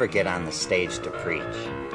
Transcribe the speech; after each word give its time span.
Never 0.00 0.10
get 0.10 0.26
on 0.26 0.46
the 0.46 0.50
stage 0.50 0.98
to 1.00 1.10
preach. 1.10 1.42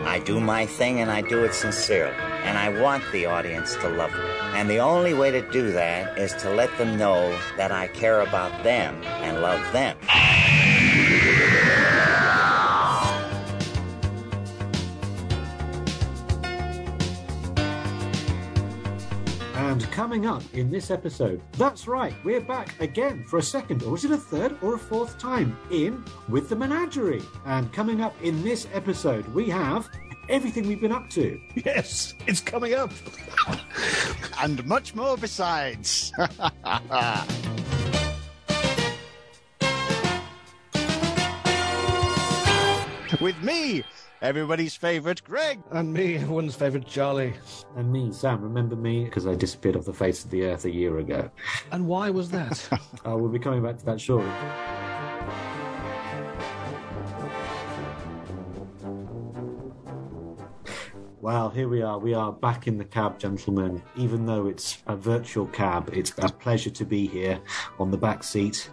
I 0.02 0.22
do 0.24 0.40
my 0.40 0.68
thing 0.68 1.00
and 1.00 1.10
I 1.10 1.22
do 1.22 1.44
it 1.44 1.56
sincerely. 1.56 2.14
And 2.44 2.56
I 2.56 2.70
want 2.70 3.04
the 3.12 3.26
audience 3.26 3.76
to 3.78 3.90
love 3.90 4.14
me. 4.14 4.30
And 4.54 4.70
the 4.70 4.78
only 4.78 5.16
way 5.16 5.32
to 5.32 5.42
do 5.50 5.72
that 5.72 6.16
is 6.16 6.32
to 6.34 6.52
let 6.52 6.70
them 6.78 7.00
know 7.00 7.36
that 7.58 7.72
I 7.72 7.88
care 7.88 8.22
about 8.22 8.64
them 8.64 9.02
and 9.04 9.42
love 9.42 9.74
them. 9.74 9.98
Coming 20.06 20.28
up 20.28 20.44
in 20.54 20.70
this 20.70 20.92
episode, 20.92 21.42
that's 21.54 21.88
right, 21.88 22.14
we're 22.24 22.40
back 22.40 22.80
again 22.80 23.24
for 23.24 23.40
a 23.40 23.42
second, 23.42 23.82
or 23.82 23.96
is 23.96 24.06
it 24.06 24.12
a 24.12 24.18
third 24.18 24.56
or 24.62 24.76
a 24.76 24.78
fourth 24.78 25.18
time 25.18 25.58
in 25.72 26.06
With 26.30 26.48
the 26.48 26.56
Menagerie. 26.56 27.24
And 27.48 27.74
coming 27.74 28.02
up 28.02 28.14
in 28.22 28.44
this 28.44 28.68
episode, 28.72 29.28
we 29.30 29.50
have 29.50 29.90
everything 30.30 30.68
we've 30.68 30.80
been 30.80 30.92
up 30.92 31.10
to. 31.10 31.42
Yes, 31.56 32.14
it's 32.28 32.40
coming 32.40 32.76
up. 32.76 32.92
and 34.44 34.64
much 34.68 34.94
more 34.94 35.18
besides. 35.18 36.14
With 43.22 43.42
me, 43.44 43.84
everybody's 44.22 44.76
favourite 44.76 45.24
Greg. 45.24 45.60
And 45.72 45.94
me, 45.94 46.16
everyone's 46.16 46.56
favourite 46.56 46.88
Charlie. 46.88 47.34
And 47.76 47.92
me, 47.92 48.12
Sam, 48.12 48.42
remember 48.42 48.76
me? 48.76 49.06
Because 49.06 49.28
I 49.28 49.36
disappeared 49.36 49.76
off 49.76 49.86
the 49.86 49.94
face 49.94 50.24
of 50.24 50.32
the 50.32 50.46
earth 50.46 50.66
a 50.66 50.72
year 50.72 50.98
ago. 50.98 51.30
And 51.72 51.88
why 51.88 52.10
was 52.10 52.32
that? 52.32 52.68
uh, 53.06 53.16
we'll 53.16 53.30
be 53.30 53.40
coming 53.40 53.62
back 53.62 53.78
to 53.78 53.86
that 53.86 54.02
shortly. 54.02 54.32
Well, 61.22 61.50
here 61.50 61.68
we 61.68 61.82
are. 61.82 61.98
We 61.98 62.14
are 62.14 62.32
back 62.32 62.68
in 62.68 62.78
the 62.78 62.86
cab, 62.86 63.18
gentlemen. 63.18 63.82
Even 63.96 64.26
though 64.26 64.48
it's 64.48 64.84
a 64.86 64.96
virtual 64.96 65.48
cab, 65.48 65.90
it's 65.92 66.12
a 66.20 66.30
pleasure 66.30 66.70
to 66.70 66.86
be 66.86 67.08
here 67.08 67.40
on 67.80 67.90
the 67.90 67.98
back 67.98 68.24
seat 68.24 68.70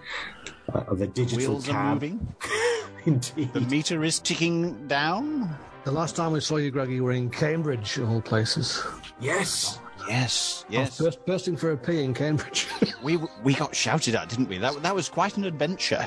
uh, 0.74 0.80
of 0.80 1.00
a 1.00 1.06
digital 1.06 1.54
Wheels 1.54 1.66
cab. 1.66 2.02
are 3.06 3.10
moving. 3.10 3.22
Indeed. 3.36 3.52
The 3.52 3.60
meter 3.62 4.04
is 4.04 4.18
ticking 4.18 4.86
down. 4.88 5.56
the 5.84 5.92
last 5.92 6.16
time 6.16 6.32
we 6.32 6.40
saw 6.40 6.56
you, 6.56 6.70
Greg, 6.70 6.90
you 6.90 7.04
were 7.04 7.12
in 7.12 7.30
Cambridge, 7.30 7.98
of 7.98 8.10
all 8.10 8.20
places. 8.20 8.82
Yes. 9.20 9.78
Yes, 10.08 10.64
yes. 10.68 10.98
Burst, 10.98 11.24
bursting 11.26 11.56
for 11.56 11.70
a 11.70 11.76
pee 11.76 12.02
in 12.02 12.12
Cambridge. 12.12 12.66
we 13.04 13.18
we 13.44 13.54
got 13.54 13.72
shouted 13.74 14.16
at, 14.16 14.28
didn't 14.28 14.48
we? 14.48 14.58
That 14.58 14.82
that 14.82 14.94
was 14.96 15.08
quite 15.08 15.36
an 15.36 15.44
adventure. 15.44 16.04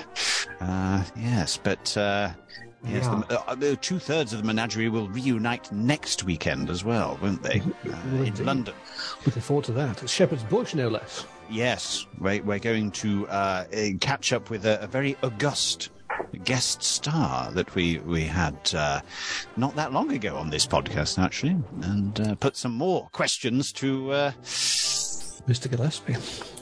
Uh, 0.60 1.02
yes, 1.16 1.56
but 1.56 1.96
uh, 1.96 2.32
yes, 2.84 3.06
Yeah. 3.06 3.22
the, 3.30 3.72
uh, 3.72 3.76
two 3.80 3.98
thirds 4.00 4.34
of 4.34 4.40
the 4.42 4.46
menagerie 4.46 4.90
will 4.90 5.08
reunite 5.08 5.72
next 5.72 6.26
weekend 6.26 6.70
as 6.70 6.84
well, 6.84 7.18
won't 7.22 7.42
they? 7.42 7.62
Uh, 7.90 8.24
in. 8.24 8.46
London. 8.46 8.74
Looking 9.26 9.42
forward 9.42 9.64
to 9.66 9.72
that. 9.74 10.04
It's 10.04 10.12
Shepherd's 10.12 10.44
Bush, 10.44 10.76
no 10.76 10.90
less. 10.90 11.26
Yes, 11.50 12.06
we're, 12.20 12.44
we're 12.44 12.60
going 12.60 12.92
to 12.92 13.28
uh, 13.30 13.66
uh, 13.74 13.88
catch 14.02 14.34
up 14.34 14.50
with 14.50 14.66
a, 14.66 14.82
a 14.84 14.88
very 14.88 15.16
august 15.24 15.90
guest 16.44 16.84
star 16.84 17.52
that 17.52 17.74
we 17.76 18.00
we 18.00 18.24
had 18.24 18.58
uh, 18.76 19.02
not 19.58 19.76
that 19.76 19.94
long 19.94 20.12
ago 20.12 20.36
on 20.36 20.50
this 20.50 20.66
podcast, 20.66 21.18
actually, 21.24 21.58
and 21.82 22.20
uh, 22.20 22.36
put 22.36 22.56
some 22.58 22.74
more 22.74 23.08
questions 23.12 23.72
to 23.74 24.12
uh, 24.12 24.32
Mr. 25.48 25.70
Gillespie. 25.70 26.14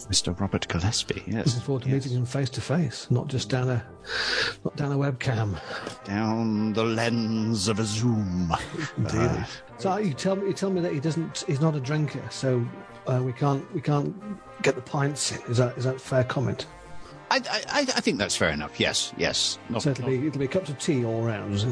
Mr. 0.10 0.38
Robert 0.38 0.68
Gillespie. 0.68 1.24
Yes, 1.26 1.46
Looking 1.48 1.62
forward 1.62 1.84
to 1.84 1.90
yes. 1.90 2.04
meeting 2.06 2.18
him 2.20 2.26
face 2.26 2.50
to 2.52 2.62
face, 2.62 3.08
not 3.10 3.28
just 3.28 3.50
down 3.50 3.70
a 3.70 3.86
not 4.66 4.76
down 4.76 4.92
a 4.92 4.98
webcam. 4.98 5.58
down 6.04 6.74
the 6.74 6.84
lens 6.84 7.68
of 7.70 7.80
a 7.80 7.86
zoom. 7.86 8.52
Uh, 8.52 9.46
So 9.78 9.96
you 9.98 10.14
tell 10.14 10.36
me 10.36 10.48
you 10.48 10.54
tell 10.54 10.70
me 10.72 10.82
that 10.82 10.94
he 10.94 11.00
doesn't 11.00 11.46
he's 11.48 11.62
not 11.62 11.76
a 11.76 11.80
drinker, 11.80 12.22
so 12.30 12.66
uh, 13.08 13.22
we 13.24 13.32
can't 13.34 13.64
we 13.74 13.80
can't 13.82 14.14
get 14.62 14.76
the 14.76 14.82
pints 14.82 15.32
in. 15.32 15.42
Is 15.50 15.58
that 15.58 15.78
is 15.78 15.86
that 15.86 15.96
a 15.96 16.00
fair 16.00 16.26
comment? 16.26 16.66
I, 17.50 17.62
I, 17.70 17.80
I 17.82 18.02
think 18.02 18.18
that's 18.18 18.36
fair 18.36 18.50
enough. 18.50 18.80
Yes, 18.80 19.14
yes. 19.18 19.58
Not- 19.70 19.82
So 19.84 19.92
it'll 19.92 20.04
not- 20.04 20.10
be 20.10 20.28
it'll 20.28 20.40
be 20.40 20.48
cups 20.48 20.70
of 20.70 20.78
tea 20.80 21.04
all 21.06 21.22
round. 21.22 21.66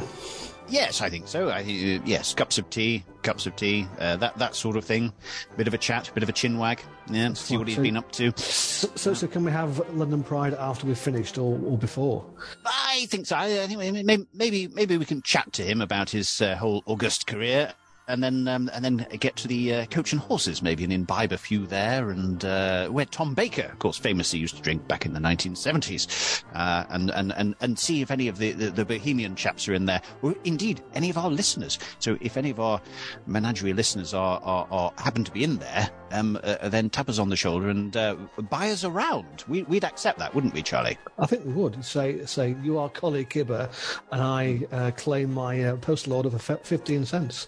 Yes, 0.70 1.02
I 1.02 1.10
think 1.10 1.28
so. 1.28 1.50
I 1.50 1.64
think, 1.66 2.02
uh, 2.02 2.06
yes, 2.06 2.34
cups 2.34 2.58
of 2.58 2.70
tea, 2.70 3.04
cups 3.24 3.46
of 3.46 3.58
tea, 3.58 3.88
uh, 4.00 4.16
that 4.18 4.38
that 4.38 4.56
sort 4.56 4.78
of 4.78 4.86
thing. 4.86 5.12
Bit 5.58 5.68
of 5.68 5.74
a 5.74 5.78
chat, 5.78 6.10
bit 6.14 6.24
of 6.24 6.30
a 6.30 6.32
chin 6.32 6.58
wag. 6.58 6.82
Yeah, 7.10 7.34
see 7.34 7.58
what 7.58 7.68
he's 7.68 7.76
So- 7.76 7.82
been 7.84 7.98
up 7.98 8.10
to. 8.14 8.32
So, 8.38 8.90
so, 8.96 9.14
so 9.14 9.28
can 9.28 9.44
we 9.44 9.52
have 9.52 9.80
London 9.96 10.24
Pride 10.24 10.54
after 10.54 10.88
we've 10.88 10.98
finished 10.98 11.38
or, 11.38 11.60
or 11.66 11.78
before? 11.78 12.26
I 12.66 13.06
think 13.10 13.26
so. 13.28 13.36
I 13.36 13.68
think 13.68 13.80
maybe 13.80 14.26
maybe, 14.34 14.68
maybe 14.68 14.98
we 14.98 15.04
can 15.06 15.22
chat 15.24 15.52
to 15.54 15.64
him 15.64 15.82
about 15.82 16.10
his 16.12 16.42
uh, 16.42 16.56
whole 16.56 16.84
August 16.86 17.28
career. 17.28 17.74
And 18.08 18.24
then, 18.24 18.48
um, 18.48 18.70
and 18.74 18.84
then 18.84 19.08
get 19.20 19.36
to 19.38 19.48
the 19.48 19.74
uh, 19.74 19.86
coach 19.86 20.12
and 20.12 20.22
horses, 20.22 20.62
maybe, 20.62 20.84
and 20.84 20.92
imbibe 20.92 21.32
a 21.32 21.38
few 21.38 21.66
there. 21.66 22.10
And 22.10 22.44
uh, 22.44 22.88
where 22.88 23.06
Tom 23.06 23.34
Baker, 23.34 23.70
of 23.72 23.80
course, 23.80 23.98
famously 23.98 24.40
used 24.40 24.58
to 24.58 24.62
drink 24.62 24.88
back 24.88 25.06
in 25.06 25.14
the 25.14 25.20
1970s, 25.20 26.44
uh, 26.54 26.86
and, 26.90 27.10
and 27.12 27.32
and 27.34 27.56
and 27.62 27.80
see 27.80 28.02
if 28.02 28.12
any 28.12 28.28
of 28.28 28.38
the, 28.38 28.52
the, 28.52 28.72
the 28.72 28.86
Bohemian 28.86 29.36
chaps 29.36 29.68
are 29.70 29.74
in 29.74 29.86
there, 29.86 30.02
or 30.22 30.36
indeed 30.44 30.82
any 30.94 31.10
of 31.10 31.18
our 31.18 31.30
listeners. 31.30 31.80
So, 32.00 32.18
if 32.22 32.38
any 32.38 32.50
of 32.50 32.60
our 32.60 32.82
menagerie 33.28 33.74
listeners 33.74 34.14
are, 34.14 34.42
are, 34.44 34.68
are 34.72 34.92
happen 34.98 35.24
to 35.24 35.32
be 35.32 35.44
in 35.44 35.58
there, 35.58 35.90
um, 36.12 36.40
uh, 36.44 36.70
then 36.70 36.90
tap 36.90 37.10
us 37.10 37.20
on 37.20 37.30
the 37.30 37.36
shoulder 37.36 37.70
and 37.70 37.96
uh, 37.96 38.16
buy 38.50 38.70
us 38.70 38.84
around. 38.84 39.44
We, 39.48 39.64
we'd 39.64 39.84
accept 39.84 40.20
that, 40.20 40.34
wouldn't 40.36 40.54
we, 40.54 40.62
Charlie? 40.62 40.98
I 41.20 41.26
think 41.26 41.46
we 41.46 41.54
would 41.54 41.84
say 41.84 42.26
say 42.26 42.56
you 42.64 42.78
are 42.78 42.90
Collie 42.90 43.26
Kibber, 43.26 43.70
and 44.12 44.22
I 44.22 44.68
uh, 44.72 44.92
claim 44.92 45.34
my 45.34 45.64
uh, 45.64 45.76
postal 45.78 46.14
order 46.14 46.30
for 46.30 46.58
fifteen 46.58 47.06
cents. 47.06 47.48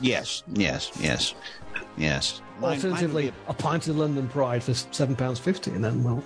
Yes, 0.00 0.42
yes, 0.52 0.90
yes, 1.00 1.34
yes. 1.96 2.40
Mine- 2.60 2.70
mine 2.70 2.70
Alternatively, 2.76 3.30
be 3.30 3.32
a 3.48 3.54
pint 3.54 3.88
of 3.88 3.96
London 3.96 4.28
Pride 4.28 4.62
for 4.62 4.74
seven 4.74 5.16
pounds 5.16 5.38
fifty, 5.38 5.70
and 5.70 5.82
then 5.84 6.04
well, 6.04 6.22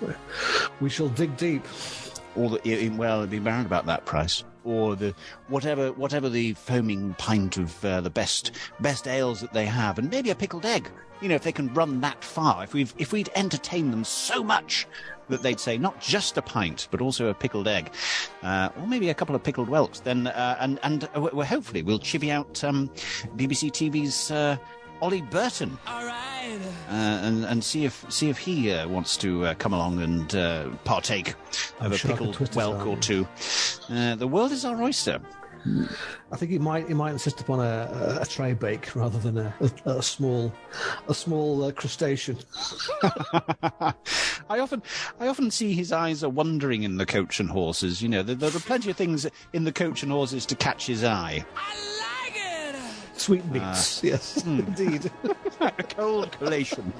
we 0.81 0.89
shall 0.89 1.09
dig 1.09 1.37
deep. 1.37 1.63
a- 1.65 2.39
or 2.39 2.49
the, 2.49 2.89
well, 2.89 3.19
it'd 3.19 3.29
be 3.29 3.39
round 3.39 3.65
about 3.65 3.85
that 3.85 4.05
price, 4.05 4.43
or 4.65 4.95
the 4.95 5.13
whatever, 5.47 5.91
whatever 5.93 6.29
the 6.29 6.53
foaming 6.53 7.13
pint 7.17 7.57
of 7.57 7.83
uh, 7.85 8.01
the 8.01 8.09
best 8.09 8.51
best 8.79 9.07
ales 9.07 9.41
that 9.41 9.53
they 9.53 9.65
have, 9.65 9.97
and 9.97 10.09
maybe 10.09 10.29
a 10.29 10.35
pickled 10.35 10.65
egg. 10.65 10.89
You 11.21 11.29
know, 11.29 11.35
if 11.35 11.43
they 11.43 11.53
can 11.53 11.73
run 11.73 12.01
that 12.01 12.23
far, 12.23 12.63
if 12.63 12.73
we've 12.73 12.93
if 12.97 13.13
we'd 13.13 13.29
entertained 13.35 13.93
them 13.93 14.03
so 14.03 14.43
much 14.43 14.85
that 15.29 15.41
they'd 15.41 15.59
say 15.59 15.77
not 15.77 15.99
just 15.99 16.37
a 16.37 16.41
pint, 16.41 16.87
but 16.91 17.01
also 17.01 17.27
a 17.27 17.33
pickled 17.33 17.67
egg, 17.67 17.91
uh, 18.43 18.69
or 18.79 18.87
maybe 18.87 19.09
a 19.09 19.13
couple 19.13 19.35
of 19.35 19.43
pickled 19.43 19.69
whelks, 19.69 20.01
then 20.01 20.27
uh, 20.27 20.57
and 20.59 20.79
and 20.83 21.05
uh, 21.15 21.29
well, 21.33 21.45
hopefully 21.45 21.83
we'll 21.83 21.99
chivvy 21.99 22.29
out 22.29 22.63
um, 22.63 22.89
BBC 23.35 23.71
TV's. 23.71 24.31
Ollie 25.01 25.21
Burton, 25.21 25.77
uh, 25.87 26.11
and 26.89 27.45
and 27.45 27.63
see 27.63 27.85
if 27.85 28.05
see 28.09 28.29
if 28.29 28.37
he 28.37 28.71
uh, 28.71 28.87
wants 28.87 29.17
to 29.17 29.45
uh, 29.45 29.53
come 29.55 29.73
along 29.73 30.01
and 30.01 30.35
uh, 30.35 30.69
partake 30.83 31.33
I'm 31.79 31.87
of 31.87 31.91
a 31.93 31.97
sure 31.97 32.11
I 32.11 32.13
pickled 32.13 32.35
whelk 32.35 32.85
or 32.85 32.97
two. 32.97 33.27
Uh, 33.89 34.15
the 34.15 34.27
world 34.27 34.51
is 34.51 34.65
our 34.65 34.81
oyster. 34.81 35.19
I 36.31 36.35
think 36.37 36.51
he 36.51 36.59
might 36.59 36.87
he 36.87 36.93
might 36.93 37.11
insist 37.11 37.41
upon 37.41 37.59
a, 37.59 37.63
a, 37.63 38.21
a 38.21 38.25
tray 38.25 38.53
bake 38.53 38.95
rather 38.95 39.17
than 39.17 39.37
a, 39.39 39.53
a, 39.85 39.89
a 39.97 40.03
small 40.03 40.53
a 41.07 41.13
small 41.13 41.63
uh, 41.63 41.71
crustacean. 41.71 42.37
I 44.47 44.59
often, 44.59 44.83
I 45.19 45.27
often 45.27 45.49
see 45.49 45.73
his 45.73 45.91
eyes 45.91 46.23
are 46.23 46.29
wandering 46.29 46.83
in 46.83 46.97
the 46.97 47.05
coach 47.05 47.39
and 47.39 47.49
horses. 47.49 48.01
You 48.01 48.09
know, 48.09 48.21
there, 48.21 48.35
there 48.35 48.55
are 48.55 48.59
plenty 48.59 48.91
of 48.91 48.97
things 48.97 49.25
in 49.53 49.63
the 49.63 49.71
coach 49.71 50.03
and 50.03 50.11
horses 50.11 50.45
to 50.47 50.55
catch 50.55 50.85
his 50.85 51.03
eye. 51.03 51.43
Sweetmeats, 53.25 54.03
yes, 54.03 54.45
indeed. 54.45 55.09
a 55.59 55.71
cold 55.89 56.31
collation. 56.33 56.93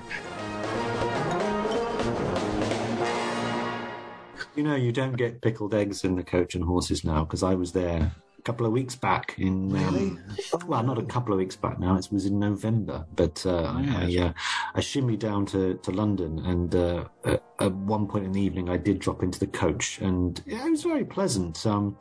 You 4.56 4.63
know, 4.63 4.74
you 4.74 4.92
don't 4.92 5.16
get 5.16 5.39
pickled 5.44 5.75
eggs 5.75 6.04
in 6.04 6.16
the 6.16 6.24
coach 6.24 6.56
and 6.56 6.63
horses 6.63 7.04
now 7.04 7.25
because 7.25 7.44
I 7.44 7.54
was 7.54 7.74
there 7.74 8.12
a 8.39 8.42
couple 8.42 8.66
of 8.66 8.72
weeks 8.72 8.95
back 8.95 9.36
in. 9.38 9.75
Um, 9.75 10.19
well, 10.66 10.81
not 10.81 10.98
a 10.98 11.04
couple 11.04 11.31
of 11.31 11.38
weeks 11.38 11.56
back 11.56 11.77
now. 11.80 11.95
It 11.95 12.07
was 12.12 12.25
in 12.25 12.39
November, 12.39 13.06
but 13.16 13.45
uh, 13.45 13.62
I, 13.62 14.07
I, 14.10 14.24
uh, 14.24 14.33
I 14.74 14.80
shimmied 14.80 15.19
down 15.19 15.45
to, 15.48 15.75
to 15.75 15.92
London, 15.92 16.39
and 16.39 16.74
uh, 16.74 17.06
at, 17.25 17.44
at 17.60 17.72
one 17.72 18.07
point 18.07 18.25
in 18.25 18.31
the 18.31 18.42
evening, 18.42 18.68
I 18.68 18.77
did 18.77 18.98
drop 18.98 19.22
into 19.22 19.39
the 19.39 19.45
coach, 19.45 20.00
and 20.00 20.42
yeah, 20.48 20.66
it 20.66 20.72
was 20.72 20.81
very 20.81 21.06
pleasant. 21.06 21.63
Um, 21.68 22.00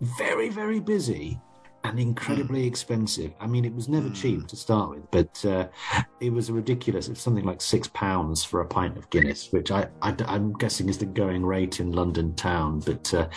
very 0.00 0.48
very 0.48 0.80
busy. 0.80 1.38
And 1.84 1.98
incredibly 1.98 2.66
expensive. 2.66 3.32
I 3.40 3.46
mean, 3.46 3.64
it 3.64 3.74
was 3.74 3.88
never 3.88 4.10
cheap 4.10 4.46
to 4.48 4.56
start 4.56 4.90
with, 4.90 5.10
but 5.10 5.44
uh, 5.44 5.68
it 6.20 6.30
was 6.30 6.50
ridiculous. 6.50 7.08
It's 7.08 7.20
something 7.20 7.44
like 7.44 7.62
six 7.62 7.88
pounds 7.88 8.44
for 8.44 8.60
a 8.60 8.66
pint 8.66 8.96
of 8.98 9.08
Guinness, 9.10 9.50
which 9.50 9.70
I, 9.70 9.88
I, 10.02 10.14
am 10.28 10.52
guessing 10.54 10.88
is 10.88 10.98
the 10.98 11.06
going 11.06 11.44
rate 11.44 11.80
in 11.80 11.92
London 11.92 12.34
town. 12.34 12.80
But 12.80 13.12
uh, 13.14 13.28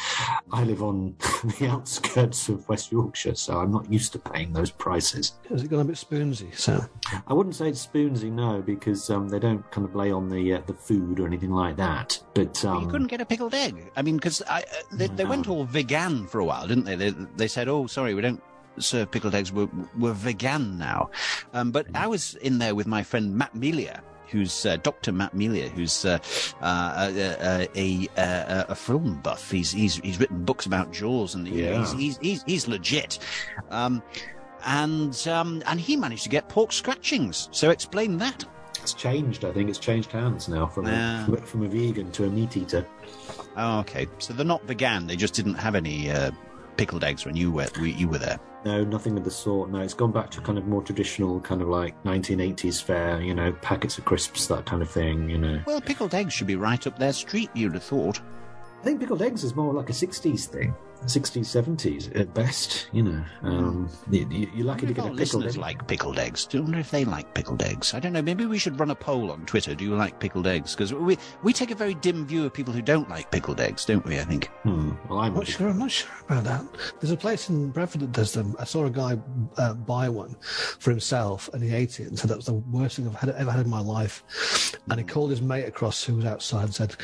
I 0.52 0.64
live 0.64 0.84
on 0.84 1.16
the 1.60 1.68
outskirts 1.70 2.50
of 2.50 2.68
West 2.68 2.92
Yorkshire, 2.92 3.36
so 3.36 3.60
I'm 3.60 3.72
not 3.72 3.92
used 3.92 4.12
to 4.14 4.20
paying 4.20 4.52
those 4.52 4.72
prices. 4.72 5.34
Has 5.50 5.64
it 5.64 5.70
gone 5.70 5.80
a 5.80 5.86
bit 5.86 5.96
spoonsy? 5.96 6.56
So 6.56 6.84
I 7.28 7.34
wouldn't 7.34 7.56
say 7.56 7.70
it's 7.70 7.86
spoonsy, 7.86 8.32
no, 8.32 8.62
because 8.62 9.10
um, 9.10 9.30
they 9.30 9.40
don't 9.40 9.70
kind 9.72 9.88
of 9.88 9.96
lay 9.96 10.12
on 10.12 10.30
the 10.30 10.56
uh, 10.56 10.62
the 10.68 10.74
food 10.74 11.20
or 11.20 11.28
anything 11.28 11.52
like 11.52 11.78
that. 11.78 12.22
But 12.34 12.64
um, 12.66 12.84
you 12.84 12.90
couldn't 12.90 13.08
get 13.08 13.22
a 13.22 13.26
pickled 13.26 13.54
egg. 13.54 13.92
I 13.96 14.02
mean, 14.02 14.18
because 14.18 14.42
uh, 14.42 14.62
they, 14.92 15.08
they 15.08 15.26
went 15.26 15.48
all 15.48 15.64
vegan 15.64 16.28
for 16.28 16.40
a 16.40 16.46
while, 16.46 16.68
didn't 16.68 16.86
they? 16.86 16.96
They, 16.96 17.12
they 17.38 17.48
said, 17.48 17.68
"Oh, 17.68 17.88
sorry, 17.88 18.14
we 18.14 18.22
don't 18.22 18.43
serve 18.80 19.12
pickled 19.12 19.36
eggs. 19.36 19.52
We're, 19.52 19.70
we're 19.98 20.14
vegan 20.14 20.78
now." 20.78 21.10
Um, 21.54 21.72
but 21.72 21.88
I 21.96 22.08
was 22.08 22.36
in 22.36 22.60
there 22.60 22.76
with 22.76 22.88
my 22.88 23.04
friend 23.04 23.36
Matt 23.36 23.56
Melia, 23.56 24.02
who's 24.28 24.66
uh, 24.66 24.78
Dr. 24.78 25.12
Matt 25.12 25.34
Melia, 25.34 25.70
who's 25.70 26.06
uh, 26.06 26.18
uh, 26.62 27.12
a, 27.16 27.68
a, 27.76 28.10
a, 28.18 28.66
a, 28.70 28.76
film 28.76 29.20
buff. 29.22 29.52
He's, 29.52 29.72
he's 29.72 29.98
he's 29.98 30.20
written 30.20 30.44
books 30.44 30.66
about 30.66 30.92
Jaws, 30.92 31.36
and 31.36 31.48
yeah. 31.48 31.80
he's, 31.80 31.94
he's, 31.94 32.18
he's 32.18 32.44
he's 32.44 32.68
legit. 32.68 33.20
Um, 33.70 34.02
and 34.66 35.28
um, 35.28 35.62
and 35.68 35.80
he 35.80 35.96
managed 35.96 36.24
to 36.24 36.30
get 36.30 36.50
pork 36.50 36.72
scratchings. 36.72 37.50
So 37.52 37.70
explain 37.70 38.18
that. 38.18 38.46
It's 38.82 38.94
changed. 38.94 39.46
I 39.46 39.52
think 39.52 39.70
it's 39.70 39.80
changed 39.80 40.12
hands 40.12 40.50
now 40.50 40.66
from 40.68 40.88
a, 40.88 41.42
from 41.46 41.64
a 41.64 41.70
vegan 41.70 42.12
to 42.14 42.26
a 42.26 42.30
meat 42.30 42.58
eater. 42.58 42.86
Oh, 43.56 43.80
okay. 43.80 44.08
So 44.18 44.34
they're 44.34 44.46
not 44.46 44.64
vegan. 44.66 45.08
They 45.08 45.16
just 45.16 45.34
didn't 45.36 45.54
have 45.54 45.76
any 45.76 46.12
uh, 46.12 46.32
pickled 46.76 47.04
eggs 47.04 47.26
when 47.26 47.36
you 47.36 47.52
were 47.52 47.68
you 47.80 48.10
were 48.10 48.18
there. 48.18 48.40
No, 48.66 48.84
nothing 48.84 49.18
of 49.18 49.24
the 49.24 49.32
sort. 49.32 49.70
No, 49.70 49.80
it's 49.80 49.94
gone 49.94 50.12
back 50.12 50.30
to 50.32 50.42
kind 50.42 50.58
of 50.58 50.66
more 50.68 50.82
traditional, 50.82 51.40
kind 51.42 51.62
of 51.62 51.68
like 51.68 52.02
1980s 52.04 52.82
fare. 52.82 53.22
You 53.22 53.34
know, 53.34 53.52
packets 53.62 53.98
of 53.98 54.06
crisps, 54.06 54.48
that 54.48 54.66
kind 54.66 54.82
of 54.82 54.90
thing. 54.90 55.30
You 55.30 55.38
know, 55.38 55.62
Well, 55.66 55.82
pickled 55.82 56.14
eggs 56.16 56.34
should 56.34 56.48
be 56.48 56.56
right 56.56 56.86
up 56.88 56.98
their 56.98 57.14
street. 57.14 57.50
You'd 57.54 57.74
have 57.74 57.84
thought. 57.84 58.20
I 58.80 58.84
think 58.84 59.00
pickled 59.00 59.22
eggs 59.22 59.44
is 59.44 59.56
more 59.56 59.74
like 59.74 59.90
a 59.90 59.94
60s 59.94 60.46
thing. 60.46 60.74
60s, 61.06 61.46
70s 61.46 62.16
at 62.20 62.34
best, 62.34 62.88
you 62.92 63.04
know. 63.04 63.24
Um, 63.44 63.90
you, 64.10 64.28
you- 64.30 64.50
you're 64.56 64.66
lucky 64.66 64.86
to 64.88 64.94
get 64.94 65.06
a 65.06 65.12
pickled 65.16 65.46
egg. 65.46 65.56
like 65.58 65.88
pickled 65.88 66.20
eggs. 66.20 66.46
Do 66.46 66.58
you 66.58 66.64
wonder 66.64 66.80
if 66.80 66.92
they 66.92 67.06
like 67.06 67.34
pickled 67.34 67.62
eggs? 67.64 67.94
I 67.94 68.00
don't 68.00 68.14
know. 68.14 68.22
Maybe 68.22 68.46
we 68.46 68.58
should 68.58 68.80
run 68.80 68.92
a 68.92 68.96
poll 68.96 69.32
on 69.32 69.46
Twitter. 69.46 69.74
Do 69.76 69.84
you 69.84 69.96
like 69.96 70.20
pickled 70.20 70.48
eggs? 70.48 70.74
Because 70.76 70.94
we 70.94 71.18
we 71.44 71.54
take 71.54 71.72
a 71.72 71.76
very 71.76 71.94
dim 71.96 72.26
view 72.26 72.46
of 72.46 72.54
people 72.54 72.74
who 72.74 72.82
don't 72.82 73.10
like 73.10 73.32
pickled 73.32 73.60
eggs, 73.60 73.86
don't 73.86 74.06
we? 74.06 74.20
I 74.20 74.24
think. 74.24 74.48
Hmm. 74.64 74.92
Well, 75.10 75.20
I'm 75.20 75.34
I'm 75.34 75.36
not 75.40 75.48
sure. 75.48 75.68
I'm 75.70 75.80
not 75.80 75.92
sure 75.92 76.10
about 76.30 76.44
that. 76.46 76.66
There's 77.00 77.12
a 77.12 77.18
place 77.18 77.50
in 77.50 77.70
Bradford 77.72 78.02
that 78.02 78.12
does 78.12 78.34
them. 78.34 78.56
I 78.60 78.64
saw 78.66 78.86
a 78.86 78.90
guy 78.90 79.18
uh, 79.58 79.74
buy 79.74 80.10
one 80.10 80.36
for 80.80 80.90
himself, 80.92 81.50
and 81.54 81.64
he 81.64 81.74
ate 81.74 82.00
it 82.00 82.08
and 82.08 82.18
said 82.20 82.30
that 82.30 82.38
was 82.38 82.46
the 82.46 82.54
worst 82.54 82.96
thing 82.98 83.08
I've 83.08 83.16
had, 83.16 83.30
ever 83.32 83.52
had 83.52 83.66
in 83.66 83.70
my 83.72 83.80
life. 83.82 84.24
And 84.90 85.00
he 85.00 85.06
called 85.06 85.30
his 85.32 85.42
mate 85.42 85.66
across 85.66 86.04
who 86.04 86.16
was 86.16 86.26
outside 86.26 86.64
and 86.66 86.76
said, 86.76 86.96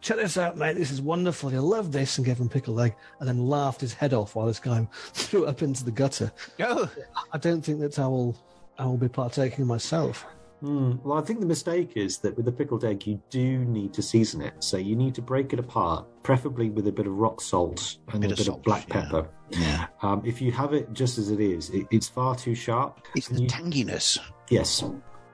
"Check 0.00 0.18
this 0.18 0.36
out, 0.36 0.56
mate. 0.56 0.76
This 0.76 0.90
is 0.90 1.00
wonderful. 1.00 1.52
You'll 1.52 1.64
love 1.68 1.92
this." 1.92 2.18
And 2.18 2.26
gave 2.26 2.38
him 2.38 2.48
pickled 2.48 2.80
egg, 2.80 2.94
and 3.20 3.28
then 3.28 3.38
laughed 3.48 3.80
his 3.80 3.94
head 3.94 4.12
off 4.14 4.34
while 4.36 4.46
this 4.46 4.60
guy 4.60 4.86
threw 5.12 5.44
it 5.44 5.48
up 5.48 5.62
into 5.62 5.84
the 5.84 5.90
gutter. 5.90 6.30
Oh, 6.60 6.90
I 7.32 7.38
don't 7.38 7.62
think 7.64 7.80
that 7.80 7.98
I 7.98 8.06
will. 8.06 8.36
I 8.78 8.84
will 8.86 8.96
be 8.96 9.08
partaking 9.08 9.66
myself. 9.66 10.24
Hmm. 10.60 10.94
Well, 11.04 11.18
I 11.18 11.20
think 11.22 11.38
the 11.40 11.46
mistake 11.46 11.92
is 11.96 12.18
that 12.18 12.36
with 12.36 12.44
the 12.46 12.52
pickled 12.52 12.84
egg, 12.84 13.06
you 13.06 13.20
do 13.30 13.58
need 13.64 13.92
to 13.94 14.02
season 14.02 14.40
it. 14.42 14.54
So 14.62 14.76
you 14.76 14.94
need 14.96 15.14
to 15.16 15.22
break 15.22 15.52
it 15.52 15.58
apart, 15.60 16.04
preferably 16.24 16.70
with 16.70 16.86
a 16.88 16.92
bit 16.92 17.06
of 17.06 17.12
rock 17.14 17.40
salt 17.40 17.98
and 18.12 18.20
Bit 18.22 18.30
a 18.30 18.32
of 18.34 18.36
bit 18.38 18.46
salt, 18.46 18.58
of 18.58 18.64
black 18.64 18.88
yeah. 18.88 19.02
pepper. 19.02 19.28
yeah. 19.50 19.86
Um, 20.02 20.22
if 20.24 20.40
you 20.42 20.50
have 20.52 20.74
it 20.74 20.92
just 20.92 21.16
as 21.18 21.30
it 21.30 21.40
is, 21.40 21.70
it, 21.70 21.86
it's 21.92 22.08
far 22.08 22.34
too 22.36 22.54
sharp. 22.56 23.06
It's 23.16 23.28
the 23.28 23.42
you- 23.42 23.48
tanginess, 23.48 24.18
yes, 24.50 24.82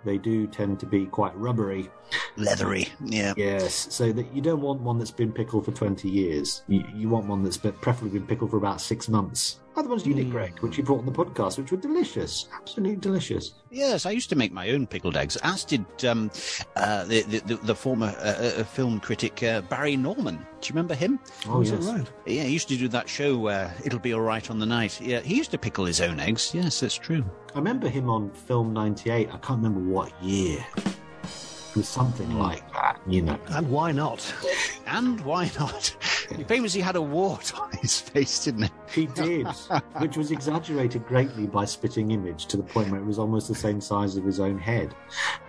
they 0.04 0.18
do 0.18 0.46
tend 0.46 0.78
to 0.80 0.86
be 0.86 1.06
quite 1.06 1.34
rubbery. 1.38 1.88
Leathery. 2.36 2.88
Yeah. 3.04 3.34
Yes, 3.36 3.92
so 3.94 4.12
that 4.12 4.32
you 4.34 4.40
don't 4.42 4.60
want 4.60 4.80
one 4.80 4.98
that's 4.98 5.10
been 5.10 5.32
pickled 5.32 5.64
for 5.64 5.72
20 5.72 6.08
years. 6.08 6.62
You, 6.68 6.84
you 6.94 7.08
want 7.08 7.26
one 7.26 7.42
that's 7.42 7.56
been, 7.56 7.72
preferably 7.72 8.18
been 8.18 8.26
pickled 8.26 8.50
for 8.50 8.56
about 8.58 8.80
six 8.80 9.08
months. 9.08 9.60
Like 9.76 9.86
the 9.86 9.90
ones 9.90 10.06
you 10.06 10.14
did, 10.14 10.30
Greg, 10.30 10.56
which 10.60 10.78
you 10.78 10.84
brought 10.84 11.00
on 11.00 11.06
the 11.06 11.10
podcast, 11.10 11.58
which 11.58 11.72
were 11.72 11.76
delicious. 11.78 12.46
Absolutely 12.54 12.94
delicious. 12.94 13.54
Yes, 13.72 14.06
I 14.06 14.12
used 14.12 14.28
to 14.30 14.36
make 14.36 14.52
my 14.52 14.70
own 14.70 14.86
pickled 14.86 15.16
eggs, 15.16 15.36
as 15.42 15.64
did 15.64 15.84
um, 16.04 16.30
uh, 16.76 17.02
the, 17.06 17.22
the 17.22 17.56
the 17.56 17.74
former 17.74 18.14
uh, 18.20 18.60
uh, 18.60 18.64
film 18.64 19.00
critic 19.00 19.42
uh, 19.42 19.62
Barry 19.62 19.96
Norman. 19.96 20.36
Do 20.36 20.68
you 20.68 20.74
remember 20.74 20.94
him? 20.94 21.18
Oh, 21.48 21.60
Is 21.60 21.72
yes. 21.72 21.82
right? 21.86 22.08
Yeah, 22.24 22.44
he 22.44 22.52
used 22.52 22.68
to 22.68 22.76
do 22.76 22.86
that 22.86 23.08
show. 23.08 23.48
Uh, 23.48 23.68
It'll 23.84 23.98
be 23.98 24.12
all 24.12 24.20
right 24.20 24.48
on 24.48 24.60
the 24.60 24.66
night. 24.66 25.00
Yeah, 25.00 25.18
he 25.18 25.34
used 25.34 25.50
to 25.50 25.58
pickle 25.58 25.84
his 25.86 26.00
own 26.00 26.20
eggs. 26.20 26.52
Yes, 26.54 26.78
that's 26.78 26.94
true. 26.94 27.24
I 27.52 27.58
remember 27.58 27.88
him 27.88 28.08
on 28.08 28.30
film 28.30 28.72
98. 28.74 29.28
I 29.28 29.30
can't 29.38 29.60
remember 29.60 29.80
what 29.80 30.12
year. 30.22 30.64
Was 31.74 31.88
something 31.88 32.38
like 32.38 32.72
that, 32.72 33.00
you 33.06 33.22
know. 33.22 33.38
And 33.48 33.68
why 33.68 33.90
not? 33.90 34.32
And 34.86 35.20
why 35.22 35.50
not? 35.58 35.96
He 36.36 36.44
famously 36.44 36.80
had 36.80 36.94
a 36.94 37.02
wart 37.02 37.52
on 37.58 37.72
his 37.72 38.00
face, 38.00 38.44
didn't 38.44 38.70
he? 38.86 39.02
He 39.02 39.06
did, 39.06 39.48
which 39.98 40.16
was 40.16 40.30
exaggerated 40.30 41.04
greatly 41.06 41.46
by 41.46 41.64
Spitting 41.64 42.12
Image 42.12 42.46
to 42.46 42.56
the 42.56 42.62
point 42.62 42.90
where 42.90 43.00
it 43.00 43.04
was 43.04 43.18
almost 43.18 43.48
the 43.48 43.54
same 43.56 43.80
size 43.80 44.16
of 44.16 44.24
his 44.24 44.38
own 44.38 44.56
head. 44.56 44.94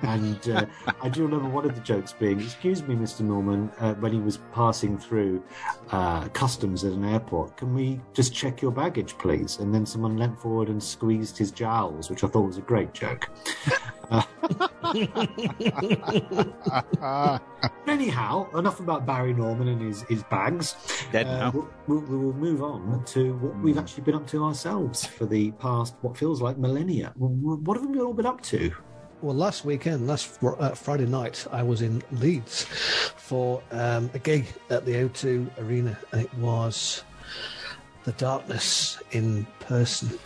And 0.01 0.49
uh, 0.49 0.65
I 1.01 1.09
do 1.09 1.23
remember 1.23 1.49
one 1.49 1.65
of 1.65 1.75
the 1.75 1.81
jokes 1.81 2.13
being, 2.13 2.39
"Excuse 2.39 2.81
me, 2.81 2.95
Mr. 2.95 3.21
Norman, 3.21 3.71
uh, 3.79 3.93
when 3.95 4.11
he 4.11 4.19
was 4.19 4.39
passing 4.51 4.97
through 4.97 5.43
uh, 5.91 6.27
customs 6.29 6.83
at 6.83 6.93
an 6.93 7.05
airport, 7.05 7.55
can 7.57 7.73
we 7.73 8.01
just 8.13 8.33
check 8.33 8.61
your 8.61 8.71
baggage, 8.71 9.15
please?" 9.19 9.59
And 9.59 9.73
then 9.73 9.85
someone 9.85 10.17
leant 10.17 10.39
forward 10.41 10.69
and 10.69 10.81
squeezed 10.81 11.37
his 11.37 11.51
jowls, 11.51 12.09
which 12.09 12.23
I 12.23 12.27
thought 12.27 12.47
was 12.47 12.57
a 12.57 12.61
great 12.61 12.93
joke. 12.93 13.29
Anyhow, 17.87 18.49
enough 18.57 18.79
about 18.79 19.05
Barry 19.05 19.33
Norman 19.33 19.67
and 19.67 19.81
his, 19.81 20.01
his 20.03 20.23
bags. 20.23 20.75
Dead 21.11 21.27
Uh, 21.27 21.37
now. 21.37 21.51
we'll, 21.51 21.69
we'll, 21.87 21.99
we 22.01 22.17
will 22.17 22.33
move 22.33 22.63
on 22.63 23.03
to 23.05 23.33
what 23.35 23.57
we've 23.61 23.77
actually 23.77 24.03
been 24.03 24.15
up 24.15 24.27
to 24.27 24.43
ourselves 24.43 25.05
for 25.05 25.25
the 25.25 25.51
past, 25.51 25.95
what 26.01 26.17
feels 26.17 26.41
like 26.41 26.57
millennia. 26.57 27.13
What 27.17 27.77
have 27.77 27.85
we 27.89 27.99
all 28.01 28.13
been 28.13 28.25
up 28.25 28.41
to? 28.43 28.71
Well, 29.21 29.35
last 29.35 29.65
weekend, 29.65 30.07
last 30.07 30.27
fr- 30.27 30.59
uh, 30.59 30.71
Friday 30.75 31.05
night, 31.05 31.45
I 31.51 31.63
was 31.63 31.81
in 31.81 32.01
Leeds 32.11 32.63
for 33.17 33.61
um, 33.71 34.09
a 34.13 34.19
gig 34.19 34.45
at 34.69 34.85
the 34.85 34.93
O2 34.93 35.57
Arena, 35.59 35.97
and 36.11 36.21
it 36.21 36.33
was 36.35 37.03
the 38.03 38.11
darkness 38.13 38.99
in 39.11 39.45
person. 39.61 40.17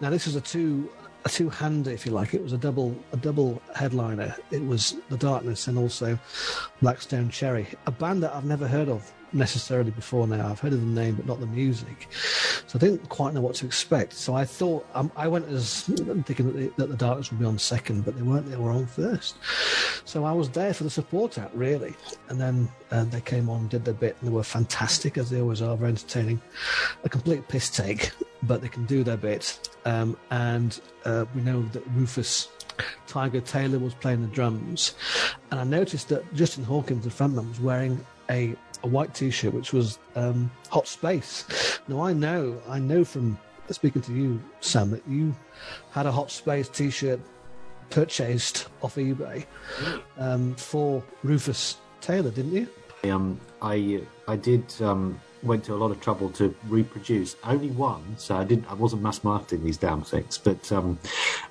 Now, 0.00 0.10
this 0.10 0.26
was 0.26 0.36
a 0.36 0.40
two 0.40 0.88
a 1.24 1.28
two 1.28 1.48
hander, 1.48 1.90
if 1.90 2.06
you 2.06 2.12
like. 2.12 2.34
It 2.34 2.42
was 2.42 2.52
a 2.52 2.58
double 2.58 2.96
a 3.12 3.16
double 3.16 3.60
headliner. 3.74 4.34
It 4.50 4.64
was 4.64 4.96
the 5.08 5.16
darkness 5.16 5.68
and 5.68 5.78
also 5.78 6.18
Black 6.80 7.00
Stone 7.00 7.30
Cherry, 7.30 7.66
a 7.86 7.90
band 7.90 8.22
that 8.22 8.34
I've 8.34 8.44
never 8.44 8.68
heard 8.68 8.88
of 8.88 9.12
necessarily 9.32 9.90
before 9.90 10.26
now. 10.26 10.48
I've 10.48 10.60
heard 10.60 10.72
of 10.72 10.80
the 10.80 10.86
name, 10.86 11.14
but 11.14 11.26
not 11.26 11.40
the 11.40 11.46
music. 11.46 12.08
So 12.66 12.78
I 12.78 12.80
didn't 12.80 13.08
quite 13.08 13.34
know 13.34 13.40
what 13.40 13.54
to 13.56 13.66
expect. 13.66 14.12
So 14.12 14.34
I 14.34 14.44
thought 14.44 14.86
um, 14.94 15.10
I 15.16 15.28
went 15.28 15.48
as 15.48 15.82
thinking 15.82 16.46
that 16.46 16.56
the, 16.56 16.72
that 16.76 16.88
the 16.88 16.96
Darkness 16.96 17.30
would 17.30 17.40
be 17.40 17.46
on 17.46 17.58
second, 17.58 18.04
but 18.04 18.16
they 18.16 18.22
weren't. 18.22 18.50
They 18.50 18.56
were 18.56 18.70
on 18.70 18.86
first. 18.86 19.36
So 20.04 20.24
I 20.24 20.32
was 20.32 20.50
there 20.50 20.74
for 20.74 20.84
the 20.84 20.90
support 20.90 21.38
act 21.38 21.54
really, 21.54 21.94
and 22.28 22.40
then 22.40 22.68
uh, 22.90 23.04
they 23.04 23.20
came 23.20 23.48
on, 23.48 23.68
did 23.68 23.84
their 23.84 23.94
bit, 23.94 24.16
and 24.20 24.28
they 24.28 24.32
were 24.32 24.42
fantastic 24.42 25.18
as 25.18 25.30
they 25.30 25.40
always 25.40 25.62
are, 25.62 25.76
very 25.76 25.90
entertaining. 25.90 26.40
A 27.04 27.08
complete 27.08 27.46
piss 27.48 27.70
take, 27.70 28.10
but 28.42 28.60
they 28.60 28.68
can 28.68 28.84
do 28.86 29.04
their 29.04 29.16
bit. 29.16 29.68
Um, 29.84 30.16
and 30.30 30.80
uh, 31.04 31.24
we 31.34 31.42
know 31.42 31.62
that 31.62 31.86
Rufus. 31.88 32.48
Tiger 33.08 33.40
Taylor 33.40 33.80
was 33.80 33.92
playing 33.94 34.20
the 34.22 34.28
drums, 34.28 34.94
and 35.50 35.58
I 35.58 35.64
noticed 35.64 36.10
that 36.10 36.32
Justin 36.32 36.62
Hawkins, 36.62 37.02
the 37.02 37.10
frontman, 37.10 37.48
was 37.48 37.58
wearing 37.58 38.04
a, 38.30 38.54
a 38.82 38.86
white 38.86 39.14
T-shirt 39.14 39.52
which 39.52 39.72
was 39.72 39.98
um, 40.16 40.50
Hot 40.70 40.86
Space. 40.86 41.44
Now 41.88 42.02
I 42.02 42.12
know, 42.12 42.60
I 42.68 42.78
know 42.78 43.02
from 43.02 43.38
speaking 43.70 44.02
to 44.02 44.12
you, 44.12 44.42
Sam, 44.60 44.90
that 44.90 45.08
you 45.08 45.34
had 45.90 46.04
a 46.04 46.12
Hot 46.12 46.30
Space 46.30 46.68
T-shirt 46.68 47.18
purchased 47.88 48.68
off 48.82 48.96
eBay 48.96 49.46
um, 50.18 50.54
for 50.56 51.02
Rufus 51.22 51.78
Taylor, 52.02 52.30
didn't 52.30 52.52
you? 52.52 52.68
Um, 53.10 53.40
I 53.62 54.02
I 54.26 54.36
did 54.36 54.64
um, 54.82 55.20
went 55.42 55.64
to 55.64 55.74
a 55.74 55.76
lot 55.76 55.90
of 55.90 56.00
trouble 56.00 56.30
to 56.30 56.54
reproduce 56.68 57.36
only 57.44 57.70
one, 57.70 58.02
so 58.16 58.36
I 58.36 58.44
didn't. 58.44 58.70
I 58.70 58.74
wasn't 58.74 59.02
mass 59.02 59.22
marketing 59.24 59.64
these 59.64 59.76
damn 59.76 60.02
things, 60.02 60.36
but 60.38 60.70
um, 60.72 60.98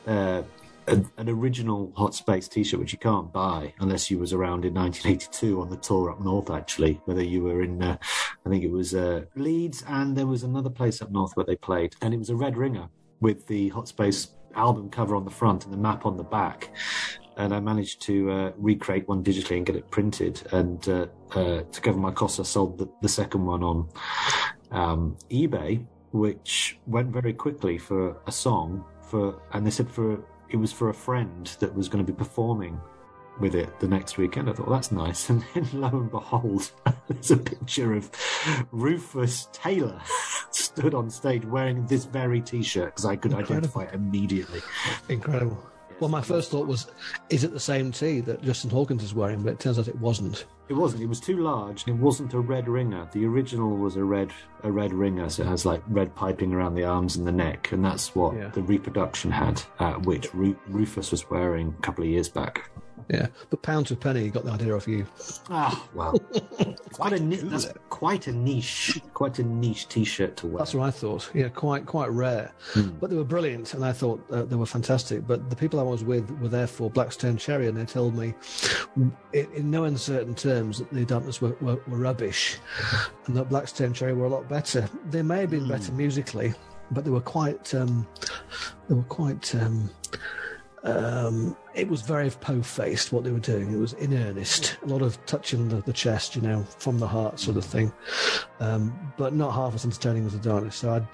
uh, 0.05 0.43
an, 0.87 1.09
an 1.17 1.29
original 1.29 1.91
Hot 1.95 2.15
Space 2.15 2.47
T-shirt 2.47 2.79
which 2.79 2.91
you 2.91 2.99
can't 2.99 3.31
buy 3.31 3.73
unless 3.79 4.09
you 4.09 4.19
was 4.19 4.33
around 4.33 4.65
in 4.65 4.73
1982 4.73 5.61
on 5.61 5.69
the 5.69 5.77
tour 5.77 6.11
up 6.11 6.21
north. 6.21 6.49
Actually, 6.49 7.01
whether 7.05 7.23
you 7.23 7.43
were 7.43 7.61
in, 7.61 7.81
uh, 7.81 7.97
I 8.45 8.49
think 8.49 8.63
it 8.63 8.71
was 8.71 8.95
uh, 8.95 9.25
Leeds, 9.35 9.83
and 9.87 10.15
there 10.15 10.27
was 10.27 10.43
another 10.43 10.69
place 10.69 11.01
up 11.01 11.11
north 11.11 11.33
where 11.35 11.45
they 11.45 11.55
played, 11.55 11.95
and 12.01 12.13
it 12.13 12.17
was 12.17 12.29
a 12.29 12.35
red 12.35 12.57
ringer 12.57 12.89
with 13.19 13.47
the 13.47 13.69
Hot 13.69 13.87
Space 13.87 14.29
album 14.55 14.89
cover 14.89 15.15
on 15.15 15.25
the 15.25 15.31
front 15.31 15.65
and 15.65 15.73
the 15.73 15.77
map 15.77 16.05
on 16.05 16.17
the 16.17 16.23
back 16.23 16.71
and 17.37 17.53
I 17.53 17.59
managed 17.59 18.01
to 18.03 18.31
uh, 18.31 18.51
recreate 18.57 19.07
one 19.07 19.23
digitally 19.23 19.57
and 19.57 19.65
get 19.65 19.75
it 19.75 19.89
printed. 19.91 20.41
And 20.51 20.89
uh, 20.89 21.05
uh, 21.31 21.61
to 21.61 21.81
cover 21.81 21.99
my 21.99 22.11
costs, 22.11 22.39
I 22.39 22.43
sold 22.43 22.79
the, 22.79 22.89
the 23.01 23.09
second 23.09 23.45
one 23.45 23.63
on 23.63 23.89
um, 24.71 25.17
eBay. 25.29 25.85
which 26.11 26.79
went 26.87 27.09
very 27.09 27.33
quickly 27.33 27.77
for 27.77 28.17
a 28.25 28.31
song 28.31 28.83
for, 29.03 29.39
and 29.53 29.65
they 29.65 29.71
said 29.71 29.89
for 29.89 30.23
it 30.49 30.57
was 30.57 30.71
for 30.71 30.89
a 30.89 30.93
friend 30.93 31.47
that 31.59 31.73
was 31.75 31.89
going 31.89 32.05
to 32.05 32.11
be 32.11 32.15
performing 32.17 32.79
with 33.39 33.53
it 33.53 33.79
the 33.79 33.87
next 33.87 34.17
weekend. 34.17 34.49
I 34.49 34.53
thought, 34.53 34.67
well, 34.67 34.75
that's 34.75 34.91
nice. 34.91 35.29
And 35.29 35.43
then 35.53 35.67
lo 35.73 35.89
and 35.89 36.09
behold, 36.11 36.71
there's 37.07 37.31
a 37.31 37.37
picture 37.37 37.93
of 37.93 38.09
Rufus 38.71 39.47
Taylor 39.53 40.01
stood 40.51 40.93
on 40.93 41.09
stage 41.09 41.45
wearing 41.45 41.85
this 41.85 42.05
very 42.05 42.41
t 42.41 42.63
shirt 42.63 42.87
because 42.95 43.05
I 43.05 43.15
could 43.15 43.31
Incredible. 43.31 43.55
identify 43.57 43.83
it 43.83 43.93
immediately. 43.93 44.61
Incredible. 45.09 45.63
Well, 45.99 46.09
my 46.09 46.21
first 46.21 46.51
thought 46.51 46.67
was, 46.67 46.91
is 47.29 47.43
it 47.43 47.51
the 47.53 47.59
same 47.59 47.91
tee 47.91 48.19
that 48.21 48.43
Justin 48.43 48.69
Hawkins 48.69 49.03
is 49.03 49.15
wearing? 49.15 49.41
But 49.41 49.53
it 49.53 49.59
turns 49.59 49.79
out 49.79 49.87
it 49.87 49.97
wasn't. 49.99 50.45
It 50.69 50.73
wasn't. 50.73 51.01
It 51.01 51.07
was 51.07 51.19
too 51.19 51.37
large, 51.41 51.85
and 51.87 51.97
it 51.97 52.01
wasn't 52.01 52.33
a 52.35 52.39
red 52.39 52.67
ringer. 52.67 53.07
The 53.13 53.25
original 53.25 53.75
was 53.75 53.95
a 53.95 54.03
red, 54.03 54.31
a 54.63 54.71
red 54.71 54.93
ringer, 54.93 55.27
so 55.29 55.41
it 55.41 55.47
has 55.47 55.65
like 55.65 55.81
red 55.87 56.13
piping 56.13 56.53
around 56.53 56.75
the 56.75 56.83
arms 56.83 57.15
and 57.15 57.25
the 57.25 57.31
neck, 57.31 57.71
and 57.71 57.83
that's 57.83 58.13
what 58.13 58.35
Yeah. 58.35 58.49
the 58.49 58.61
reproduction 58.61 59.31
had, 59.31 59.61
uh, 59.79 59.93
which 59.93 60.31
Ru- 60.35 60.57
Rufus 60.67 61.09
was 61.11 61.27
wearing 61.31 61.73
a 61.77 61.81
couple 61.81 62.03
of 62.03 62.09
years 62.11 62.29
back. 62.29 62.69
Yeah. 63.09 63.27
But 63.49 63.61
pound 63.61 63.87
to 63.87 63.95
penny, 63.95 64.23
he 64.23 64.29
got 64.29 64.43
the 64.45 64.51
idea 64.51 64.75
off 64.75 64.87
you. 64.87 65.05
Ah, 65.49 65.87
well, 65.93 66.19
it's 66.59 66.81
quite 66.97 67.13
a 67.13 67.19
ni- 67.19 67.37
that's 67.37 67.71
quite 67.89 68.27
a 68.27 68.31
niche, 68.33 68.99
quite 69.13 69.39
a 69.39 69.43
niche 69.43 69.87
T-shirt 69.87 70.35
to 70.37 70.47
wear. 70.47 70.57
That's 70.59 70.73
what 70.73 70.85
I 70.87 70.91
thought. 70.91 71.29
Yeah, 71.33 71.47
quite 71.49 71.85
quite 71.85 72.09
rare, 72.11 72.51
Hmm. 72.73 72.89
but 72.99 73.09
they 73.09 73.15
were 73.15 73.23
brilliant, 73.23 73.73
and 73.73 73.85
I 73.85 73.93
thought 73.93 74.23
uh, 74.31 74.43
they 74.43 74.55
were 74.57 74.65
fantastic. 74.65 75.25
But 75.25 75.49
the 75.49 75.55
people 75.55 75.79
I 75.79 75.83
was 75.83 76.03
with 76.03 76.29
were 76.41 76.49
there 76.49 76.67
for 76.67 76.89
Black 76.89 77.11
Stone 77.13 77.37
Cherry, 77.37 77.67
and 77.67 77.77
they 77.77 77.85
told 77.85 78.15
me, 78.15 78.33
in, 78.95 79.47
in 79.53 79.71
no 79.71 79.85
uncertain 79.85 80.35
terms, 80.35 80.79
that 80.79 80.89
the 80.91 81.05
Darkness 81.05 81.41
were, 81.41 81.55
were, 81.61 81.79
were 81.87 81.97
rubbish, 81.97 82.57
and 83.27 83.37
that 83.37 83.47
Black 83.49 83.67
Stone 83.69 83.93
Cherry 83.93 84.13
were 84.13 84.25
a 84.25 84.29
lot 84.29 84.49
better. 84.49 84.89
They 85.11 85.21
may 85.21 85.39
have 85.41 85.51
been 85.51 85.67
better 85.67 85.91
musically, 85.93 86.53
but 86.91 87.05
they 87.05 87.11
were 87.11 87.21
quite. 87.21 87.73
Um, 87.73 88.05
they 88.89 88.95
were 88.95 89.03
quite. 89.03 89.55
Um, 89.55 89.89
um, 90.87 91.55
it 91.73 91.87
was 91.87 92.01
very 92.01 92.29
po-faced 92.29 93.11
what 93.11 93.23
they 93.23 93.31
were 93.31 93.39
doing. 93.39 93.71
It 93.73 93.77
was 93.77 93.93
in 93.93 94.13
earnest, 94.13 94.77
a 94.83 94.87
lot 94.87 95.01
of 95.01 95.23
touching 95.25 95.69
the, 95.69 95.81
the 95.81 95.93
chest, 95.93 96.35
you 96.35 96.41
know, 96.41 96.63
from 96.77 96.99
the 96.99 97.07
heart 97.07 97.39
sort 97.39 97.57
of 97.57 97.65
thing, 97.65 97.91
um, 98.59 98.97
but 99.17 99.33
not 99.33 99.53
half 99.53 99.75
as 99.75 99.85
entertaining 99.85 100.25
as 100.25 100.33
the 100.33 100.39
darkness. 100.39 100.75
So 100.77 100.93
I'd, 100.93 101.07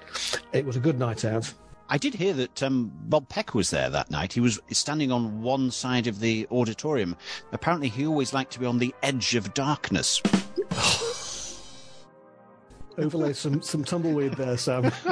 it 0.52 0.64
was 0.64 0.76
a 0.76 0.80
good 0.80 0.98
night 0.98 1.24
out. 1.24 1.52
I 1.88 1.98
did 1.98 2.14
hear 2.14 2.32
that 2.34 2.62
um, 2.62 2.90
Bob 2.94 3.28
Peck 3.28 3.54
was 3.54 3.70
there 3.70 3.90
that 3.90 4.10
night. 4.10 4.32
He 4.32 4.40
was 4.40 4.58
standing 4.70 5.12
on 5.12 5.42
one 5.42 5.70
side 5.70 6.06
of 6.06 6.20
the 6.20 6.46
auditorium. 6.50 7.16
Apparently, 7.52 7.88
he 7.88 8.06
always 8.06 8.32
liked 8.32 8.52
to 8.52 8.60
be 8.60 8.66
on 8.66 8.78
the 8.78 8.94
edge 9.02 9.34
of 9.34 9.52
darkness. 9.54 10.22
Overlay 12.96 13.32
some 13.32 13.60
some 13.60 13.84
tumbleweed 13.84 14.34
there, 14.34 14.56
Sam. 14.56 14.92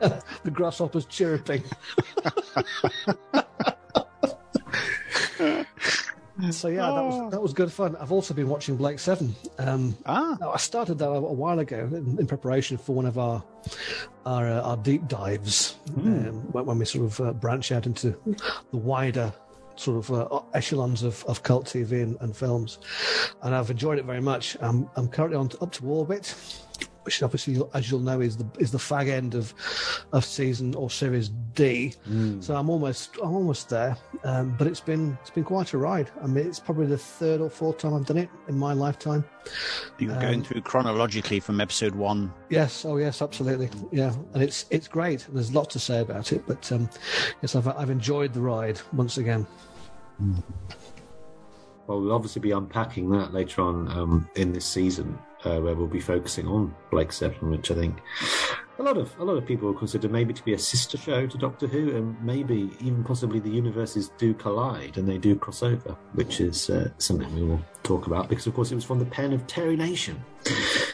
the 0.44 0.50
grasshoppers 0.50 1.04
chirruping. 1.06 1.62
so 6.50 6.68
yeah, 6.68 6.86
that 6.86 7.04
was 7.04 7.30
that 7.30 7.42
was 7.42 7.52
good 7.52 7.72
fun. 7.72 7.96
I've 7.96 8.12
also 8.12 8.34
been 8.34 8.48
watching 8.48 8.76
Blake 8.76 8.98
Seven. 8.98 9.34
Um, 9.58 9.96
Ah, 10.06 10.36
I 10.52 10.56
started 10.56 10.98
that 10.98 11.08
a, 11.08 11.20
while 11.20 11.58
ago 11.58 11.88
in, 11.92 12.18
in 12.18 12.26
preparation 12.26 12.78
for 12.78 12.94
one 12.94 13.06
of 13.06 13.18
our 13.18 13.42
our, 14.26 14.46
uh, 14.46 14.60
our 14.62 14.76
deep 14.76 15.08
dives 15.08 15.76
um, 15.96 16.32
when, 16.52 16.66
when 16.66 16.78
we 16.78 16.84
sort 16.84 17.04
of 17.04 17.20
uh, 17.20 17.32
branch 17.32 17.72
out 17.72 17.86
into 17.86 18.10
the 18.70 18.76
wider 18.76 19.32
sort 19.76 19.96
of 19.96 20.12
uh, 20.12 20.40
echelons 20.52 21.02
of, 21.02 21.24
of 21.24 21.42
cult 21.42 21.64
TV 21.66 22.02
and, 22.02 22.16
and 22.20 22.36
films, 22.36 22.78
and 23.42 23.54
I've 23.54 23.70
enjoyed 23.70 23.98
it 23.98 24.04
very 24.04 24.20
much. 24.20 24.56
I'm, 24.60 24.90
I'm 24.96 25.08
currently 25.08 25.38
on 25.38 25.50
up 25.62 25.72
to 25.72 25.86
Orbit, 25.86 26.34
which 27.02 27.22
obviously, 27.22 27.60
as 27.74 27.90
you'll 27.90 28.00
know, 28.00 28.20
is 28.20 28.36
the 28.36 28.46
is 28.58 28.70
the 28.70 28.78
fag 28.78 29.08
end 29.08 29.34
of 29.34 29.54
of 30.12 30.24
season 30.24 30.74
or 30.74 30.90
series 30.90 31.30
D. 31.54 31.94
So 32.40 32.54
I'm 32.56 32.70
almost 32.70 33.16
I'm 33.22 33.34
almost 33.34 33.68
there, 33.68 33.96
um, 34.24 34.54
but 34.58 34.66
it's 34.66 34.80
been 34.80 35.16
it's 35.20 35.30
been 35.30 35.44
quite 35.44 35.72
a 35.72 35.78
ride. 35.78 36.10
I 36.22 36.26
mean, 36.26 36.46
it's 36.46 36.60
probably 36.60 36.86
the 36.86 36.98
third 36.98 37.40
or 37.40 37.50
fourth 37.50 37.78
time 37.78 37.94
I've 37.94 38.06
done 38.06 38.18
it 38.18 38.28
in 38.48 38.58
my 38.58 38.72
lifetime. 38.72 39.24
you're 39.98 40.14
going 40.20 40.42
through 40.42 40.60
chronologically 40.62 41.40
from 41.40 41.60
episode 41.60 41.94
one. 41.94 42.32
Yes, 42.50 42.84
oh 42.84 42.96
yes, 42.98 43.22
absolutely, 43.22 43.70
yeah, 43.92 44.12
and 44.34 44.42
it's 44.42 44.66
it's 44.70 44.88
great. 44.88 45.26
There's 45.32 45.50
a 45.50 45.54
lot 45.54 45.70
to 45.70 45.78
say 45.78 46.00
about 46.00 46.32
it, 46.32 46.44
but 46.46 46.70
um, 46.72 46.88
yes, 47.42 47.56
I've 47.56 47.68
I've 47.68 47.90
enjoyed 47.90 48.32
the 48.34 48.40
ride 48.40 48.80
once 48.92 49.18
again. 49.18 49.46
Well, 51.86 52.00
we'll 52.00 52.12
obviously 52.12 52.40
be 52.40 52.52
unpacking 52.52 53.10
that 53.10 53.32
later 53.32 53.62
on 53.62 53.88
um, 53.88 54.28
in 54.36 54.52
this 54.52 54.64
season, 54.64 55.18
uh, 55.44 55.58
where 55.60 55.74
we'll 55.74 55.86
be 55.86 56.00
focusing 56.00 56.46
on 56.46 56.74
Blake 56.90 57.12
Seven, 57.12 57.50
which 57.50 57.70
I 57.70 57.74
think 57.74 57.98
a 58.78 58.82
lot 58.82 58.96
of 58.96 59.14
a 59.18 59.24
lot 59.24 59.36
of 59.36 59.46
people 59.46 59.68
will 59.68 59.78
consider 59.78 60.08
maybe 60.08 60.32
to 60.32 60.44
be 60.44 60.54
a 60.54 60.58
sister 60.58 60.96
show 60.96 61.26
to 61.26 61.38
Doctor 61.38 61.66
Who, 61.66 61.96
and 61.96 62.22
maybe 62.22 62.70
even 62.80 63.04
possibly 63.04 63.38
the 63.38 63.50
universes 63.50 64.10
do 64.18 64.34
collide 64.34 64.96
and 64.96 65.08
they 65.08 65.18
do 65.18 65.36
cross 65.36 65.62
over, 65.62 65.96
which 66.14 66.40
is 66.40 66.70
uh, 66.70 66.88
something 66.98 67.32
we 67.34 67.42
will 67.42 67.60
talk 67.82 68.06
about 68.06 68.28
because, 68.28 68.46
of 68.46 68.54
course, 68.54 68.72
it 68.72 68.74
was 68.74 68.84
from 68.84 68.98
the 68.98 69.06
pen 69.06 69.32
of 69.32 69.46
Terry 69.46 69.76
Nation. 69.76 70.22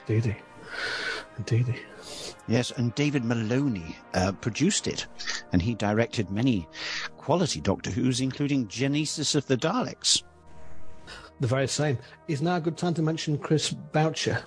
Indeedy, 0.08 0.36
indeedy. 1.38 1.80
Yes, 2.48 2.70
and 2.70 2.94
David 2.94 3.24
Maloney 3.24 3.96
uh, 4.14 4.32
produced 4.32 4.86
it, 4.86 5.06
and 5.52 5.60
he 5.60 5.74
directed 5.74 6.30
many 6.30 6.68
quality 7.16 7.60
Doctor 7.60 7.90
Who's, 7.90 8.20
including 8.20 8.68
Genesis 8.68 9.34
of 9.34 9.46
the 9.46 9.56
Daleks. 9.56 10.22
The 11.40 11.46
very 11.46 11.68
same. 11.68 11.98
Is 12.28 12.40
now 12.42 12.56
a 12.56 12.60
good 12.60 12.76
time 12.76 12.94
to 12.94 13.02
mention 13.02 13.36
Chris 13.38 13.70
Boucher, 13.70 14.42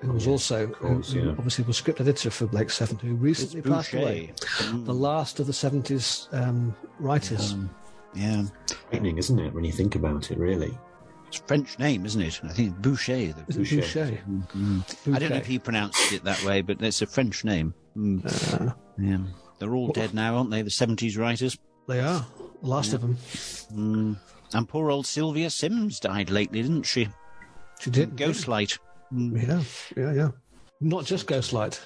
who 0.00 0.12
was 0.12 0.26
also 0.26 0.66
course, 0.66 1.12
who- 1.12 1.20
who 1.20 1.26
yeah. 1.26 1.32
obviously 1.32 1.64
was 1.64 1.76
script 1.78 2.00
editor 2.00 2.30
for 2.30 2.46
Blake 2.46 2.70
Seven, 2.70 2.98
who 2.98 3.14
recently 3.14 3.60
It's 3.60 3.68
passed 3.68 3.92
Boucher. 3.92 4.02
away. 4.04 4.32
The 4.84 4.94
last 4.94 5.40
of 5.40 5.46
the 5.46 5.52
seventies 5.52 6.28
um, 6.32 6.74
writers. 6.98 7.54
Yeah, 8.14 8.44
Frightening, 8.90 9.16
isn't 9.16 9.38
it, 9.38 9.54
when 9.54 9.64
you 9.64 9.72
think 9.72 9.94
about 9.94 10.30
it, 10.30 10.36
really? 10.38 10.76
it's 11.28 11.40
a 11.40 11.44
French 11.44 11.78
name, 11.78 12.04
isn't 12.04 12.20
it? 12.20 12.40
I 12.44 12.48
think 12.48 12.76
Boucher. 12.82 13.14
The, 13.32 13.44
Is 13.48 13.56
it 13.56 13.58
Boucher. 13.58 13.76
Boucher? 13.80 14.18
I 15.14 15.18
don't 15.18 15.30
know 15.30 15.36
if 15.36 15.46
he 15.46 15.58
pronounced 15.58 16.12
it 16.12 16.22
that 16.24 16.44
way, 16.44 16.60
but 16.60 16.82
it's 16.82 17.00
a 17.00 17.06
French 17.06 17.42
name. 17.42 17.72
Mm. 17.96 18.22
Uh, 18.68 18.74
Yeah, 18.98 19.16
they're 19.58 19.74
all 19.74 19.88
dead 19.88 20.12
now, 20.12 20.36
aren't 20.36 20.50
they? 20.50 20.60
The 20.60 20.68
seventies 20.68 21.16
writers. 21.16 21.56
they 21.88 22.00
are 22.00 22.26
the 22.62 22.68
last 22.68 22.92
of 22.92 23.00
them. 23.00 23.16
Mm. 23.74 24.16
And 24.54 24.68
poor 24.68 24.90
old 24.90 25.06
Sylvia 25.06 25.50
Syms 25.50 26.00
died 26.00 26.30
lately, 26.30 26.62
didn't 26.62 26.84
she? 26.84 27.08
She 27.80 27.90
did 27.90 28.16
Ghostlight. 28.16 28.78
Mm. 29.12 29.46
Yeah, 29.46 29.62
yeah, 30.02 30.12
yeah. 30.12 30.28
Not 30.80 31.04
just 31.04 31.26
Ghostlight. 31.26 31.78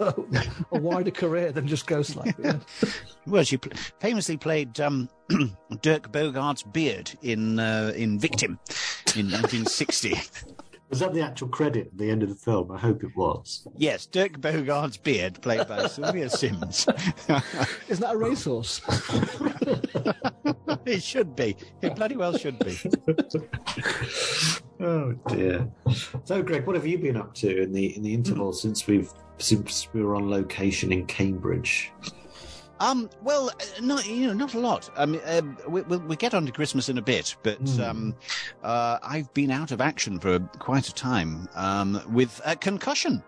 a 0.72 0.78
wider 0.78 1.10
career 1.10 1.52
than 1.52 1.66
just 1.68 1.86
Ghostlight. 1.86 2.34
Yeah. 2.42 2.58
Well, 3.26 3.42
she 3.42 3.56
pl- 3.56 3.72
famously 4.00 4.36
played 4.36 4.78
um, 4.80 5.08
Dirk 5.80 6.12
Bogarde's 6.12 6.62
beard 6.62 7.10
in 7.22 7.58
uh, 7.58 7.90
in 7.96 8.18
Victim 8.18 8.58
in 9.16 9.30
1960. 9.30 10.20
Was 10.90 11.00
that 11.00 11.14
the 11.14 11.22
actual 11.22 11.48
credit 11.48 11.86
at 11.88 11.98
the 11.98 12.10
end 12.10 12.22
of 12.22 12.28
the 12.28 12.34
film? 12.34 12.70
I 12.70 12.78
hope 12.78 13.02
it 13.02 13.16
was. 13.16 13.66
yes, 13.76 14.06
Dirk 14.06 14.40
Bogarde's 14.40 14.96
beard, 14.96 15.40
played 15.42 15.66
by 15.66 15.86
Sylvia 15.86 16.30
Syms. 16.30 16.86
Isn't 17.88 18.00
that 18.00 18.14
a 18.14 18.16
racehorse? 18.16 18.80
it 20.86 21.02
should 21.02 21.34
be. 21.34 21.56
It 21.82 21.96
bloody 21.96 22.16
well 22.16 22.36
should 22.36 22.58
be. 22.60 22.78
Oh 24.80 25.12
dear. 25.28 25.66
So, 26.24 26.42
Greg, 26.42 26.66
what 26.66 26.74
have 26.76 26.86
you 26.86 26.98
been 26.98 27.16
up 27.16 27.32
to 27.36 27.62
in 27.62 27.72
the 27.72 27.96
in 27.96 28.02
the 28.02 28.12
interval 28.12 28.52
since 28.52 28.86
we've 28.88 29.10
since 29.38 29.86
we 29.94 30.02
were 30.02 30.16
on 30.16 30.28
location 30.28 30.92
in 30.92 31.06
Cambridge? 31.06 31.92
Um, 32.80 33.08
well, 33.22 33.50
uh, 33.50 33.80
not 33.80 34.06
you 34.06 34.26
know, 34.26 34.32
not 34.32 34.54
a 34.54 34.58
lot. 34.58 34.90
I 34.96 35.06
mean, 35.06 35.20
uh, 35.24 35.42
we, 35.68 35.82
we'll, 35.82 36.00
we'll 36.00 36.16
get 36.16 36.34
on 36.34 36.44
to 36.46 36.52
Christmas 36.52 36.88
in 36.88 36.98
a 36.98 37.02
bit, 37.02 37.36
but 37.42 37.78
um, 37.78 38.14
uh, 38.62 38.98
I've 39.02 39.32
been 39.34 39.50
out 39.50 39.70
of 39.70 39.80
action 39.80 40.18
for 40.18 40.40
quite 40.58 40.88
a 40.88 40.94
time 40.94 41.48
um, 41.54 42.00
with 42.10 42.40
a 42.44 42.56
concussion, 42.56 43.22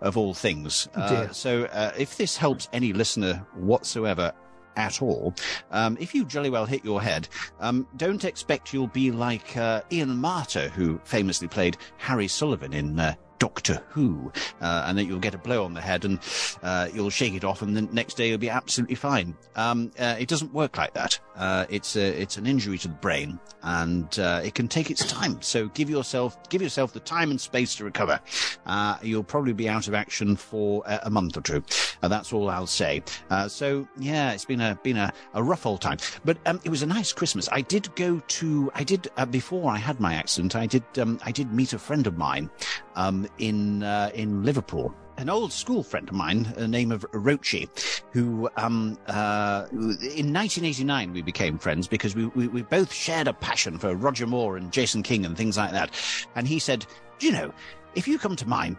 of 0.00 0.16
all 0.16 0.34
things. 0.34 0.88
Uh, 0.94 1.08
Dear. 1.08 1.32
so, 1.32 1.64
uh, 1.64 1.92
if 1.98 2.16
this 2.16 2.36
helps 2.36 2.68
any 2.72 2.92
listener 2.92 3.46
whatsoever. 3.54 4.32
At 4.76 5.02
all, 5.02 5.34
um, 5.72 5.98
if 5.98 6.14
you 6.14 6.24
jolly 6.24 6.50
well 6.50 6.64
hit 6.64 6.84
your 6.84 7.02
head, 7.02 7.28
um, 7.58 7.84
don't 7.96 8.24
expect 8.24 8.72
you'll 8.72 8.86
be 8.86 9.10
like 9.10 9.56
uh, 9.56 9.82
Ian 9.90 10.10
Marter, 10.10 10.70
who 10.70 11.00
famously 11.02 11.48
played 11.48 11.76
Harry 11.96 12.28
Sullivan 12.28 12.72
in 12.72 12.96
uh, 13.00 13.16
Doctor 13.38 13.82
Who, 13.90 14.32
uh, 14.60 14.84
and 14.86 14.98
that 14.98 15.04
you'll 15.04 15.18
get 15.18 15.34
a 15.34 15.38
blow 15.38 15.64
on 15.64 15.74
the 15.74 15.80
head 15.80 16.04
and 16.04 16.18
uh, 16.62 16.88
you'll 16.92 17.10
shake 17.10 17.34
it 17.34 17.44
off, 17.44 17.62
and 17.62 17.76
the 17.76 17.82
next 17.82 18.14
day 18.14 18.28
you'll 18.28 18.38
be 18.38 18.50
absolutely 18.50 18.96
fine. 18.96 19.36
Um, 19.56 19.92
uh, 19.98 20.16
it 20.18 20.28
doesn't 20.28 20.52
work 20.52 20.76
like 20.76 20.94
that. 20.94 21.18
Uh, 21.36 21.66
it's 21.68 21.96
a, 21.96 22.20
it's 22.20 22.36
an 22.36 22.46
injury 22.46 22.78
to 22.78 22.88
the 22.88 22.94
brain, 22.94 23.38
and 23.62 24.18
uh, 24.18 24.40
it 24.44 24.54
can 24.54 24.68
take 24.68 24.90
its 24.90 25.04
time. 25.06 25.40
So 25.42 25.68
give 25.68 25.88
yourself 25.88 26.36
give 26.48 26.62
yourself 26.62 26.92
the 26.92 27.00
time 27.00 27.30
and 27.30 27.40
space 27.40 27.74
to 27.76 27.84
recover. 27.84 28.20
Uh, 28.66 28.96
you'll 29.02 29.24
probably 29.24 29.52
be 29.52 29.68
out 29.68 29.88
of 29.88 29.94
action 29.94 30.36
for 30.36 30.82
a, 30.86 31.00
a 31.04 31.10
month 31.10 31.36
or 31.36 31.40
two. 31.40 31.62
That's 32.00 32.32
all 32.32 32.48
I'll 32.48 32.66
say. 32.66 33.02
So 33.48 33.88
yeah, 33.98 34.32
it's 34.32 34.44
been 34.44 34.60
a 34.60 34.78
been 34.82 34.96
a, 34.96 35.12
a 35.34 35.42
rough 35.42 35.66
old 35.66 35.80
time, 35.80 35.98
but 36.24 36.38
um, 36.46 36.60
it 36.64 36.70
was 36.70 36.82
a 36.82 36.86
nice 36.86 37.12
Christmas. 37.12 37.48
I 37.52 37.60
did 37.60 37.94
go 37.94 38.20
to 38.20 38.70
I 38.74 38.84
did 38.84 39.08
before 39.30 39.70
I 39.70 39.78
had 39.78 40.00
my 40.00 40.14
accident. 40.14 40.56
I 40.56 40.66
did 40.66 40.82
um, 40.98 41.20
I 41.24 41.32
did 41.32 41.52
meet 41.52 41.72
a 41.72 41.78
friend 41.78 42.06
of 42.06 42.16
mine 42.16 42.50
um, 42.96 43.27
in 43.38 43.82
uh, 43.82 44.10
in 44.14 44.42
Liverpool. 44.44 44.94
an 45.18 45.28
old 45.28 45.52
school 45.52 45.82
friend 45.82 46.08
of 46.08 46.14
mine, 46.14 46.46
a 46.56 46.68
name 46.68 46.92
of 46.92 47.04
Rochi, 47.10 47.68
who 48.12 48.48
um, 48.56 48.96
uh, 49.08 49.66
in 49.72 50.32
1989 50.32 51.12
we 51.12 51.22
became 51.22 51.58
friends 51.58 51.88
because 51.88 52.14
we, 52.14 52.26
we, 52.26 52.46
we 52.46 52.62
both 52.62 52.92
shared 52.92 53.26
a 53.26 53.32
passion 53.32 53.78
for 53.78 53.96
Roger 53.96 54.28
Moore 54.28 54.56
and 54.56 54.72
Jason 54.72 55.02
King 55.02 55.26
and 55.26 55.36
things 55.36 55.56
like 55.56 55.72
that. 55.72 55.90
And 56.36 56.46
he 56.46 56.60
said, 56.60 56.86
"Do 57.18 57.26
you 57.26 57.32
know, 57.32 57.52
if 57.94 58.06
you 58.08 58.18
come 58.18 58.36
to 58.36 58.48
mine." 58.48 58.78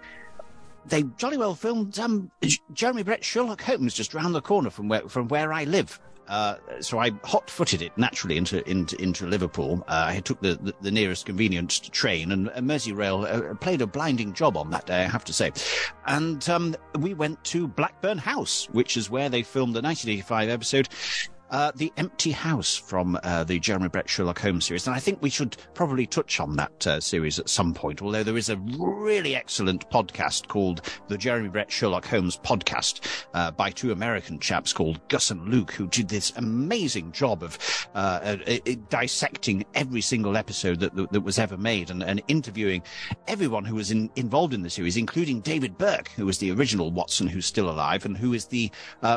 They 0.85 1.03
jolly 1.17 1.37
well 1.37 1.55
filmed 1.55 1.99
um, 1.99 2.31
Jeremy 2.73 3.03
Brett 3.03 3.23
Sherlock 3.23 3.61
Holmes 3.61 3.93
just 3.93 4.13
round 4.13 4.33
the 4.33 4.41
corner 4.41 4.69
from 4.69 4.87
where 4.87 5.07
from 5.09 5.27
where 5.27 5.51
I 5.51 5.65
live. 5.65 5.99
Uh, 6.29 6.55
so 6.79 6.99
I 6.99 7.11
hot-footed 7.23 7.81
it 7.81 7.97
naturally 7.97 8.37
into 8.37 8.67
into, 8.69 9.01
into 9.01 9.25
Liverpool. 9.25 9.83
Uh, 9.87 10.05
I 10.07 10.19
took 10.19 10.39
the, 10.41 10.55
the, 10.61 10.75
the, 10.79 10.91
nearest 10.91 11.25
convenient 11.25 11.91
train, 11.91 12.31
and 12.31 12.47
Merseyrail 12.49 13.51
uh, 13.51 13.55
played 13.55 13.81
a 13.81 13.87
blinding 13.87 14.33
job 14.33 14.55
on 14.55 14.69
that 14.69 14.85
day, 14.85 15.03
I 15.03 15.07
have 15.07 15.25
to 15.25 15.33
say. 15.33 15.51
And 16.05 16.47
um, 16.47 16.75
we 16.99 17.15
went 17.15 17.43
to 17.45 17.67
Blackburne 17.67 18.19
House, 18.19 18.69
which 18.71 18.95
is 18.95 19.09
where 19.09 19.29
they 19.29 19.41
filmed 19.41 19.73
the 19.73 19.81
1985 19.81 20.49
episode 20.49 20.89
uh, 21.51 21.71
The 21.75 21.91
Empty 21.97 22.31
House 22.31 22.75
from 22.75 23.17
uh, 23.23 23.43
the 23.43 23.59
Jeremy 23.59 23.89
Brett 23.89 24.09
Sherlock 24.09 24.39
Holmes 24.39 24.65
series. 24.65 24.87
And 24.87 24.95
I 24.95 24.99
think 24.99 25.21
we 25.21 25.29
should 25.29 25.57
probably 25.73 26.05
touch 26.05 26.39
on 26.39 26.55
that 26.57 26.87
uh, 26.87 26.99
series 26.99 27.39
at 27.39 27.49
some 27.49 27.73
point, 27.73 28.01
although 28.01 28.23
there 28.23 28.37
is 28.37 28.49
a 28.49 28.57
really 28.57 29.35
excellent 29.35 29.89
podcast 29.89 30.47
called 30.47 30.81
the 31.07 31.17
Jeremy 31.17 31.49
Brett 31.49 31.71
Sherlock 31.71 32.05
Holmes 32.05 32.37
podcast 32.37 33.25
uh, 33.33 33.51
by 33.51 33.69
two 33.69 33.91
American 33.91 34.39
chaps 34.39 34.73
called 34.73 34.99
Gus 35.07 35.31
and 35.31 35.47
Luke, 35.47 35.71
who 35.71 35.87
did 35.87 36.09
this 36.09 36.31
amazing 36.35 37.11
job 37.11 37.43
of 37.43 37.57
uh, 37.95 38.37
uh, 38.47 38.59
dissecting 38.89 39.65
every 39.73 40.01
single 40.01 40.37
episode 40.37 40.79
that, 40.79 40.95
that, 40.95 41.11
that 41.11 41.21
was 41.21 41.39
ever 41.39 41.57
made 41.57 41.89
and, 41.89 42.03
and, 42.03 42.21
interviewing 42.27 42.83
everyone 43.27 43.65
who 43.65 43.75
was 43.75 43.91
in, 43.91 44.09
involved 44.15 44.53
in 44.53 44.61
the 44.61 44.69
series, 44.69 44.97
including 44.97 45.39
David 45.39 45.77
Burke, 45.77 46.09
who 46.09 46.25
was 46.25 46.37
the 46.37 46.51
original 46.51 46.91
Watson, 46.91 47.27
who's 47.27 47.45
still 47.45 47.69
alive, 47.69 48.05
and 48.05 48.15
who 48.15 48.33
is 48.33 48.45
the 48.45 48.69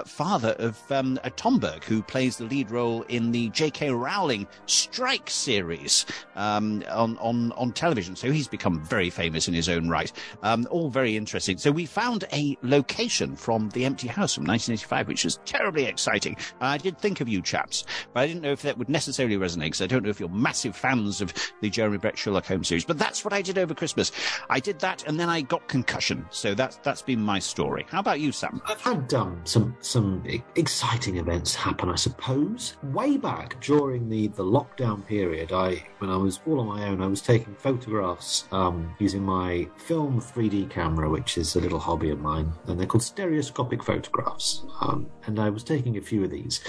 father 0.07 0.55
of 0.59 0.81
um, 0.91 1.19
Tom 1.37 1.59
Burke, 1.59 1.85
who 1.85 2.01
played 2.03 2.22
plays 2.23 2.37
the 2.37 2.45
lead 2.45 2.71
role 2.71 3.03
in 3.09 3.33
the 3.33 3.49
J.K. 3.49 3.91
Rowling 3.91 4.47
Strike 4.67 5.29
series 5.29 6.07
um, 6.37 6.85
on, 6.89 7.19
on, 7.19 7.51
on 7.53 7.73
television. 7.73 8.15
So 8.15 8.31
he's 8.31 8.47
become 8.47 8.79
very 8.85 9.11
famous 9.11 9.49
in 9.49 9.55
his 9.55 9.69
own 9.69 9.89
right. 9.89 10.13
Um, 10.45 10.69
all 10.71 10.89
very 10.89 11.17
interesting. 11.17 11.59
So 11.59 11.73
we 11.73 11.85
found 11.85 12.23
a 12.33 12.57
location 12.63 13.35
from 13.35 13.71
The 13.71 13.85
Empty 13.85 14.07
House 14.07 14.37
from 14.37 14.45
1985, 14.45 15.09
which 15.09 15.25
was 15.25 15.41
terribly 15.45 15.87
exciting. 15.87 16.37
I 16.61 16.79
did 16.79 16.97
think 16.97 17.21
of 17.21 17.29
you 17.29 17.43
chaps, 17.43 17.87
but 18.13 18.21
I 18.21 18.29
didn't 18.29 18.43
know 18.43 18.53
if 18.53 18.63
that 18.63 18.79
would 18.79 18.89
necessarily 18.89 19.37
resonate 19.37 19.63
because 19.63 19.83
I 19.83 19.89
don't 19.89 20.05
know 20.05 20.11
if 20.11 20.21
you're 20.21 20.29
massive 20.29 20.77
fans 20.77 21.21
of 21.21 21.35
the 21.61 21.71
Jeremy 21.71 21.99
Brett 21.99 22.17
Sherlock 22.17 22.47
Holmes 22.47 22.69
series. 22.69 22.85
But 22.85 22.99
that's 22.99 23.25
what 23.25 23.33
I 23.33 23.43
did 23.43 23.59
over 23.59 23.75
Christmas. 23.75 24.13
I 24.49 24.61
did 24.61 24.79
that 24.79 25.09
and 25.09 25.19
then 25.19 25.29
I 25.29 25.41
got 25.41 25.67
concussion. 25.67 26.25
So 26.31 26.55
that's 26.55 26.77
that's 26.85 27.03
been 27.03 27.21
my 27.21 27.41
story. 27.41 27.85
How 27.89 27.99
about 27.99 28.21
you, 28.21 28.31
Sam? 28.31 28.63
I've 28.67 28.81
had 28.81 29.13
um, 29.13 29.41
some 29.43 29.77
some 29.81 30.23
exciting 30.55 31.17
events 31.17 31.57
happen, 31.57 31.89
I 31.89 31.97
suppose 31.97 32.12
suppose 32.13 32.77
way 32.83 33.17
back 33.17 33.59
during 33.61 34.09
the, 34.09 34.29
the 34.29 34.45
lockdown 34.45 35.07
period, 35.07 35.51
I 35.53 35.83
when 35.99 36.11
I 36.11 36.17
was 36.17 36.41
all 36.47 36.61
on 36.61 36.67
my 36.67 36.87
own, 36.89 37.01
I 37.01 37.07
was 37.07 37.23
taking 37.23 37.55
photographs 37.55 38.45
um, 38.53 38.95
using 38.99 39.23
my 39.23 39.67
film 39.79 40.21
3D 40.21 40.69
camera, 40.69 41.09
which 41.09 41.39
is 41.39 41.57
a 41.57 41.61
little 41.61 41.79
hobby 41.79 42.11
of 42.11 42.21
mine, 42.21 42.53
and 42.67 42.79
they're 42.79 42.87
called 42.87 43.03
stereoscopic 43.03 43.83
photographs. 43.83 44.65
Um, 44.83 45.11
and 45.25 45.41
I 45.41 45.49
was 45.49 45.65
taking 45.65 45.97
a 45.97 46.03
few 46.03 46.23
of 46.25 46.31
these 46.31 46.61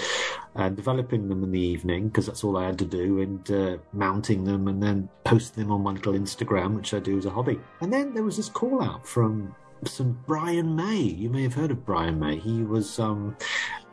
and 0.54 0.76
developing 0.76 1.28
them 1.28 1.42
in 1.42 1.50
the 1.50 1.60
evening 1.60 2.08
because 2.08 2.26
that's 2.26 2.42
all 2.42 2.56
I 2.56 2.64
had 2.64 2.78
to 2.78 2.86
do, 2.86 3.20
and 3.20 3.50
uh, 3.50 3.76
mounting 3.92 4.44
them 4.44 4.68
and 4.68 4.82
then 4.82 5.10
posting 5.24 5.64
them 5.64 5.72
on 5.72 5.82
my 5.82 5.92
little 5.92 6.14
Instagram, 6.14 6.74
which 6.74 6.94
I 6.94 7.00
do 7.00 7.18
as 7.18 7.26
a 7.26 7.30
hobby. 7.30 7.60
And 7.82 7.92
then 7.92 8.14
there 8.14 8.24
was 8.24 8.38
this 8.38 8.48
call 8.48 8.82
out 8.82 9.06
from 9.06 9.54
some 9.88 10.18
Brian 10.26 10.74
May. 10.74 11.00
You 11.00 11.30
may 11.30 11.42
have 11.42 11.54
heard 11.54 11.70
of 11.70 11.84
Brian 11.84 12.18
May. 12.18 12.38
He 12.38 12.62
was 12.62 12.98
um, 12.98 13.36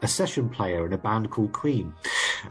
a 0.01 0.07
session 0.07 0.49
player 0.49 0.85
in 0.85 0.93
a 0.93 0.97
band 0.97 1.29
called 1.29 1.51
Queen. 1.53 1.93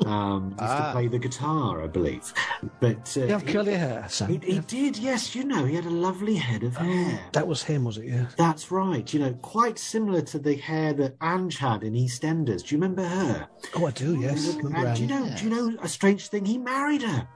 Um, 0.07 0.51
used 0.51 0.63
ah. 0.63 0.87
to 0.87 0.93
play 0.93 1.09
the 1.09 1.19
guitar, 1.19 1.83
I 1.83 1.87
believe. 1.89 2.33
But 2.79 3.17
uh, 3.17 3.23
you 3.23 3.29
have 3.29 3.47
curly 3.47 3.75
hair, 3.75 4.07
Sam. 4.09 4.29
He, 4.41 4.53
he, 4.53 4.59
did, 4.61 4.97
yes. 4.97 5.35
You 5.35 5.45
know, 5.45 5.65
he 5.65 5.75
had 5.75 5.85
a 5.85 5.91
lovely 5.91 6.37
head 6.37 6.63
of 6.63 6.77
hair. 6.77 7.21
That 7.33 7.47
was 7.47 7.63
him, 7.63 7.85
was 7.85 7.99
it? 7.99 8.05
Yeah. 8.05 8.27
That's 8.37 8.71
right. 8.71 9.13
You 9.13 9.21
know, 9.21 9.33
quite 9.43 9.79
similar 9.79 10.23
to 10.23 10.39
the 10.39 10.55
hair 10.55 10.93
that 10.95 11.17
Ange 11.21 11.59
had 11.59 11.83
in 11.83 11.95
EastEnders. 11.95 12.67
Do 12.67 12.75
you 12.75 12.81
remember 12.81 13.05
her? 13.05 13.49
Oh, 13.75 13.87
I 13.87 13.91
do. 13.91 14.21
Yes. 14.21 14.55
And 14.55 14.97
do 14.97 15.03
you 15.03 15.09
know? 15.09 15.25
Yes. 15.25 15.41
Do 15.41 15.49
you 15.49 15.51
know 15.51 15.79
a 15.83 15.89
strange 15.89 16.29
thing? 16.29 16.45
He 16.45 16.59
married 16.59 17.03
her. 17.03 17.29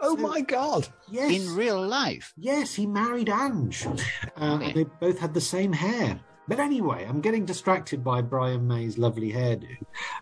Oh 0.00 0.16
so, 0.16 0.22
my 0.22 0.40
God! 0.40 0.88
Yes, 1.08 1.30
in 1.32 1.54
real 1.54 1.84
life. 1.86 2.32
Yes, 2.36 2.74
he 2.74 2.86
married 2.86 3.28
Ange. 3.28 3.86
Uh, 4.36 4.54
okay. 4.54 4.72
They 4.72 4.84
both 4.84 5.18
had 5.18 5.34
the 5.34 5.40
same 5.40 5.72
hair. 5.72 6.20
But 6.48 6.60
anyway, 6.60 7.04
I'm 7.08 7.20
getting 7.20 7.44
distracted 7.44 8.04
by 8.04 8.22
Brian 8.22 8.68
May's 8.68 8.98
lovely 8.98 9.32
hairdo. 9.32 9.76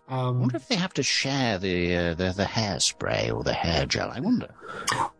Um, 0.07 0.17
I 0.17 0.31
wonder 0.31 0.55
if 0.55 0.67
they 0.67 0.75
have 0.75 0.93
to 0.95 1.03
share 1.03 1.59
the, 1.59 1.95
uh, 1.95 2.13
the 2.15 2.33
the 2.35 2.45
hairspray 2.45 3.31
or 3.31 3.43
the 3.43 3.53
hair 3.53 3.85
gel. 3.85 4.09
I 4.09 4.19
wonder. 4.19 4.49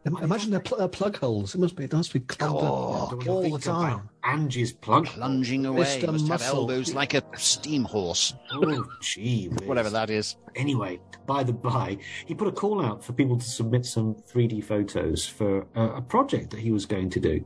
Imagine 0.06 0.52
their 0.52 0.62
pl- 0.62 0.88
plug 0.90 1.18
holes. 1.18 1.54
It 1.54 1.62
must 1.62 1.76
be. 1.76 1.84
It 1.84 1.94
must 1.94 2.14
be 2.14 2.22
clogged 2.22 2.64
oh, 2.64 3.18
up 3.18 3.28
all 3.28 3.50
the 3.52 3.60
time. 3.60 4.10
Angie's 4.26 4.74
plug 4.74 5.06
plunging 5.06 5.66
away. 5.66 5.86
Mr. 5.86 6.12
Must 6.12 6.28
Muscle. 6.28 6.30
have 6.30 6.42
elbows 6.42 6.94
like 6.94 7.14
a 7.14 7.24
steam 7.36 7.84
horse. 7.84 8.34
Oh, 8.52 8.86
gee, 9.02 9.46
whatever 9.66 9.90
that 9.92 10.10
is. 10.10 10.38
Anyway, 10.56 11.00
by 11.28 11.44
the 11.44 11.54
by, 11.54 11.98
he 12.26 12.34
put 12.34 12.48
a 12.48 12.52
call 12.52 12.84
out 12.84 13.04
for 13.04 13.14
people 13.14 13.38
to 13.38 13.46
submit 13.46 13.86
some 13.86 14.16
3D 14.16 14.64
photos 14.64 15.26
for 15.28 15.68
a, 15.76 15.98
a 15.98 16.02
project 16.02 16.50
that 16.52 16.60
he 16.60 16.72
was 16.72 16.86
going 16.86 17.10
to 17.12 17.20
do, 17.20 17.46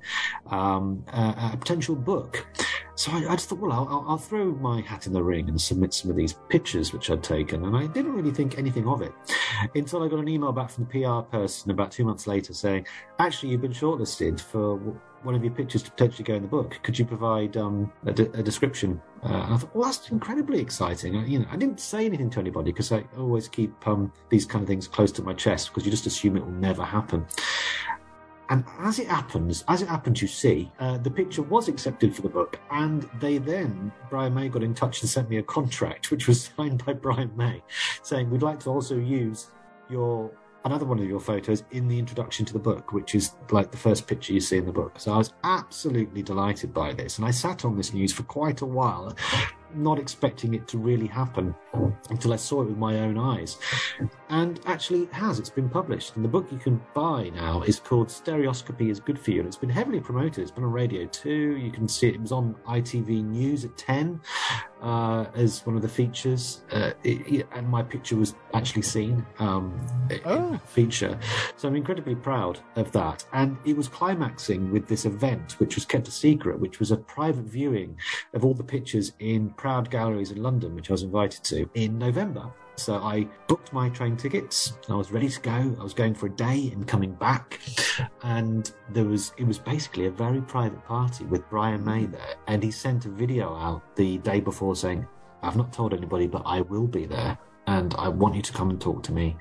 um, 0.52 1.04
a, 1.10 1.52
a 1.54 1.58
potential 1.58 1.96
book. 1.96 2.46
So 2.96 3.12
I, 3.14 3.30
I 3.30 3.36
just 3.36 3.50
thought, 3.50 3.60
well, 3.60 3.72
I'll, 3.72 4.06
I'll, 4.10 4.18
throw 4.18 4.52
my 4.56 4.82
hat 4.82 5.08
in 5.08 5.14
the 5.14 5.24
ring 5.24 5.48
and 5.48 5.60
submit 5.60 5.94
some 5.94 6.12
of 6.12 6.18
these 6.18 6.34
pictures 6.50 6.92
which 6.92 7.10
I'd 7.10 7.24
taken. 7.24 7.64
And 7.64 7.76
I 7.76 7.88
didn't 7.88 8.12
really 8.12 8.32
think 8.32 8.58
anything 8.58 8.88
of 8.88 9.02
it 9.02 9.14
until 9.74 10.04
I 10.04 10.10
got 10.10 10.20
an 10.20 10.28
email 10.28 10.52
back 10.52 10.70
from 10.70 10.86
the 10.86 11.00
PR 11.00 11.22
person 11.22 11.72
about 11.72 11.94
two 11.94 12.04
months 12.04 12.28
later 12.28 12.54
saying, 12.54 12.86
actually, 13.18 13.54
you've 13.54 13.62
been 13.62 13.72
shortlisted 13.72 14.42
for 14.42 15.00
one 15.24 15.36
of 15.36 15.44
your 15.44 15.54
pictures 15.54 15.84
to 15.84 15.92
potentially 15.92 16.24
go 16.24 16.36
in 16.36 16.42
the 16.42 16.48
book. 16.48 16.80
Could 16.84 16.98
you 16.98 17.06
provide 17.06 17.58
um, 17.58 17.92
a, 18.06 18.12
de- 18.12 18.32
a, 18.32 18.44
description? 18.44 19.02
Uh, 19.24 19.28
and 19.28 19.54
I 19.54 19.58
thought, 19.58 19.76
well, 19.76 19.86
that's 19.86 20.10
incredibly 20.10 20.60
exciting. 20.60 21.18
I, 21.18 21.26
you 21.26 21.40
know, 21.40 21.46
I 21.52 21.58
didn't 21.58 21.80
say 21.80 22.06
anything 22.06 22.30
to 22.32 22.40
anybody 22.40 22.72
because 22.72 22.92
I 22.92 23.04
always 23.18 23.48
keep 23.48 23.88
um, 23.88 24.12
these 24.30 24.46
kind 24.46 24.62
of 24.62 24.68
things 24.68 24.88
close 24.88 25.12
to 25.14 25.22
my 25.22 25.34
chest 25.34 25.70
because 25.70 25.86
you 25.86 25.92
just 25.92 26.06
assume 26.06 26.38
it 26.38 26.46
will 26.46 26.52
never 26.52 26.84
happen. 26.84 27.26
And 28.50 28.66
as 28.80 28.98
it 28.98 29.08
happens, 29.08 29.64
as 29.68 29.84
it 29.84 29.88
happens, 29.88 30.24
you 30.24 30.28
see, 30.28 30.72
uh, 30.80 30.98
the 30.98 31.12
picture 31.12 31.44
was 31.44 31.68
accepted 31.68 32.16
for 32.16 32.24
the 32.24 32.30
book, 32.30 32.60
and 32.72 33.08
they 33.20 33.38
then, 33.38 33.92
Brian 34.10 34.34
May 34.34 34.50
got 34.50 34.64
in 34.64 34.74
touch 34.74 35.02
and 35.02 35.10
sent 35.10 35.30
me 35.30 35.38
a 35.38 35.44
contract, 35.44 36.10
which 36.12 36.28
was 36.28 36.50
signed 36.58 36.84
by 36.84 36.94
Brian 36.94 37.32
May, 37.38 37.62
saying, 38.02 38.30
We'd 38.30 38.42
like 38.42 38.60
to 38.62 38.72
also 38.72 38.96
use 38.96 39.52
your 39.90 40.32
another 40.66 40.86
one 40.86 41.00
of 41.00 41.06
your 41.06 41.20
photos 41.20 41.64
in 41.72 41.88
the 41.88 41.98
introduction 41.98 42.46
to 42.46 42.54
the 42.54 42.60
book, 42.60 42.94
which 42.94 43.16
is 43.16 43.36
like 43.52 43.72
the 43.72 43.78
first 43.78 44.08
picture 44.08 44.34
you 44.34 44.42
see 44.42 44.58
in 44.58 44.66
the 44.66 44.72
book. 44.72 45.00
So 45.00 45.14
I 45.14 45.18
was 45.18 45.34
absolutely 45.44 46.22
delighted 46.22 46.74
by 46.74 46.94
this, 46.94 47.18
and 47.18 47.26
I 47.26 47.32
sat 47.32 47.66
on 47.66 47.76
this 47.76 47.94
news 47.94 48.14
for 48.14 48.24
quite 48.24 48.62
a 48.62 48.66
while, 48.66 49.16
not 49.76 50.00
expecting 50.00 50.54
it 50.54 50.68
to 50.70 50.78
really 50.78 51.08
happen 51.08 51.56
until 52.10 52.34
I 52.34 52.36
saw 52.36 52.62
it 52.62 52.66
with 52.66 52.78
my 52.78 53.00
own 53.00 53.18
eyes. 53.18 53.58
And 54.30 54.60
actually, 54.66 55.04
it 55.04 55.14
has. 55.14 55.40
It's 55.40 55.50
been 55.50 55.70
published. 55.70 56.16
And 56.16 56.24
the 56.24 56.30
book 56.30 56.52
you 56.52 56.58
can 56.58 56.82
buy 56.94 57.30
now 57.30 57.62
is 57.64 57.80
called 57.80 58.10
Stereoscopy 58.10 58.90
is 58.90 59.00
Good 59.00 59.20
for 59.20 59.32
You. 59.32 59.40
And 59.40 59.48
it's 59.48 59.58
been 59.58 59.70
heavily 59.70 60.00
promoted. 60.00 60.40
It's 60.40 60.52
been 60.52 60.64
on 60.64 60.72
radio 60.72 61.06
too. 61.08 61.58
You 61.58 61.72
can 61.72 61.88
see 61.88 62.10
it, 62.10 62.16
it 62.16 62.22
was 62.22 62.32
on 62.32 62.56
ITV 62.68 63.24
News 63.26 63.66
at 63.66 63.78
10 63.78 64.22
uh, 64.82 65.26
as 65.36 65.66
one 65.66 65.76
of 65.76 65.82
the 65.82 65.90
features. 65.90 66.62
Uh, 66.72 66.92
it, 67.04 67.28
it, 67.28 67.48
and 67.54 67.68
my 67.68 67.84
picture 67.84 68.16
was 68.16 68.36
actually 68.54 68.82
seen 68.82 69.26
um, 69.40 69.80
oh. 70.26 70.60
feature. 70.66 71.20
So 71.58 71.68
I'm 71.68 71.76
incredibly 71.76 72.16
proud 72.16 72.60
of 72.76 72.92
that. 72.94 73.26
And 73.34 73.58
it 73.66 73.76
was 73.76 73.88
climaxing 73.88 74.72
with 74.72 74.88
this 74.88 75.06
event, 75.06 75.60
which 75.60 75.76
was 75.76 75.86
kept 75.86 76.08
a 76.08 76.12
secret, 76.12 76.60
which 76.60 76.80
was 76.80 76.92
a 76.92 76.98
private 76.98 77.46
viewing 77.46 77.98
of 78.34 78.46
all 78.46 78.54
the 78.54 78.64
pictures 78.64 79.14
in 79.20 79.50
Proud 79.60 79.92
Galleries 79.92 80.32
in 80.32 80.42
London, 80.42 80.74
which 80.74 80.90
I 80.90 80.94
was 80.94 81.04
invited 81.04 81.44
to 81.44 81.70
in 81.74 81.98
November. 81.98 82.50
So 82.78 82.96
I 82.96 83.28
booked 83.48 83.74
my 83.74 83.90
train 83.90 84.16
tickets. 84.16 84.78
I 84.88 84.96
was 84.96 85.12
ready 85.12 85.28
to 85.28 85.42
go. 85.42 85.76
I 85.78 85.84
was 85.84 85.94
going 85.94 86.16
for 86.16 86.28
a 86.28 86.30
day 86.30 86.72
and 86.74 86.88
coming 86.88 87.14
back. 87.14 87.60
And 88.24 88.72
there 88.92 89.04
was, 89.04 89.34
it 89.38 89.44
was 89.46 89.60
basically 89.60 90.06
a 90.06 90.12
very 90.12 90.40
private 90.40 90.82
party 90.86 91.26
with 91.26 91.48
Brian 91.50 91.84
May 91.84 92.06
there. 92.06 92.36
And 92.48 92.64
he 92.64 92.72
sent 92.72 93.06
a 93.06 93.10
video 93.10 93.54
out 93.54 93.98
the 93.98 94.20
day 94.20 94.40
before 94.40 94.78
saying, 94.78 95.06
I've 95.44 95.58
not 95.58 95.74
told 95.74 95.94
anybody, 95.94 96.26
but 96.26 96.44
I 96.46 96.62
will 96.62 96.88
be 96.88 97.06
there. 97.06 97.38
And 97.68 97.94
I 97.96 98.08
want 98.08 98.36
you 98.36 98.42
to 98.42 98.54
come 98.54 98.70
and 98.70 98.80
talk 98.80 99.04
to 99.04 99.12
me 99.12 99.36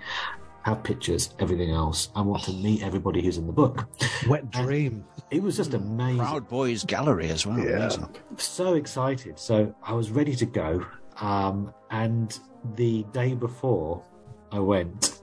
have 0.68 0.82
pictures, 0.82 1.34
everything 1.38 1.70
else. 1.70 2.10
I 2.14 2.20
want 2.20 2.42
to 2.44 2.52
meet 2.52 2.82
everybody 2.82 3.22
who's 3.22 3.38
in 3.38 3.46
the 3.46 3.52
book. 3.52 3.88
Wet 4.28 4.50
dream. 4.50 5.04
And 5.14 5.24
it 5.30 5.42
was 5.42 5.56
just 5.56 5.74
amazing. 5.74 6.18
Proud 6.18 6.48
Boys 6.48 6.84
Gallery 6.84 7.30
as 7.30 7.46
well. 7.46 7.58
Yeah. 7.58 7.90
So 8.36 8.74
excited. 8.74 9.38
So 9.38 9.74
I 9.82 9.92
was 9.92 10.10
ready 10.10 10.34
to 10.36 10.46
go. 10.46 10.86
Um, 11.20 11.72
and 11.90 12.38
the 12.76 13.04
day 13.12 13.34
before 13.34 14.04
I 14.52 14.60
went, 14.60 15.22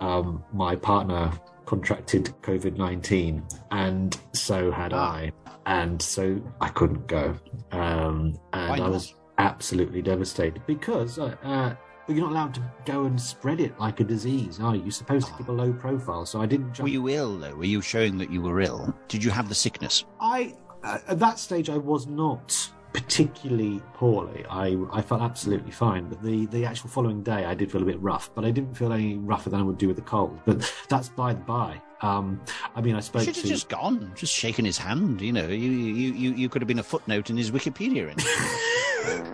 um, 0.00 0.44
my 0.52 0.76
partner 0.76 1.32
contracted 1.66 2.26
COVID 2.42 2.76
19, 2.76 3.42
and 3.70 4.18
so 4.32 4.70
had 4.70 4.92
ah. 4.92 5.12
I. 5.12 5.32
and 5.66 6.00
so 6.00 6.40
I 6.60 6.68
couldn't 6.68 7.06
go. 7.06 7.36
Um, 7.72 8.38
and 8.52 8.82
I 8.82 8.88
was 8.88 9.14
absolutely 9.38 10.02
devastated 10.02 10.62
because 10.66 11.18
uh, 11.18 11.74
uh, 12.08 12.12
you're 12.12 12.24
not 12.24 12.32
allowed 12.32 12.54
to 12.54 12.62
go 12.84 13.04
and 13.04 13.20
spread 13.20 13.60
it 13.60 13.78
like 13.78 14.00
a 14.00 14.04
disease, 14.04 14.60
are 14.60 14.74
you? 14.76 14.82
You're 14.82 14.90
supposed 14.90 15.26
to 15.28 15.32
keep 15.34 15.48
a 15.48 15.52
low 15.52 15.72
profile. 15.72 16.26
So 16.26 16.40
I 16.40 16.46
didn't 16.46 16.72
jump. 16.74 16.84
Were 16.84 16.92
you 16.92 17.08
ill 17.08 17.38
though? 17.38 17.54
Were 17.54 17.64
you 17.64 17.80
showing 17.80 18.18
that 18.18 18.30
you 18.30 18.42
were 18.42 18.60
ill? 18.60 18.94
Did 19.08 19.22
you 19.24 19.30
have 19.30 19.48
the 19.48 19.54
sickness? 19.54 20.04
I 20.20 20.54
uh, 20.82 20.98
at 21.08 21.18
that 21.18 21.38
stage 21.38 21.70
I 21.70 21.78
was 21.78 22.06
not 22.06 22.70
particularly 22.92 23.82
poorly. 23.94 24.44
I 24.48 24.78
I 24.92 25.02
felt 25.02 25.20
absolutely 25.20 25.72
fine, 25.72 26.08
but 26.08 26.22
the 26.22 26.46
the 26.46 26.64
actual 26.64 26.90
following 26.90 27.22
day 27.22 27.44
I 27.44 27.54
did 27.54 27.70
feel 27.70 27.82
a 27.82 27.86
bit 27.86 28.00
rough, 28.00 28.30
but 28.34 28.44
I 28.44 28.50
didn't 28.50 28.74
feel 28.74 28.92
any 28.92 29.18
rougher 29.18 29.50
than 29.50 29.60
I 29.60 29.62
would 29.62 29.78
do 29.78 29.88
with 29.88 29.96
the 29.96 30.02
cold. 30.02 30.38
But 30.44 30.72
that's 30.88 31.08
by 31.08 31.34
the 31.34 31.40
by. 31.40 31.80
Um, 32.04 32.40
I 32.76 32.82
mean, 32.82 32.94
I 32.94 32.98
You 32.98 33.02
spoke 33.02 33.22
should 33.22 33.34
to 33.34 33.40
have 33.40 33.48
just 33.48 33.68
gone, 33.68 34.12
just 34.14 34.32
shaken 34.32 34.64
his 34.64 34.76
hand. 34.76 35.22
You 35.22 35.32
know, 35.32 35.48
you 35.48 35.70
you 35.70 36.12
you, 36.12 36.30
you 36.34 36.48
could 36.50 36.60
have 36.60 36.68
been 36.68 36.78
a 36.78 36.82
footnote 36.82 37.30
in 37.30 37.36
his 37.36 37.50
Wikipedia. 37.50 38.10
entry. 38.10 38.30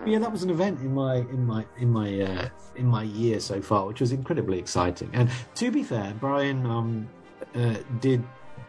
yeah, 0.11 0.19
that 0.19 0.31
was 0.31 0.43
an 0.43 0.49
event 0.49 0.79
in 0.79 0.93
my 0.93 1.15
in 1.15 1.45
my 1.45 1.65
in 1.79 1.89
my 1.89 2.21
uh, 2.21 2.49
in 2.75 2.85
my 2.85 3.03
year 3.03 3.39
so 3.41 3.61
far, 3.61 3.85
which 3.87 3.99
was 3.99 4.13
incredibly 4.13 4.57
exciting. 4.57 5.09
And 5.13 5.29
to 5.55 5.69
be 5.69 5.83
fair, 5.83 6.13
Brian 6.19 6.65
um, 6.65 7.09
uh, 7.55 7.75
did 7.99 8.23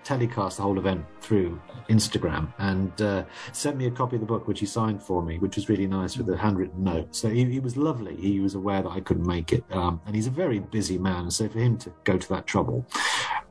telecast 0.05 0.57
the 0.57 0.65
whole 0.65 0.79
event 0.79 1.05
through 1.21 1.61
Instagram 1.89 2.53
and 2.59 3.01
uh, 3.01 3.25
sent 3.53 3.77
me 3.77 3.87
a 3.87 3.91
copy 3.91 4.17
of 4.17 4.21
the 4.21 4.27
book, 4.27 4.49
which 4.49 4.59
he 4.59 4.67
signed 4.67 5.01
for 5.01 5.23
me, 5.23 5.39
which 5.39 5.55
was 5.57 5.69
really 5.69 5.87
nice 5.87 6.17
with 6.17 6.29
a 6.29 6.37
handwritten 6.37 6.83
note. 6.83 7.15
So 7.15 7.29
he, 7.29 7.45
he 7.45 7.61
was 7.61 7.77
lovely. 7.77 8.17
He 8.17 8.41
was 8.41 8.55
aware 8.57 8.83
that 8.83 8.89
I 8.91 9.01
couldn't 9.01 9.27
make 9.27 9.53
it, 9.53 9.65
um, 9.71 10.01
and 10.07 10.17
he's 10.17 10.27
a 10.27 10.31
very 10.31 10.59
busy 10.59 10.99
man. 10.99 11.31
So 11.31 11.49
for 11.49 11.61
him 11.61 11.79
to 11.79 11.93
go 12.05 12.19
to 12.19 12.29
that 12.31 12.47
trouble. 12.47 12.85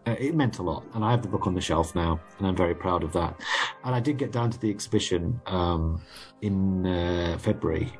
Uh, 0.07 0.15
it 0.19 0.33
meant 0.33 0.57
a 0.57 0.63
lot, 0.63 0.83
and 0.95 1.05
I 1.05 1.11
have 1.11 1.21
the 1.21 1.27
book 1.27 1.45
on 1.45 1.53
the 1.53 1.61
shelf 1.61 1.93
now, 1.93 2.19
and 2.39 2.47
I'm 2.47 2.55
very 2.55 2.73
proud 2.73 3.03
of 3.03 3.13
that. 3.13 3.39
And 3.83 3.93
I 3.93 3.99
did 3.99 4.17
get 4.17 4.31
down 4.31 4.49
to 4.49 4.59
the 4.59 4.69
exhibition 4.69 5.39
um, 5.45 6.01
in 6.41 6.87
uh, 6.87 7.37
February. 7.39 7.93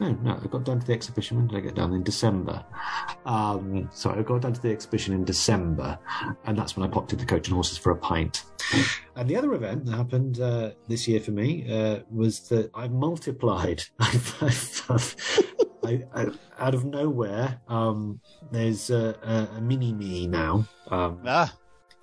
No, 0.00 0.10
no, 0.22 0.38
I 0.42 0.46
got 0.48 0.64
down 0.64 0.80
to 0.80 0.86
the 0.86 0.92
exhibition. 0.92 1.38
When 1.38 1.46
did 1.46 1.56
I 1.56 1.60
get 1.60 1.74
down? 1.74 1.94
In 1.94 2.02
December. 2.02 2.62
Um, 3.24 3.88
so 3.90 4.10
I 4.10 4.22
got 4.22 4.42
down 4.42 4.52
to 4.52 4.60
the 4.60 4.70
exhibition 4.70 5.14
in 5.14 5.24
December, 5.24 5.98
and 6.44 6.58
that's 6.58 6.76
when 6.76 6.86
I 6.86 6.92
popped 6.92 7.12
into 7.12 7.24
the 7.24 7.28
Coach 7.30 7.48
and 7.48 7.54
Horses 7.54 7.78
for 7.78 7.92
a 7.92 7.96
pint. 7.96 8.44
And 9.18 9.28
the 9.28 9.34
other 9.34 9.52
event 9.52 9.84
that 9.86 9.96
happened 9.96 10.38
uh, 10.38 10.70
this 10.86 11.08
year 11.08 11.18
for 11.18 11.32
me 11.32 11.66
uh, 11.68 11.98
was 12.08 12.38
that 12.50 12.70
I 12.72 12.86
multiplied. 12.86 13.82
I, 13.98 14.16
I, 16.14 16.26
out 16.60 16.72
of 16.72 16.84
nowhere, 16.84 17.60
um, 17.66 18.20
there's 18.52 18.90
a, 18.90 19.18
a, 19.24 19.56
a 19.56 19.60
mini 19.60 19.92
me 19.92 20.28
now. 20.28 20.68
Um, 20.92 21.20
ah, 21.26 21.52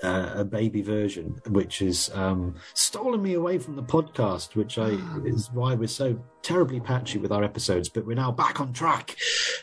uh, 0.03 0.33
a 0.35 0.43
baby 0.43 0.81
version, 0.81 1.39
which 1.47 1.79
has 1.79 2.11
um, 2.13 2.53
stolen 2.73 3.21
me 3.21 3.35
away 3.35 3.59
from 3.59 3.77
the 3.77 3.83
podcast, 3.83 4.55
which 4.55 4.77
I 4.77 4.97
is 5.23 5.49
why 5.53 5.73
we're 5.73 5.87
so 5.87 6.21
terribly 6.41 6.81
patchy 6.81 7.17
with 7.17 7.31
our 7.31 7.45
episodes. 7.45 7.87
But 7.87 8.05
we're 8.05 8.15
now 8.15 8.33
back 8.33 8.59
on 8.59 8.73
track. 8.73 9.15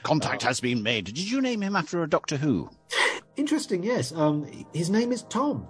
contact 0.05 0.43
has 0.43 0.59
been 0.59 0.83
made. 0.83 1.05
Did 1.05 1.19
you 1.19 1.43
name 1.43 1.63
him 1.63 1.77
after 1.77 2.03
a 2.03 2.09
Doctor 2.09 2.39
Who? 2.39 2.71
Interesting, 3.37 3.83
yes. 3.83 4.11
Um, 4.11 4.47
his 4.73 4.89
name 4.89 5.13
is 5.13 5.25
Tom, 5.25 5.69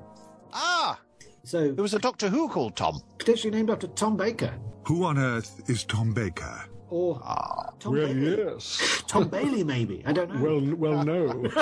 Ah, 0.52 1.00
so 1.44 1.72
there 1.72 1.82
was 1.82 1.94
a 1.94 1.98
Doctor 1.98 2.28
Who 2.28 2.48
called 2.48 2.76
Tom. 2.76 3.00
potentially 3.18 3.50
named 3.50 3.70
after 3.70 3.86
Tom 3.88 4.16
Baker 4.16 4.52
Who 4.86 5.04
on 5.04 5.18
earth 5.18 5.62
is 5.68 5.84
Tom 5.84 6.12
Baker? 6.12 6.64
or 6.90 7.18
Ah, 7.24 7.70
Tom 7.78 7.94
Well, 7.94 8.06
Bailey. 8.06 8.36
yes. 8.52 9.02
Tom 9.08 9.28
Bailey, 9.28 9.64
maybe. 9.64 10.02
I 10.04 10.12
don't 10.12 10.34
know. 10.34 10.42
Well, 10.42 10.76
well, 10.76 11.04
no. 11.04 11.48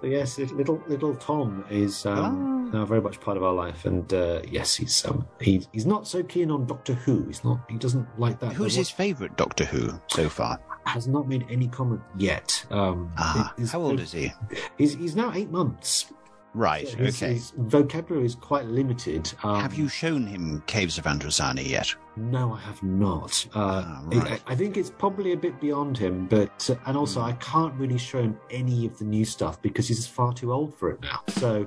So 0.00 0.06
yes, 0.06 0.38
little 0.38 0.82
little 0.86 1.14
Tom 1.16 1.64
is 1.70 2.06
um, 2.06 2.70
now 2.72 2.84
very 2.84 3.00
much 3.00 3.20
part 3.20 3.36
of 3.36 3.42
our 3.42 3.52
life, 3.52 3.84
and 3.84 4.12
uh, 4.14 4.42
yes, 4.48 4.76
he's 4.76 5.04
um, 5.04 5.26
he, 5.40 5.66
he's 5.72 5.86
not 5.86 6.06
so 6.06 6.22
keen 6.22 6.50
on 6.50 6.66
Doctor 6.66 6.94
Who. 6.94 7.24
He's 7.26 7.42
not. 7.44 7.60
He 7.68 7.76
doesn't 7.76 8.06
like 8.18 8.38
that. 8.40 8.52
Who's 8.52 8.74
his 8.74 8.90
favourite 8.90 9.36
Doctor 9.36 9.64
Who 9.64 10.00
so 10.08 10.28
far? 10.28 10.60
Has 10.88 11.06
not 11.06 11.28
made 11.28 11.44
any 11.50 11.68
comment 11.68 12.00
yet. 12.16 12.64
Um, 12.70 13.12
Ah, 13.18 13.52
his- 13.58 13.70
how 13.72 13.80
old 13.82 14.00
is 14.00 14.12
he? 14.12 14.32
He's 14.78 14.94
he's 14.94 15.14
now 15.16 15.32
eight 15.34 15.50
months. 15.50 16.06
Right, 16.54 16.88
His, 16.88 17.22
okay. 17.22 17.34
his 17.34 17.52
vocabulary 17.58 18.24
is 18.24 18.34
quite 18.34 18.64
limited. 18.64 19.32
Um, 19.44 19.60
Have 19.60 19.74
you 19.74 19.86
shown 19.86 20.26
him 20.26 20.62
Caves 20.66 20.96
of 20.98 21.04
Androzani 21.04 21.68
yet? 21.68 21.94
No, 22.18 22.52
I 22.54 22.58
have 22.60 22.82
not. 22.82 23.46
Uh, 23.54 23.82
Ah, 23.86 24.02
I- 24.10 24.16
right. 24.18 24.42
I, 24.46 24.54
think 24.54 24.76
it's 24.76 24.90
probably 24.90 25.32
a 25.32 25.36
bit 25.36 25.60
beyond 25.60 25.96
him, 25.96 26.26
but 26.26 26.68
uh, 26.68 26.74
and 26.86 26.96
also 26.96 27.20
Hmm. 27.20 27.26
I 27.26 27.32
can't 27.34 27.74
really 27.74 27.98
show 27.98 28.20
him 28.20 28.36
any 28.50 28.86
of 28.86 28.98
the 28.98 29.04
new 29.04 29.24
stuff 29.24 29.60
because 29.62 29.86
he's 29.88 30.06
far 30.06 30.32
too 30.32 30.52
old 30.52 30.74
for 30.76 30.90
it 30.90 31.00
now. 31.00 31.20
So 31.28 31.66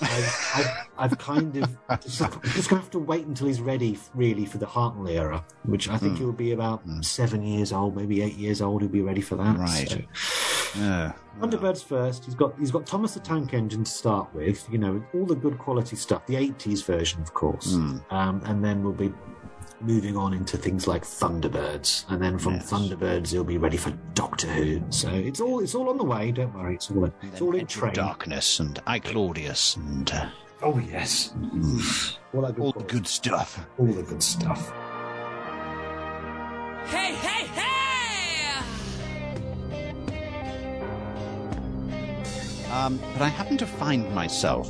I've, 0.00 0.50
I've, 0.54 0.70
I've 1.12 1.18
kind 1.18 1.56
of 1.56 1.76
just, 2.02 2.22
I'm 2.22 2.40
just 2.54 2.70
gonna 2.70 2.80
have 2.82 2.90
to 2.92 2.98
wait 2.98 3.26
until 3.26 3.46
he's 3.46 3.60
ready, 3.60 3.98
really, 4.14 4.44
for 4.46 4.58
the 4.58 4.66
Hartnell 4.66 5.10
era, 5.10 5.44
which 5.64 5.88
I 5.88 5.92
Hmm. 5.96 6.04
think 6.06 6.18
he'll 6.18 6.32
be 6.32 6.52
about 6.52 6.82
seven 7.02 7.42
years 7.42 7.72
old, 7.72 7.94
maybe 7.96 8.22
eight 8.22 8.36
years 8.36 8.62
old. 8.62 8.82
He'll 8.82 8.90
be 8.90 9.02
ready 9.02 9.20
for 9.20 9.36
that. 9.36 9.58
Right. 9.58 9.88
So- 9.88 10.00
Uh, 10.80 11.10
Thunderbirds 11.40 11.82
first. 11.82 12.24
He's 12.26 12.34
got 12.36 12.56
he's 12.58 12.70
got 12.70 12.86
Thomas 12.86 13.14
the 13.14 13.20
Tank 13.20 13.54
Engine 13.54 13.82
to 13.82 13.90
start 13.90 14.32
with. 14.32 14.68
You 14.70 14.78
know, 14.78 15.02
all 15.14 15.26
the 15.26 15.34
good 15.34 15.58
quality 15.58 15.96
stuff. 15.96 16.24
The 16.26 16.34
'80s 16.36 16.84
version, 16.84 17.20
of 17.22 17.34
course, 17.34 17.72
Mm. 17.74 18.00
um, 18.12 18.40
and 18.44 18.64
then 18.64 18.84
we'll 18.84 18.92
be 18.92 19.12
moving 19.80 20.16
on 20.16 20.32
into 20.34 20.56
things 20.56 20.86
like 20.86 21.04
Thunderbirds, 21.04 22.04
and 22.10 22.22
then 22.22 22.38
from 22.38 22.54
Yes. 22.54 22.70
Thunderbirds 22.70 23.30
he'll 23.32 23.44
be 23.44 23.58
ready 23.58 23.76
for 23.76 23.90
Doctor 24.14 24.46
Who. 24.48 24.82
So 24.90 25.08
it's 25.10 25.40
all 25.40 25.60
it's 25.60 25.74
all 25.74 25.88
on 25.88 25.96
the 25.98 26.04
way. 26.04 26.30
Don't 26.32 26.54
worry, 26.54 26.74
it's 26.74 26.90
all 26.90 27.10
it's 27.22 27.40
all 27.40 27.54
in 27.54 27.66
train. 27.66 27.92
Darkness 27.94 28.60
and 28.60 28.78
I 28.86 28.98
Claudius 28.98 29.76
and 29.76 30.10
uh, 30.12 30.28
Oh 30.62 30.78
yes, 30.78 31.32
all 32.34 32.44
all 32.44 32.72
the 32.72 32.84
good 32.86 33.06
stuff. 33.06 33.66
all 33.78 33.86
the 33.86 34.02
good 34.02 34.22
stuff. 34.22 34.70
Hey, 36.86 37.14
hey, 37.14 37.46
hey! 37.46 38.62
Um, 42.72 42.98
but 43.14 43.22
I 43.22 43.28
happen 43.28 43.56
to 43.58 43.66
find 43.66 44.12
myself 44.14 44.68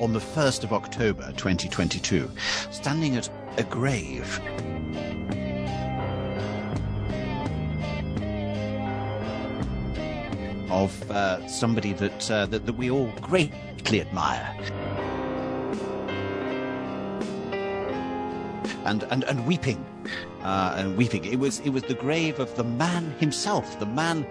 on 0.00 0.12
the 0.12 0.18
1st 0.18 0.64
of 0.64 0.72
October 0.72 1.32
2022 1.36 2.30
standing 2.70 3.16
at 3.16 3.28
a 3.56 3.62
grave. 3.64 4.40
Of 10.70 11.10
uh, 11.10 11.46
somebody 11.46 11.92
that, 11.92 12.30
uh, 12.30 12.46
that 12.46 12.66
that 12.66 12.72
we 12.72 12.90
all 12.90 13.12
greatly 13.20 14.00
admire, 14.00 14.56
and 18.84 19.04
and 19.04 19.22
and 19.24 19.46
weeping, 19.46 19.84
uh, 20.42 20.74
and 20.76 20.96
weeping. 20.96 21.24
It 21.24 21.38
was 21.38 21.60
it 21.60 21.70
was 21.70 21.84
the 21.84 21.94
grave 21.94 22.40
of 22.40 22.56
the 22.56 22.64
man 22.64 23.14
himself, 23.20 23.78
the 23.78 23.86
man 23.86 24.26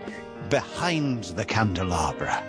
behind 0.50 1.24
the 1.36 1.46
candelabra. 1.46 2.44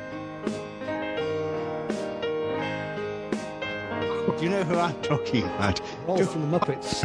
Do 4.44 4.50
you 4.50 4.56
know 4.56 4.64
who 4.64 4.78
I'm 4.78 5.00
talking 5.00 5.44
about? 5.44 5.80
All 6.06 6.22
from 6.22 6.50
the 6.50 6.58
Muppets. 6.58 7.02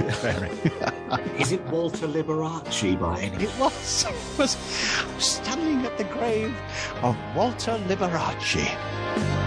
Is 1.39 1.53
it 1.53 1.65
Walter 1.67 2.05
Liberace 2.05 2.99
by 2.99 3.21
any? 3.21 3.45
It 3.45 3.57
was, 3.57 4.03
it 4.33 4.37
was 4.37 4.57
standing 5.19 5.85
at 5.85 5.97
the 5.97 6.03
grave 6.03 6.53
of 7.01 7.15
Walter 7.37 7.79
Liberace. 7.87 9.38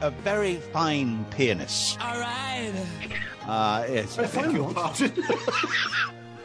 A, 0.00 0.10
very 0.10 0.56
fine 0.56 1.24
pianist. 1.26 2.00
All 2.00 2.18
right. 2.18 2.72
Uh, 3.46 3.86
yes, 3.88 4.18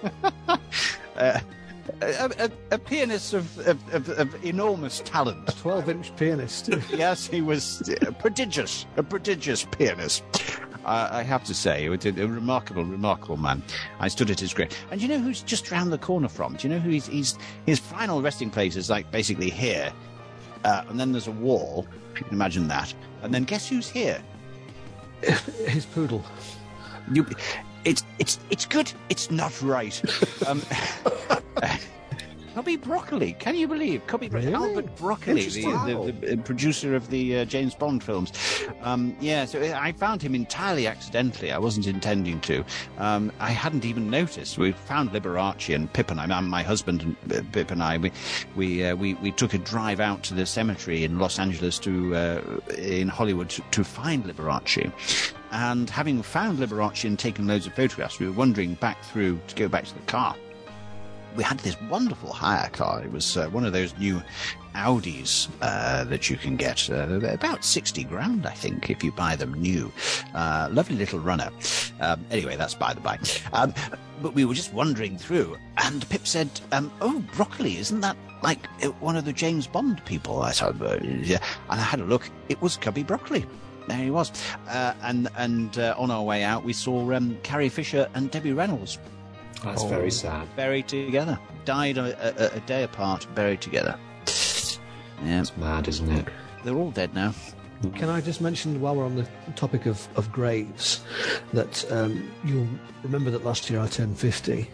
uh, 1.18 1.40
a, 2.02 2.32
a, 2.40 2.52
a 2.72 2.78
pianist 2.78 3.34
of, 3.34 3.68
of, 3.68 3.94
of, 3.94 4.10
of 4.10 4.46
enormous 4.46 5.02
talent. 5.06 5.50
A 5.50 5.56
12 5.58 5.90
inch 5.90 6.16
pianist. 6.16 6.70
yes, 6.90 7.28
he 7.28 7.42
was 7.42 7.90
uh, 7.90 8.12
prodigious, 8.20 8.86
a 8.98 9.04
prodigious 9.04 9.66
pianist. 9.66 10.24
Uh, 10.86 11.10
I 11.12 11.24
have 11.24 11.44
to 11.44 11.54
say, 11.54 11.84
he 11.84 11.90
was 11.90 12.06
a, 12.06 12.10
a 12.10 12.28
remarkable, 12.28 12.84
remarkable 12.84 13.38
man. 13.38 13.62
I 14.00 14.08
stood 14.08 14.32
at 14.32 14.40
his 14.40 14.54
grave, 14.54 14.70
and 14.90 15.00
do 15.00 15.06
you 15.06 15.14
know 15.14 15.20
who's 15.20 15.44
just 15.44 15.70
round 15.72 15.92
the 15.92 16.00
corner 16.00 16.28
from? 16.28 16.56
Do 16.56 16.68
you 16.68 16.74
know 16.74 16.80
who 16.80 16.90
he's? 16.90 17.08
he's 17.08 17.38
his 17.68 17.78
final 17.78 18.22
resting 18.22 18.50
place 18.50 18.76
is 18.76 18.90
like 18.90 19.12
basically 19.12 19.52
here, 19.52 19.94
uh, 20.64 20.84
and 20.90 21.00
then 21.00 21.12
there's 21.12 21.28
a 21.28 21.32
wall. 21.32 21.88
If 22.14 22.20
you 22.20 22.26
can 22.26 22.34
imagine 22.34 22.68
that, 22.68 22.94
and 23.24 23.34
then 23.34 23.44
guess 23.44 23.68
who's 23.70 23.90
here? 23.90 24.22
His 25.68 25.86
poodle. 25.86 26.24
You, 27.12 27.26
it's 27.86 28.04
it's 28.20 28.40
it's 28.50 28.66
good. 28.66 28.92
It's 29.10 29.32
not 29.32 29.60
right. 29.62 30.02
um, 30.48 30.62
Cubby 32.54 32.76
Broccoli. 32.76 33.34
Can 33.34 33.56
you 33.56 33.68
believe 33.68 34.06
Cubby 34.08 34.28
Really? 34.28 34.54
Albert 34.54 34.96
Broccoli, 34.98 35.46
the, 35.46 35.62
the, 35.62 36.16
the, 36.20 36.34
uh, 36.34 36.36
producer 36.44 36.96
of 36.96 37.10
the 37.10 37.40
uh, 37.40 37.46
James 37.46 37.74
Bond 37.76 38.04
films? 38.04 38.34
Um, 38.82 39.16
yeah, 39.22 39.46
so 39.46 39.62
I 39.62 39.94
found 39.94 40.22
him 40.22 40.36
entirely 40.36 40.86
accidentally. 40.86 41.52
I 41.52 41.58
wasn't 41.58 41.88
intending 41.88 42.42
to. 42.42 42.66
Um, 42.98 43.32
I 43.40 43.52
hadn't 43.52 43.86
even 43.86 44.10
noticed. 44.10 44.58
We 44.58 44.74
found 44.74 45.12
Liberace 45.12 45.74
and 45.74 45.92
Pip 45.94 46.12
and 46.12 46.20
I, 46.20 46.40
my 46.42 46.64
husband 46.64 47.02
and 47.04 47.34
uh, 47.34 47.42
Pip 47.54 47.72
and 47.72 47.82
I, 47.82 47.98
we 47.98 48.12
we, 48.56 48.84
uh, 48.84 48.96
we 48.96 49.14
we 49.16 49.32
took 49.32 49.54
a 49.54 49.58
drive 49.58 50.02
out 50.02 50.24
to 50.24 50.34
the 50.34 50.46
cemetery 50.46 51.06
in 51.06 51.20
Los 51.20 51.40
Angeles 51.40 51.80
to 51.80 52.16
uh, 52.16 52.42
in 52.78 53.08
Hollywood 53.08 53.50
to, 53.52 53.62
to 53.72 53.84
find 53.84 54.26
Liberace. 54.26 54.92
And 55.52 55.90
having 55.90 56.22
found 56.22 56.60
Liberace 56.60 57.06
and 57.06 57.18
taken 57.18 57.48
loads 57.48 57.68
of 57.68 57.74
photographs, 57.74 58.20
we 58.20 58.26
were 58.26 58.34
wandering 58.34 58.76
back 58.76 59.02
through 59.04 59.40
to 59.48 59.56
go 59.56 59.68
back 59.68 59.86
to 59.86 59.94
the 59.94 60.02
car 60.02 60.36
we 61.36 61.44
had 61.44 61.60
this 61.60 61.80
wonderful 61.90 62.34
hire 62.34 62.70
car. 62.70 63.04
It 63.04 63.12
was 63.12 63.38
uh, 63.38 63.48
one 63.50 63.66
of 63.66 63.74
those 63.74 63.98
new 63.98 64.22
Audis 64.76 65.48
uh, 65.62 66.04
that 66.06 66.30
you 66.30 66.38
can 66.38 66.56
get. 66.56 66.90
Uh, 66.90 67.20
about 67.30 67.64
60 67.64 68.04
grand, 68.06 68.46
I 68.46 68.52
think, 68.54 68.90
if 68.90 69.04
you 69.04 69.12
buy 69.12 69.36
them 69.36 69.54
new. 69.54 69.92
Uh, 70.34 70.70
lovely 70.72 70.96
little 70.96 71.20
runner. 71.20 71.50
Um, 72.00 72.26
anyway, 72.32 72.56
that's 72.56 72.76
by 72.76 72.94
the 72.94 73.02
by. 73.02 73.20
Um, 73.54 73.74
but 74.22 74.34
we 74.34 74.46
were 74.46 74.54
just 74.54 74.74
wandering 74.74 75.18
through, 75.18 75.58
and 75.78 76.08
Pip 76.10 76.28
said, 76.28 76.50
um, 76.72 76.92
Oh, 77.02 77.24
broccoli, 77.36 77.78
isn't 77.78 78.02
that 78.02 78.16
like 78.44 78.68
uh, 78.84 78.90
one 79.00 79.16
of 79.16 79.26
the 79.26 79.34
James 79.34 79.68
Bond 79.68 80.04
people? 80.06 80.42
I 80.42 80.52
said, 80.52 80.76
Yeah. 81.24 81.40
And 81.70 81.80
I 81.80 81.84
had 81.84 82.00
a 82.00 82.06
look. 82.06 82.30
It 82.50 82.62
was 82.62 82.78
Cubby 82.78 83.04
Broccoli. 83.04 83.46
There 83.88 83.98
he 83.98 84.12
was. 84.12 84.32
Uh, 84.70 84.94
and 85.02 85.28
and 85.38 85.78
uh, 85.80 85.96
on 85.98 86.12
our 86.12 86.24
way 86.24 86.44
out, 86.44 86.64
we 86.64 86.74
saw 86.74 87.12
um, 87.14 87.38
Carrie 87.44 87.70
Fisher 87.70 88.08
and 88.14 88.30
Debbie 88.30 88.54
Reynolds 88.54 89.00
That's 89.64 89.84
Oh. 89.84 89.88
very 89.88 90.12
sad. 90.12 90.48
buried 90.56 90.88
together. 90.88 91.38
Died 91.66 91.98
a, 91.98 92.54
a, 92.54 92.58
a 92.58 92.60
day 92.62 92.84
apart, 92.84 93.28
buried 93.36 93.62
together. 93.62 93.96
Yeah, 95.24 95.42
It's 95.42 95.56
mad, 95.58 95.88
isn't 95.88 96.10
it? 96.12 96.28
they're 96.64 96.76
all 96.76 96.92
dead 96.92 97.14
now. 97.14 97.34
Can 97.96 98.10
I 98.10 98.22
just 98.22 98.42
mention, 98.42 98.80
while 98.80 98.96
we're 98.96 99.06
on 99.06 99.16
the 99.16 99.28
topic 99.56 99.88
of, 99.88 100.08
of 100.16 100.32
graves, 100.32 101.02
that 101.54 101.92
um, 101.92 102.32
you'll 102.44 102.68
remember 103.04 103.32
that 103.32 103.44
last 103.44 103.70
year 103.72 103.80
I 103.80 103.88
turned 103.88 104.18
50. 104.20 104.68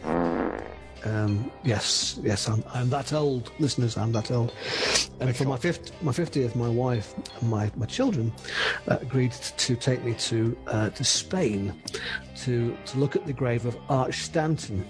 Um, 1.06 1.52
yes, 1.64 2.20
yes, 2.24 2.48
I'm, 2.50 2.64
I'm 2.74 2.90
that 2.90 3.14
old, 3.14 3.52
listeners. 3.60 3.98
I'm 3.98 4.12
that 4.14 4.32
old. 4.32 4.52
And 5.20 5.36
for 5.36 5.46
my 5.46 5.58
fifth, 5.58 5.92
my 6.02 6.12
fiftieth, 6.12 6.56
my 6.56 6.68
wife 6.68 7.14
and 7.40 7.50
my, 7.50 7.72
my 7.76 7.86
children 7.86 8.34
uh, 8.88 8.98
agreed 9.02 9.32
to 9.32 9.76
take 9.76 10.04
me 10.04 10.14
to 10.16 10.58
uh, 10.68 10.90
to 10.92 11.04
Spain 11.04 11.74
to 12.44 12.76
to 12.86 12.98
look 12.98 13.16
at 13.16 13.26
the 13.26 13.34
grave 13.34 13.66
of 13.66 13.78
Arch 13.90 14.20
Stanton. 14.24 14.86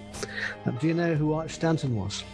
Um, 0.66 0.76
do 0.76 0.88
you 0.88 0.94
know 0.94 1.14
who 1.14 1.34
Arch 1.34 1.52
Stanton 1.52 1.94
was? 1.96 2.24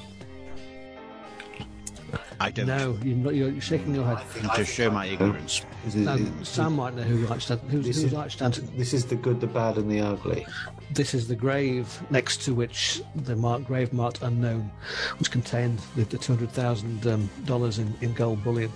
I 2.40 2.50
don't. 2.50 2.66
No, 2.66 2.98
you're, 3.02 3.16
not, 3.16 3.34
you're, 3.34 3.48
you're 3.50 3.60
shaking 3.60 3.94
your 3.94 4.04
head. 4.04 4.18
To 4.56 4.64
show 4.64 4.90
my 4.90 5.06
ignorance. 5.06 5.64
Is 5.86 5.94
it- 5.94 6.00
No, 6.00 6.14
it- 6.16 6.46
Sam 6.46 6.74
might 6.74 6.94
know 6.94 7.02
who 7.02 7.26
Arch 7.28 7.44
Stanton. 7.44 7.68
Who's, 7.68 7.86
who's 7.86 8.04
is- 8.04 8.14
Arch 8.14 8.32
Stanton? 8.34 8.68
this 8.76 8.92
is 8.92 9.06
the 9.06 9.16
good, 9.16 9.40
the 9.40 9.46
bad, 9.46 9.78
and 9.78 9.90
the 9.90 10.00
ugly. 10.00 10.46
This 10.90 11.14
is 11.14 11.28
the 11.28 11.34
grave 11.34 12.00
next 12.10 12.42
to 12.42 12.54
which 12.54 13.02
the 13.14 13.34
mark, 13.34 13.64
grave 13.64 13.92
marked 13.92 14.22
unknown, 14.22 14.70
which 15.18 15.30
contained 15.30 15.80
the, 15.96 16.04
the 16.04 16.18
two 16.18 16.34
hundred 16.34 16.50
thousand 16.52 17.06
um, 17.06 17.28
dollars 17.44 17.78
in, 17.78 17.94
in 18.00 18.12
gold 18.14 18.44
bullion. 18.44 18.72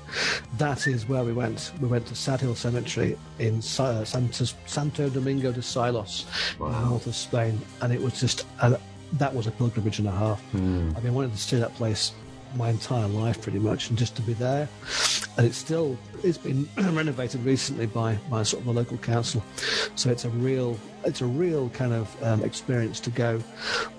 That 0.56 0.86
is 0.86 1.08
where 1.08 1.24
we 1.24 1.32
went. 1.32 1.72
We 1.80 1.88
went 1.88 2.06
to 2.06 2.14
Sad 2.14 2.40
Hill 2.40 2.54
Cemetery 2.54 3.16
in 3.38 3.58
uh, 3.58 4.04
Santos, 4.04 4.54
Santo 4.66 5.08
Domingo 5.08 5.52
de 5.52 5.62
Silos, 5.62 6.26
in 6.58 6.72
the 6.72 6.88
north 6.88 7.06
of 7.06 7.14
Spain, 7.14 7.60
and 7.82 7.92
it 7.92 8.00
was 8.00 8.18
just 8.18 8.46
uh, 8.60 8.76
that 9.12 9.34
was 9.34 9.46
a 9.46 9.50
pilgrimage 9.52 9.98
and 9.98 10.08
a 10.08 10.12
half. 10.12 10.42
I've 10.54 11.02
been 11.02 11.14
wanting 11.14 11.30
to 11.30 11.38
see 11.38 11.58
that 11.58 11.74
place 11.74 12.12
my 12.56 12.70
entire 12.70 13.06
life 13.08 13.42
pretty 13.42 13.58
much 13.58 13.90
and 13.90 13.98
just 13.98 14.16
to 14.16 14.22
be 14.22 14.32
there. 14.34 14.68
And 15.36 15.46
it's 15.46 15.56
still 15.56 15.96
it's 16.22 16.38
been 16.38 16.68
renovated 16.76 17.44
recently 17.44 17.86
by 17.86 18.16
by 18.30 18.42
sort 18.42 18.60
of 18.60 18.66
the 18.66 18.72
local 18.72 18.98
council. 18.98 19.42
So 19.94 20.10
it's 20.10 20.24
a 20.24 20.30
real 20.30 20.78
it's 21.04 21.20
a 21.20 21.26
real 21.26 21.68
kind 21.70 21.92
of 21.92 22.22
um, 22.22 22.42
experience 22.44 23.00
to 23.00 23.10
go. 23.10 23.42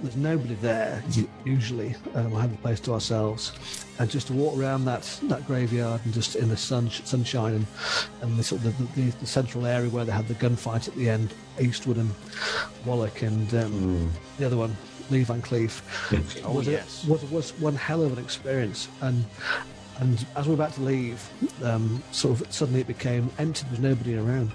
There's 0.02 0.18
nobody 0.18 0.56
there 0.56 1.04
usually 1.46 1.96
um, 2.16 2.32
we 2.32 2.42
have 2.42 2.52
the 2.52 2.58
place 2.58 2.80
to 2.82 2.94
ourselves. 2.94 3.54
And 4.00 4.10
just 4.10 4.28
to 4.28 4.34
walk 4.34 4.58
around 4.58 4.86
that 4.86 5.04
that 5.24 5.46
graveyard 5.46 6.02
and 6.04 6.14
just 6.14 6.36
in 6.36 6.50
the 6.50 6.58
sun 6.58 6.90
sunshine 6.90 7.54
and 7.54 7.68
and 8.22 8.38
the 8.38 8.44
sort 8.44 8.64
of 8.66 8.96
the, 8.96 9.02
the, 9.02 9.12
the 9.18 9.26
central 9.26 9.66
area 9.66 9.90
where 9.90 10.06
they 10.06 10.12
had 10.12 10.28
the 10.28 10.36
gunfight 10.36 10.88
at 10.88 10.96
the 10.96 11.10
end 11.10 11.34
Eastwood 11.60 11.98
and 11.98 12.14
Wallach 12.86 13.22
and 13.22 13.54
um, 13.54 14.12
the 14.38 14.46
other 14.46 14.58
one 14.58 14.76
Lee 15.10 15.24
Van 15.24 15.42
Cleef. 15.42 15.82
Oh, 16.46 16.54
was, 16.54 16.68
a- 16.68 16.84
was 17.08 17.24
was 17.32 17.52
one 17.60 17.76
hell 17.76 18.04
of 18.04 18.18
an 18.18 18.24
experience. 18.24 18.88
And 19.02 19.26
and 20.00 20.26
as 20.38 20.46
we 20.48 20.56
were 20.56 20.64
about 20.64 20.74
to 20.76 20.82
leave 20.82 21.22
um, 21.64 22.02
sort 22.12 22.40
of 22.40 22.54
suddenly 22.54 22.80
it 22.82 22.88
became 22.88 23.30
empty. 23.38 23.64
There 23.64 23.72
was 23.72 23.80
nobody 23.82 24.16
around. 24.16 24.52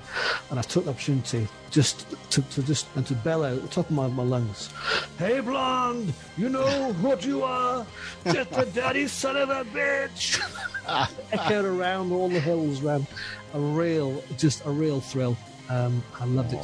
And 0.50 0.58
I 0.58 0.62
took 0.62 0.84
the 0.84 0.90
opportunity 0.90 1.46
just 1.70 2.06
to, 2.30 2.40
to 2.42 2.62
just 2.62 2.86
and 2.96 3.06
to 3.06 3.14
bellow 3.16 3.56
at 3.56 3.62
the 3.62 3.68
top 3.68 3.86
of 3.90 3.96
my, 3.96 4.06
my 4.06 4.22
lungs 4.22 4.70
hey 5.18 5.40
blonde 5.40 6.12
you 6.36 6.48
know 6.48 6.92
what 7.00 7.24
you 7.24 7.42
are. 7.42 7.84
Just 8.24 8.50
a 8.56 8.64
daddy 8.66 9.06
son 9.08 9.36
of 9.36 9.50
a 9.50 9.64
bitch. 9.64 10.40
Echoed 11.32 11.64
around 11.64 12.12
all 12.12 12.28
the 12.28 12.40
hills 12.40 12.82
around 12.82 13.06
a 13.54 13.58
real 13.60 14.22
just 14.38 14.64
a 14.66 14.70
real 14.70 15.00
thrill 15.00 15.36
um, 15.68 16.02
I 16.20 16.24
loved 16.26 16.52
it 16.52 16.58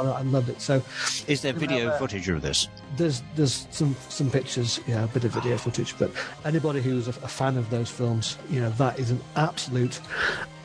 I, 0.00 0.04
I 0.04 0.22
loved 0.22 0.48
it 0.48 0.60
so 0.60 0.82
Is 1.26 1.42
there 1.42 1.52
video 1.52 1.90
footage 1.98 2.28
of 2.28 2.42
this? 2.42 2.68
there's 2.96 3.22
there's 3.36 3.66
some 3.70 3.94
some 4.08 4.30
pictures, 4.30 4.80
yeah, 4.86 5.04
a 5.04 5.08
bit 5.08 5.24
of 5.24 5.32
video 5.32 5.56
footage. 5.58 5.94
But 5.98 6.10
anybody 6.44 6.80
who's 6.80 7.06
a, 7.06 7.10
a 7.10 7.28
fan 7.28 7.56
of 7.56 7.70
those 7.70 7.90
films, 7.90 8.38
you 8.50 8.60
know, 8.60 8.70
that 8.70 8.98
is 8.98 9.10
an 9.10 9.20
absolute 9.36 10.00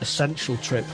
essential 0.00 0.56
trip. 0.58 0.84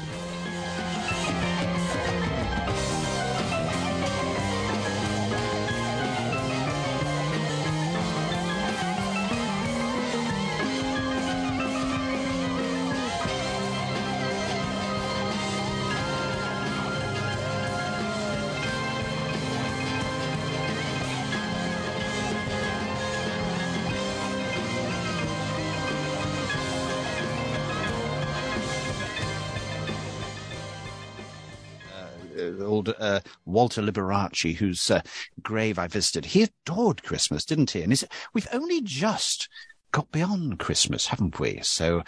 Uh, 33.10 33.20
Walter 33.44 33.82
Liberace, 33.82 34.56
whose 34.56 34.90
uh, 34.90 35.00
grave 35.42 35.78
I 35.78 35.86
visited. 35.86 36.26
He 36.26 36.42
adored 36.42 37.02
Christmas, 37.02 37.44
didn't 37.44 37.72
he? 37.72 37.82
And 37.82 37.92
is, 37.92 38.06
we've 38.32 38.48
only 38.52 38.80
just 38.80 39.48
got 39.92 40.10
beyond 40.12 40.58
Christmas, 40.58 41.06
haven't 41.06 41.40
we? 41.40 41.60
So, 41.62 42.02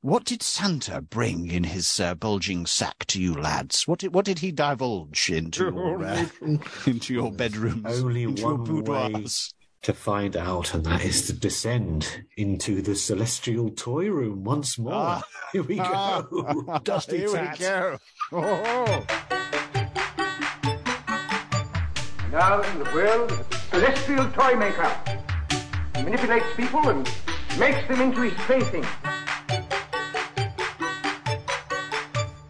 what 0.00 0.24
did 0.24 0.42
Santa 0.42 1.00
bring 1.00 1.50
in 1.50 1.64
his 1.64 2.00
uh, 2.00 2.14
bulging 2.14 2.66
sack 2.66 3.04
to 3.06 3.20
you 3.20 3.34
lads? 3.34 3.86
What 3.86 4.00
did 4.00 4.14
what 4.14 4.24
did 4.24 4.38
he 4.40 4.52
divulge 4.52 5.30
into 5.30 5.64
your 5.64 6.04
uh, 6.04 6.26
into 6.86 7.14
your 7.14 7.32
bedrooms? 7.32 8.00
Only 8.00 8.22
into 8.22 8.42
your 8.42 8.54
one 8.54 8.64
boudoirs? 8.64 9.52
to 9.82 9.92
find 9.92 10.36
out, 10.36 10.74
and 10.74 10.84
that 10.84 11.04
is 11.04 11.28
to 11.28 11.32
descend 11.32 12.24
into 12.36 12.82
the 12.82 12.96
celestial 12.96 13.70
toy 13.70 14.08
room 14.10 14.42
once 14.42 14.78
more. 14.78 14.92
Ah. 14.92 15.22
Here 15.52 15.62
we 15.62 15.76
go. 15.76 16.80
Dusty 16.82 17.18
Here 17.18 17.30
we 17.30 17.56
go. 17.56 17.98
Oh. 18.32 19.35
Now 22.36 22.60
in 22.60 22.78
the 22.80 22.90
world, 22.92 23.32
celestial 23.70 24.30
toy 24.32 24.56
maker. 24.56 24.94
He 25.96 26.02
manipulates 26.02 26.44
people 26.54 26.86
and 26.90 27.10
makes 27.58 27.88
them 27.88 28.02
into 28.02 28.20
his 28.20 28.34
plaything. 28.34 28.84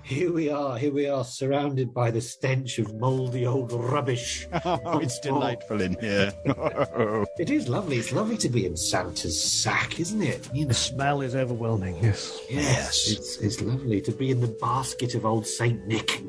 Here 0.06 0.32
we 0.32 0.48
are. 0.50 0.78
Here 0.78 0.92
we 0.92 1.08
are, 1.08 1.24
surrounded 1.24 1.92
by 1.92 2.12
the 2.12 2.20
stench 2.20 2.78
of 2.78 2.94
mouldy 2.94 3.44
old 3.44 3.72
rubbish. 3.72 4.46
Oh, 4.64 4.98
it's 4.98 5.18
delightful 5.20 5.80
in 5.80 5.96
here. 6.00 6.32
It 7.38 7.50
is 7.50 7.68
lovely. 7.68 7.98
It's 7.98 8.12
lovely 8.12 8.36
to 8.38 8.48
be 8.48 8.66
in 8.66 8.76
Santa's 8.76 9.40
sack, 9.42 9.98
isn't 10.00 10.22
it? 10.22 10.48
You 10.52 10.62
know, 10.62 10.68
The 10.68 10.74
smell 10.74 11.20
is 11.22 11.34
overwhelming. 11.34 11.96
Yes. 12.02 12.40
yes, 12.48 13.10
it's 13.10 13.36
it's 13.38 13.60
lovely 13.60 14.00
to 14.02 14.12
be 14.12 14.30
in 14.30 14.40
the 14.40 14.48
basket 14.60 15.14
of 15.14 15.26
old 15.26 15.46
Saint 15.46 15.86
Nick. 15.86 16.22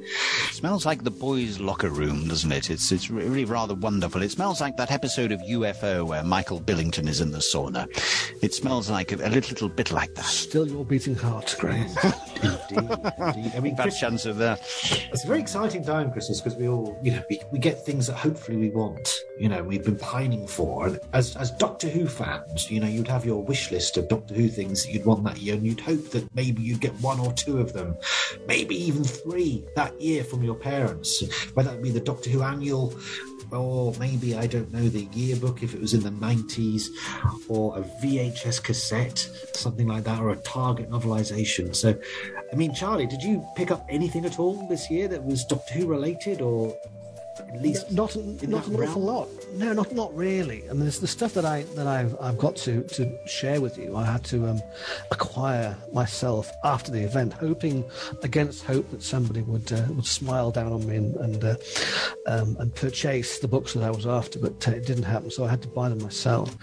smells 0.51 0.85
like 0.85 1.03
the 1.03 1.11
boys' 1.11 1.59
locker 1.59 1.89
room, 1.89 2.27
doesn't 2.27 2.51
it? 2.51 2.69
It's 2.69 2.91
it's 2.91 3.09
really 3.09 3.45
rather 3.45 3.73
wonderful. 3.75 4.21
It 4.21 4.31
smells 4.31 4.59
like 4.59 4.75
that 4.77 4.91
episode 4.91 5.31
of 5.31 5.39
UFO 5.41 6.05
where 6.05 6.23
Michael 6.23 6.59
Billington 6.59 7.07
is 7.07 7.21
in 7.21 7.31
the 7.31 7.39
sauna. 7.39 7.87
It 8.41 8.53
smells 8.53 8.89
like 8.89 9.11
a, 9.11 9.15
a 9.15 9.29
little, 9.29 9.49
little 9.51 9.69
bit 9.69 9.91
like 9.91 10.13
that. 10.15 10.25
Still 10.25 10.67
your 10.67 10.83
beating 10.85 11.15
heart, 11.15 11.55
Graham. 11.59 11.87
Indeed, 12.43 12.99
indeed. 13.17 13.51
I 13.55 13.59
mean, 13.61 13.66
mean, 13.67 13.75
bad 13.75 13.95
chance 13.95 14.25
of 14.25 14.37
that. 14.37 14.59
It's 15.11 15.23
a 15.23 15.27
very 15.27 15.39
exciting 15.39 15.83
time, 15.83 16.11
Christmas, 16.11 16.41
because 16.41 16.57
we 16.57 16.67
all, 16.67 16.97
you 17.01 17.11
know, 17.11 17.23
we, 17.29 17.39
we 17.51 17.59
get 17.59 17.85
things 17.85 18.07
that 18.07 18.15
hopefully 18.15 18.57
we 18.57 18.69
want. 18.69 19.09
You 19.39 19.49
know, 19.49 19.63
we've 19.63 19.83
been 19.83 19.97
pining 19.97 20.47
for. 20.47 20.87
And 20.87 20.99
as 21.13 21.35
as 21.37 21.51
Doctor 21.51 21.87
Who 21.87 22.07
fans, 22.07 22.69
you 22.71 22.79
know, 22.79 22.87
you'd 22.87 23.07
have 23.07 23.25
your 23.25 23.43
wish 23.43 23.71
list 23.71 23.97
of 23.97 24.07
Doctor 24.09 24.33
Who 24.33 24.47
things 24.49 24.85
that 24.85 24.91
you'd 24.91 25.05
want 25.05 25.23
that 25.25 25.37
year, 25.37 25.55
and 25.55 25.65
you'd 25.65 25.79
hope 25.79 26.09
that 26.11 26.33
maybe 26.35 26.61
you'd 26.61 26.81
get 26.81 26.93
one 27.01 27.19
or 27.19 27.31
two 27.33 27.59
of 27.59 27.73
them, 27.73 27.95
maybe 28.47 28.75
even 28.75 29.03
three 29.03 29.65
that 29.75 29.99
year 30.01 30.23
from 30.23 30.43
your 30.43 30.55
parents. 30.55 31.23
Whether 31.53 31.73
it 31.73 31.81
be 31.83 31.91
the 31.91 31.99
Doctor 31.99 32.29
Who 32.29 32.43
annual, 32.43 32.93
or 33.51 33.93
maybe 33.99 34.35
I 34.35 34.47
don't 34.47 34.71
know 34.71 34.87
the 34.87 35.07
yearbook 35.13 35.63
if 35.63 35.73
it 35.73 35.81
was 35.81 35.93
in 35.93 36.01
the 36.01 36.11
nineties, 36.11 36.89
or 37.47 37.77
a 37.77 37.81
VHS 37.81 38.63
cassette, 38.63 39.29
something 39.53 39.87
like 39.87 40.03
that, 40.03 40.21
or 40.21 40.31
a 40.31 40.37
Target 40.37 40.89
novelization. 40.89 41.75
So, 41.75 41.97
I 42.51 42.55
mean, 42.55 42.73
Charlie, 42.73 43.07
did 43.07 43.23
you 43.23 43.45
pick 43.55 43.71
up 43.71 43.85
anything 43.89 44.25
at 44.25 44.39
all 44.39 44.67
this 44.67 44.89
year 44.89 45.07
that 45.07 45.23
was 45.23 45.45
Doctor 45.45 45.73
Who 45.75 45.87
related, 45.87 46.41
or 46.41 46.77
at 47.39 47.61
least 47.61 47.91
not 47.91 48.15
not 48.15 48.67
an 48.67 48.75
awful 48.75 49.01
lot. 49.01 49.27
No, 49.53 49.73
not 49.73 49.93
not 49.93 50.15
really. 50.15 50.65
And 50.67 50.81
there's 50.81 50.99
the 50.99 51.07
stuff 51.07 51.33
that 51.33 51.45
I 51.45 51.63
that 51.75 51.87
I've 51.87 52.15
I've 52.21 52.37
got 52.37 52.55
to 52.57 52.83
to 52.83 53.27
share 53.27 53.61
with 53.61 53.77
you. 53.77 53.95
I 53.95 54.05
had 54.05 54.23
to 54.25 54.47
um, 54.47 54.61
acquire 55.11 55.77
myself 55.93 56.51
after 56.63 56.91
the 56.91 57.01
event, 57.01 57.33
hoping 57.33 57.83
against 58.23 58.63
hope 58.63 58.89
that 58.91 59.03
somebody 59.03 59.41
would 59.41 59.71
uh, 59.71 59.85
would 59.89 60.05
smile 60.05 60.51
down 60.51 60.71
on 60.71 60.87
me 60.87 60.97
and 60.97 61.15
and, 61.17 61.43
uh, 61.43 61.55
um, 62.27 62.57
and 62.59 62.73
purchase 62.75 63.39
the 63.39 63.47
books 63.47 63.73
that 63.73 63.83
I 63.83 63.91
was 63.91 64.05
after. 64.05 64.39
But 64.39 64.67
uh, 64.67 64.71
it 64.71 64.85
didn't 64.85 65.03
happen, 65.03 65.31
so 65.31 65.45
I 65.45 65.49
had 65.49 65.61
to 65.61 65.67
buy 65.67 65.89
them 65.89 66.01
myself. 66.01 66.55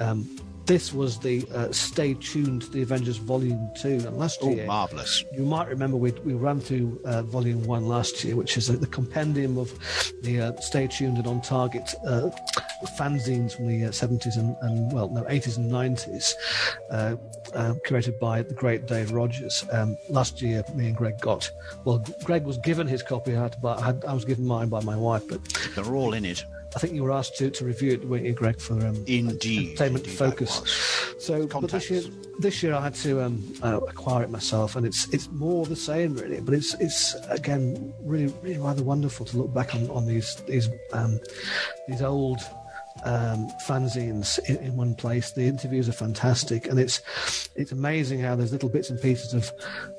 Um, 0.00 0.28
this 0.70 0.92
was 0.94 1.18
the 1.18 1.44
uh, 1.52 1.72
Stay 1.72 2.14
Tuned 2.14 2.62
to 2.62 2.70
the 2.70 2.82
Avengers 2.82 3.16
Volume 3.16 3.72
2. 3.82 3.88
And 4.06 4.16
last 4.16 4.38
Oh, 4.40 4.54
year, 4.54 4.66
marvellous. 4.66 5.24
you 5.32 5.42
might 5.44 5.66
remember 5.66 5.96
we, 5.96 6.12
we 6.24 6.34
ran 6.34 6.60
through 6.60 7.00
uh, 7.04 7.22
volume 7.22 7.64
one 7.64 7.88
last 7.88 8.22
year, 8.22 8.36
which 8.36 8.56
is 8.56 8.70
uh, 8.70 8.74
the 8.74 8.86
compendium 8.86 9.58
of 9.58 9.68
the 10.22 10.40
uh, 10.40 10.60
Stay 10.60 10.86
Tuned 10.86 11.18
and 11.18 11.26
On 11.26 11.40
Target 11.40 11.92
uh, 12.06 12.30
fanzines 12.96 13.56
from 13.56 13.66
the 13.66 13.86
uh, 13.86 13.88
70s 13.88 14.36
and, 14.36 14.56
and, 14.62 14.92
well, 14.92 15.08
no, 15.08 15.24
80s 15.24 15.56
and 15.56 15.72
90s, 15.72 16.34
uh, 16.92 17.16
uh, 17.52 17.74
created 17.84 18.20
by 18.20 18.40
the 18.40 18.54
great 18.54 18.86
Dave 18.86 19.10
Rogers. 19.10 19.64
Um, 19.72 19.96
last 20.08 20.40
year, 20.40 20.62
me 20.76 20.86
and 20.86 20.96
Greg 20.96 21.18
got, 21.20 21.50
well, 21.84 22.04
Greg 22.22 22.44
was 22.44 22.58
given 22.58 22.86
his 22.86 23.02
copy, 23.02 23.34
I, 23.34 23.42
had 23.42 23.52
to 23.54 23.58
buy, 23.58 23.74
I, 23.74 23.86
had, 23.86 24.04
I 24.04 24.12
was 24.14 24.24
given 24.24 24.46
mine 24.46 24.68
by 24.68 24.82
my 24.82 24.96
wife, 24.96 25.26
but 25.28 25.40
They're 25.74 25.96
all 25.96 26.14
in 26.14 26.24
it. 26.24 26.44
I 26.74 26.78
think 26.78 26.94
you 26.94 27.02
were 27.02 27.12
asked 27.12 27.36
to, 27.38 27.50
to 27.50 27.64
review 27.64 27.92
it, 27.92 28.04
weren't 28.06 28.24
you, 28.24 28.32
Greg, 28.32 28.60
for 28.60 28.74
um, 28.74 28.96
Indeed. 29.06 29.70
Entertainment 29.70 30.04
Indeed, 30.04 30.18
Focus. 30.18 31.14
So, 31.18 31.46
but 31.46 31.70
this 31.70 31.90
year, 31.90 32.02
this 32.38 32.62
year 32.62 32.74
I 32.74 32.82
had 32.82 32.94
to 32.96 33.22
um, 33.22 33.42
uh, 33.62 33.80
acquire 33.88 34.22
it 34.22 34.30
myself, 34.30 34.76
and 34.76 34.86
it's 34.86 35.08
it's 35.12 35.28
more 35.32 35.66
the 35.66 35.76
same 35.76 36.14
really. 36.14 36.40
But 36.40 36.54
it's 36.54 36.74
it's 36.74 37.14
again 37.28 37.92
really 38.02 38.32
really 38.42 38.58
rather 38.58 38.82
wonderful 38.82 39.26
to 39.26 39.38
look 39.38 39.52
back 39.52 39.74
on 39.74 39.90
on 39.90 40.06
these 40.06 40.36
these 40.46 40.68
um, 40.92 41.20
these 41.88 42.02
old 42.02 42.38
um, 43.04 43.48
fanzines 43.66 44.38
in, 44.48 44.56
in 44.58 44.76
one 44.76 44.94
place. 44.94 45.32
The 45.32 45.46
interviews 45.46 45.88
are 45.88 45.92
fantastic, 45.92 46.66
and 46.66 46.78
it's 46.78 47.00
it's 47.56 47.72
amazing 47.72 48.20
how 48.20 48.36
there's 48.36 48.52
little 48.52 48.68
bits 48.68 48.90
and 48.90 49.00
pieces 49.00 49.34
of 49.34 49.52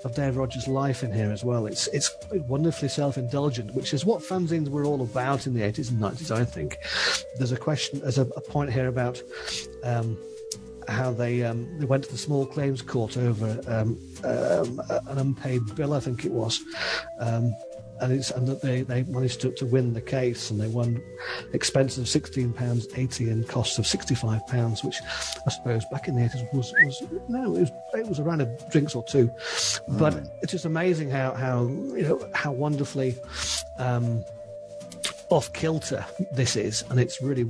of 0.04 0.16
Dave 0.16 0.38
Rogers' 0.38 0.68
life 0.68 1.04
in 1.04 1.12
here 1.12 1.32
as 1.32 1.44
well. 1.44 1.66
It's 1.66 1.88
it's 1.88 2.14
wonderfully 2.32 2.90
self-indulgent, 2.90 3.74
which 3.74 3.94
is 3.94 4.06
what 4.06 4.22
fanzines 4.22 4.70
were 4.70 4.86
all 4.86 5.02
about 5.02 5.48
in 5.48 5.54
the 5.54 5.62
80s 5.62 5.90
and 5.90 6.00
90s. 6.00 6.32
I 6.32 6.46
think 6.46 6.78
there's 7.38 7.52
a 7.52 7.58
question, 7.58 8.00
there's 8.02 8.18
a, 8.18 8.26
a 8.26 8.42
point 8.42 8.72
here 8.72 8.88
about. 8.88 9.22
Um, 9.84 10.18
how 10.88 11.12
they 11.12 11.44
um, 11.44 11.68
they 11.80 11.86
went 11.86 12.04
to 12.04 12.12
the 12.12 12.18
small 12.18 12.46
claims 12.46 12.82
court 12.82 13.16
over 13.16 13.62
um, 13.68 13.98
um, 14.24 14.82
an 15.08 15.18
unpaid 15.18 15.62
bill, 15.76 15.94
I 15.94 16.00
think 16.00 16.26
it 16.26 16.32
was, 16.32 16.60
um, 17.20 17.54
and 18.02 18.12
it's 18.12 18.32
and 18.32 18.48
that 18.48 18.62
they, 18.62 18.82
they 18.82 19.04
managed 19.04 19.42
to, 19.42 19.52
to 19.52 19.66
win 19.66 19.94
the 19.94 20.02
case 20.02 20.50
and 20.52 20.60
they 20.60 20.68
won 20.68 21.02
expenses 21.54 22.00
of 22.00 22.10
sixteen 22.10 22.52
pounds 22.52 22.88
eighty 22.96 23.30
and 23.30 23.48
costs 23.48 23.78
of 23.78 23.88
sixty 23.88 24.16
five 24.16 24.46
pounds, 24.48 24.84
which 24.84 24.98
I 25.46 25.50
suppose 25.50 25.86
back 25.92 26.08
in 26.08 26.16
the 26.16 26.26
eighties 26.26 26.42
was 26.52 26.74
was 26.84 27.04
no 27.30 27.56
it 27.56 27.62
was 27.62 27.72
it 27.94 28.08
was 28.08 28.20
a 28.20 28.24
round 28.24 28.42
of 28.42 28.72
drinks 28.72 28.96
or 28.96 29.04
two, 29.04 29.32
but 29.88 30.28
it's 30.42 30.52
just 30.52 30.66
amazing 30.66 31.10
how 31.10 31.34
how 31.34 31.64
you 31.64 32.02
know 32.02 32.30
how 32.34 32.52
wonderfully. 32.52 33.16
Um, 33.78 34.24
off 35.30 35.54
kilter 35.54 36.06
this 36.34 36.58
is, 36.58 36.84
and 36.90 37.00
it's 37.00 37.22
really 37.22 37.46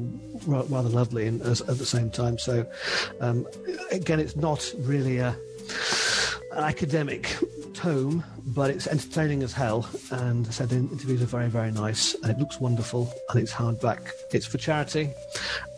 ra- 0.46 0.64
rather 0.70 0.88
lovely 0.88 1.26
and 1.26 1.42
as, 1.42 1.62
at 1.62 1.80
the 1.80 1.86
same 1.86 2.12
time. 2.12 2.38
So, 2.38 2.64
um, 3.20 3.48
again, 3.90 4.20
it's 4.20 4.36
not 4.36 4.72
really 4.78 5.18
a 5.18 5.36
an 6.52 6.64
academic 6.64 7.36
tome, 7.74 8.24
but 8.48 8.70
it's 8.70 8.88
entertaining 8.88 9.44
as 9.44 9.54
hell. 9.54 9.88
And 10.12 10.48
I 10.48 10.52
said 10.52 10.70
the 10.70 10.78
interviews 10.78 11.22
are 11.22 11.26
very, 11.26 11.50
very 11.50 11.72
nice, 11.72 12.16
and 12.16 12.32
it 12.32 12.40
looks 12.40 12.60
wonderful, 12.60 13.14
and 13.30 13.40
it's 13.40 13.52
hardback. 13.52 14.10
It's 14.32 14.46
for 14.46 14.58
charity, 14.58 15.10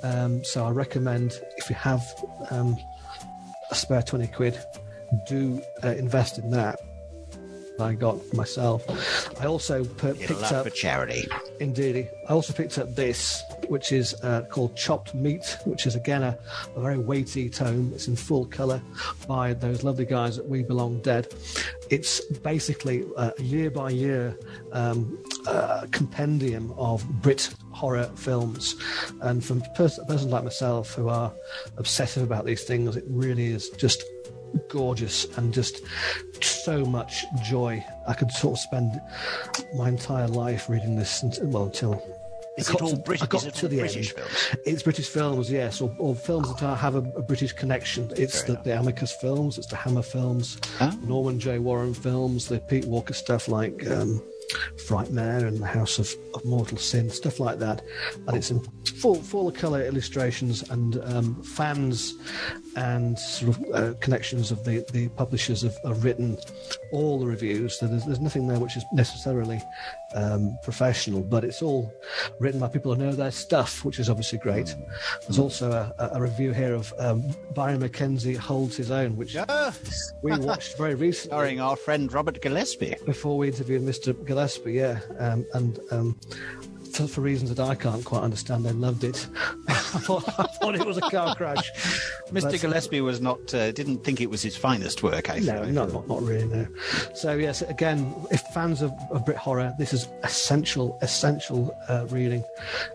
um, 0.04 0.44
so 0.44 0.66
I 0.66 0.72
recommend 0.72 1.40
if 1.58 1.70
you 1.70 1.76
have 1.76 2.04
um, 2.52 2.78
a 3.72 3.76
spare 3.76 4.04
twenty 4.04 4.28
quid, 4.28 4.58
do 5.28 5.62
uh, 5.84 5.90
invest 5.90 6.38
in 6.38 6.52
that. 6.52 6.80
I 7.80 7.94
got 7.94 8.34
myself. 8.34 8.84
I 9.42 9.46
also 9.46 9.84
per- 9.84 10.14
picked 10.14 10.52
up 10.52 10.64
for 10.64 10.70
charity. 10.70 11.28
Indeed. 11.60 12.10
I 12.28 12.34
also 12.34 12.54
picked 12.54 12.78
up 12.78 12.96
this, 12.96 13.42
which 13.68 13.92
is 13.92 14.14
uh, 14.24 14.44
called 14.50 14.76
Chopped 14.76 15.14
Meat, 15.16 15.58
which 15.66 15.86
is 15.86 15.96
again 15.96 16.24
a, 16.24 16.38
a 16.76 16.80
very 16.80 16.98
weighty 16.98 17.50
tome. 17.50 17.92
It's 17.94 18.08
in 18.08 18.16
full 18.16 18.46
colour 18.46 18.82
by 19.28 19.54
those 19.54 19.84
lovely 19.84 20.06
guys 20.06 20.38
at 20.38 20.48
We 20.48 20.64
Belong 20.64 21.02
Dead. 21.02 21.34
It's 21.90 22.22
basically 22.38 23.06
uh, 23.18 23.32
a 23.38 23.42
year 23.42 23.72
by 23.72 23.90
year 23.90 24.38
um, 24.72 25.18
uh, 25.48 25.86
compendium 25.92 26.74
of 26.78 27.08
Brit 27.22 27.54
horror 27.72 28.10
films. 28.16 28.76
And 29.22 29.44
from 29.44 29.62
pers- 29.76 30.00
persons 30.08 30.32
like 30.32 30.44
myself 30.44 30.94
who 30.94 31.10
are 31.10 31.34
obsessive 31.78 32.24
about 32.24 32.46
these 32.46 32.64
things, 32.64 32.96
it 32.96 33.04
really 33.08 33.48
is 33.48 33.70
just 33.72 34.04
gorgeous 34.70 35.26
and 35.38 35.54
just 35.54 35.82
so 36.42 36.86
much 36.86 37.24
joy. 37.44 37.84
I 38.08 38.14
could 38.14 38.32
sort 38.32 38.54
of 38.54 38.60
spend 38.60 39.00
my 39.76 39.90
entire 39.90 40.28
life 40.28 40.70
reading 40.70 40.96
this, 40.96 41.24
until, 41.24 41.48
well, 41.48 41.64
until 41.66 41.94
Is 42.58 42.70
I 42.70 42.74
it 42.74 42.74
got 42.74 42.82
all 42.82 42.90
to- 42.92 42.96
British? 42.98 43.24
I 43.24 43.26
got 43.28 43.42
to 43.56 43.68
the 43.68 43.78
British 43.80 44.14
end. 44.14 44.18
films? 44.18 44.58
It's 44.66 44.84
British 44.84 45.08
films, 45.10 45.52
yes, 45.52 45.82
or, 45.82 45.94
or 45.98 46.16
films 46.16 46.48
that 46.54 46.64
are, 46.64 46.76
have 46.76 46.96
a, 46.96 47.00
a 47.16 47.22
British 47.22 47.54
connection. 47.54 48.12
It's 48.16 48.44
the, 48.44 48.54
the 48.64 48.78
Amicus 48.80 49.12
films, 49.14 49.58
it's 49.58 49.68
the 49.68 49.76
Hammer 49.76 50.04
films, 50.04 50.58
Ah. 50.80 50.96
Norman 51.04 51.40
J. 51.40 51.60
Warren 51.60 51.94
films, 51.94 52.48
the 52.48 52.60
Pete 52.60 52.86
Walker 52.86 53.14
stuff 53.14 53.48
like 53.48 53.86
um, 53.90 54.22
Frightmare 54.88 55.48
and 55.48 55.58
the 55.58 55.66
House 55.66 56.00
of, 56.00 56.14
of 56.34 56.44
Mortal 56.46 56.78
Sin, 56.78 57.10
stuff 57.10 57.40
like 57.40 57.60
that. 57.60 57.84
And 58.28 58.38
it's 58.38 58.52
in 58.52 58.62
full 59.00 59.48
of 59.48 59.54
colour 59.54 59.84
illustrations 59.84 60.70
and 60.70 60.98
um, 61.04 61.42
fans 61.44 62.16
and 62.76 63.18
sort 63.18 63.58
of 63.58 63.66
uh, 63.74 63.94
connections 64.00 64.52
of 64.52 64.64
the, 64.64 64.86
the 64.92 65.10
publishers 65.10 65.62
have, 65.62 65.78
have 65.86 66.04
written 66.04 66.38
all 66.94 67.20
the 67.20 67.26
reviews. 67.26 67.78
So 67.80 67.88
there's, 67.88 68.06
there's 68.06 68.20
nothing 68.22 68.48
there 68.48 68.60
which 68.60 68.78
is 68.78 68.86
necessarily 68.94 69.62
um, 70.16 70.58
professional, 70.64 71.22
but 71.22 71.44
it's 71.44 71.62
all 71.62 71.92
written 72.40 72.60
by 72.60 72.68
people 72.68 72.94
who 72.94 73.04
know 73.04 73.12
their 73.14 73.32
stuff, 73.32 73.84
which 73.84 74.00
is 74.00 74.10
obviously 74.10 74.38
great. 74.38 74.76
There's 75.24 75.40
also 75.40 75.72
a, 75.72 75.94
a- 76.14 76.22
review 76.22 76.52
here 76.54 76.74
of 76.76 76.94
um, 77.00 77.24
Barry 77.56 77.78
McKenzie 77.78 78.38
Holds 78.38 78.78
His 78.78 78.92
Own, 78.92 79.18
which 79.18 79.36
Ah, 79.36 79.74
we 80.22 80.38
watched 80.38 80.78
very 80.78 80.96
recently 81.08 81.30
starring 81.36 81.60
our 81.60 81.76
friend 81.76 82.14
Robert 82.14 82.42
Gillespie. 82.42 82.96
before 83.06 83.38
we 83.38 83.48
interviewed 83.48 83.82
Mr. 83.82 84.14
Gillespie, 84.26 84.74
yeah, 84.74 85.00
um, 85.20 85.46
and 85.56 85.80
um, 85.92 86.20
for, 86.94 87.08
for 87.08 87.22
reasons 87.22 87.54
that 87.54 87.60
I 87.60 87.76
can't 87.76 88.06
quite 88.06 88.22
understand, 88.22 88.66
they 88.66 88.72
loved 88.72 89.04
it. 89.04 89.28
I 89.68 89.74
thought, 89.74 90.28
I 90.40 90.44
thought 90.44 90.76
it 90.76 90.86
was 90.86 90.98
a 90.98 91.02
car 91.02 91.36
crash. 91.36 91.72
Mr. 92.32 92.52
But- 92.52 92.62
Gillespie 92.62 93.02
was 93.02 93.22
not 93.22 93.54
uh, 93.54 93.72
didn't 93.72 94.04
think 94.04 94.22
it 94.22 94.30
was 94.30 94.42
his 94.42 94.56
finest 94.56 95.04
work. 95.04 95.30
I 95.30 95.40
No, 95.40 95.64
no, 95.66 95.86
not, 95.86 96.08
not 96.08 96.22
really. 96.22 96.46
No. 96.46 96.68
So 97.14 97.36
yes, 97.36 97.62
again, 97.62 98.14
if 98.32 98.42
fans 98.54 98.82
of, 98.82 98.92
of 99.12 99.26
Brit 99.26 99.38
horror, 99.38 99.74
this 99.78 99.94
is 99.94 100.08
essential, 100.24 100.98
essential 101.02 101.76
uh, 101.90 102.06
reading. 102.10 102.44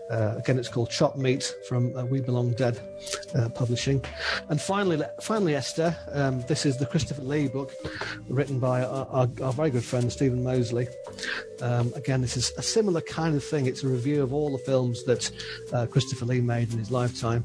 Uh, 0.09 0.35
again, 0.37 0.57
it's 0.57 0.69
called 0.69 0.89
Chop 0.89 1.15
Meat 1.15 1.53
from 1.67 1.95
uh, 1.95 2.05
We 2.05 2.21
Belong 2.21 2.51
Dead 2.53 2.79
uh, 3.35 3.49
Publishing. 3.49 4.03
And 4.49 4.59
finally, 4.59 5.05
finally, 5.21 5.55
Esther, 5.55 5.95
um, 6.11 6.41
this 6.47 6.65
is 6.65 6.77
the 6.77 6.85
Christopher 6.85 7.21
Lee 7.21 7.47
book, 7.47 7.73
written 8.27 8.59
by 8.59 8.83
our, 8.83 9.07
our, 9.07 9.29
our 9.41 9.53
very 9.53 9.69
good 9.69 9.83
friend 9.83 10.11
Stephen 10.11 10.43
Mosley. 10.43 10.87
Um, 11.61 11.93
again, 11.95 12.21
this 12.21 12.37
is 12.37 12.51
a 12.57 12.61
similar 12.61 13.01
kind 13.01 13.35
of 13.35 13.43
thing. 13.43 13.65
It's 13.65 13.83
a 13.83 13.87
review 13.89 14.23
of 14.23 14.33
all 14.33 14.51
the 14.51 14.63
films 14.63 15.03
that 15.05 15.31
uh, 15.73 15.85
Christopher 15.85 16.25
Lee 16.25 16.41
made 16.41 16.71
in 16.71 16.79
his 16.79 16.91
lifetime. 16.91 17.43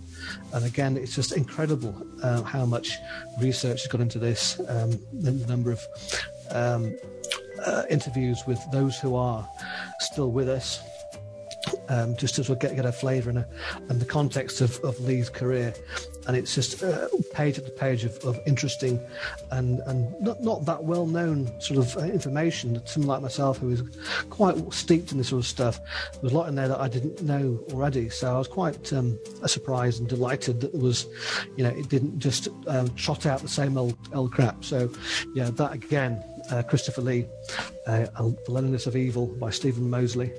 And 0.53 0.65
again, 0.65 0.97
it's 0.97 1.15
just 1.15 1.33
incredible 1.33 1.95
uh, 2.23 2.43
how 2.43 2.65
much 2.65 2.93
research 3.41 3.83
has 3.83 3.89
gone 3.91 4.03
into 4.03 4.19
this, 4.19 4.61
um, 4.69 4.91
the, 5.13 5.31
the 5.31 5.47
number 5.47 5.73
of 5.73 5.81
um, 6.51 6.95
uh, 7.65 7.83
interviews 7.91 8.43
with 8.47 8.61
those 8.73 8.99
who 8.99 9.17
are 9.17 9.49
still 10.01 10.31
with 10.31 10.49
us. 10.49 10.81
Um, 11.89 12.17
just 12.17 12.35
sort 12.35 12.49
of 12.49 12.59
get, 12.59 12.77
get 12.77 12.87
a 12.87 12.93
flavour 12.93 13.31
and, 13.31 13.45
and 13.89 14.01
the 14.01 14.05
context 14.05 14.61
of, 14.61 14.79
of 14.81 14.99
Lee's 15.01 15.31
career. 15.31 15.75
And 16.27 16.37
it's 16.37 16.55
just 16.55 16.83
uh, 16.83 17.09
page 17.33 17.59
after 17.59 17.71
page 17.71 18.05
of, 18.05 18.17
of 18.25 18.41
interesting 18.47 18.99
and, 19.51 19.81
and 19.81 20.19
not, 20.21 20.43
not 20.43 20.65
that 20.65 20.85
well 20.85 21.07
known 21.07 21.51
sort 21.61 21.79
of 21.79 21.97
uh, 21.97 22.01
information. 22.07 22.81
Someone 22.87 23.09
like 23.09 23.23
myself 23.23 23.59
who 23.59 23.71
is 23.71 23.83
quite 24.31 24.73
steeped 24.73 25.13
in 25.13 25.19
this 25.19 25.29
sort 25.29 25.41
of 25.41 25.47
stuff, 25.47 25.81
there 26.13 26.23
was 26.23 26.33
a 26.33 26.37
lot 26.37 26.49
in 26.49 26.55
there 26.55 26.69
that 26.69 26.81
I 26.81 26.89
didn't 26.89 27.23
know 27.23 27.63
already. 27.73 28.09
So 28.09 28.35
I 28.35 28.39
was 28.39 28.49
quite 28.49 28.93
um, 28.93 29.19
surprised 29.47 30.01
and 30.01 30.09
delighted 30.09 30.61
that 30.63 30.75
it 30.75 30.81
was, 30.81 31.07
you 31.57 31.65
know, 31.65 31.71
it 31.71 31.89
didn't 31.91 32.19
just 32.19 32.49
um, 32.69 32.89
trot 32.95 33.27
out 33.27 33.41
the 33.41 33.49
same 33.49 33.77
old, 33.77 33.97
old 34.15 34.33
crap. 34.33 34.65
So, 34.65 34.91
yeah, 35.35 35.51
that 35.51 35.73
again 35.73 36.25
uh, 36.51 36.63
Christopher 36.63 37.03
Lee, 37.03 37.27
uh, 37.87 38.07
The 38.17 38.37
Loneliness 38.49 38.87
of 38.87 38.97
Evil 38.97 39.27
by 39.27 39.51
Stephen 39.51 39.89
Mosley, 39.89 40.33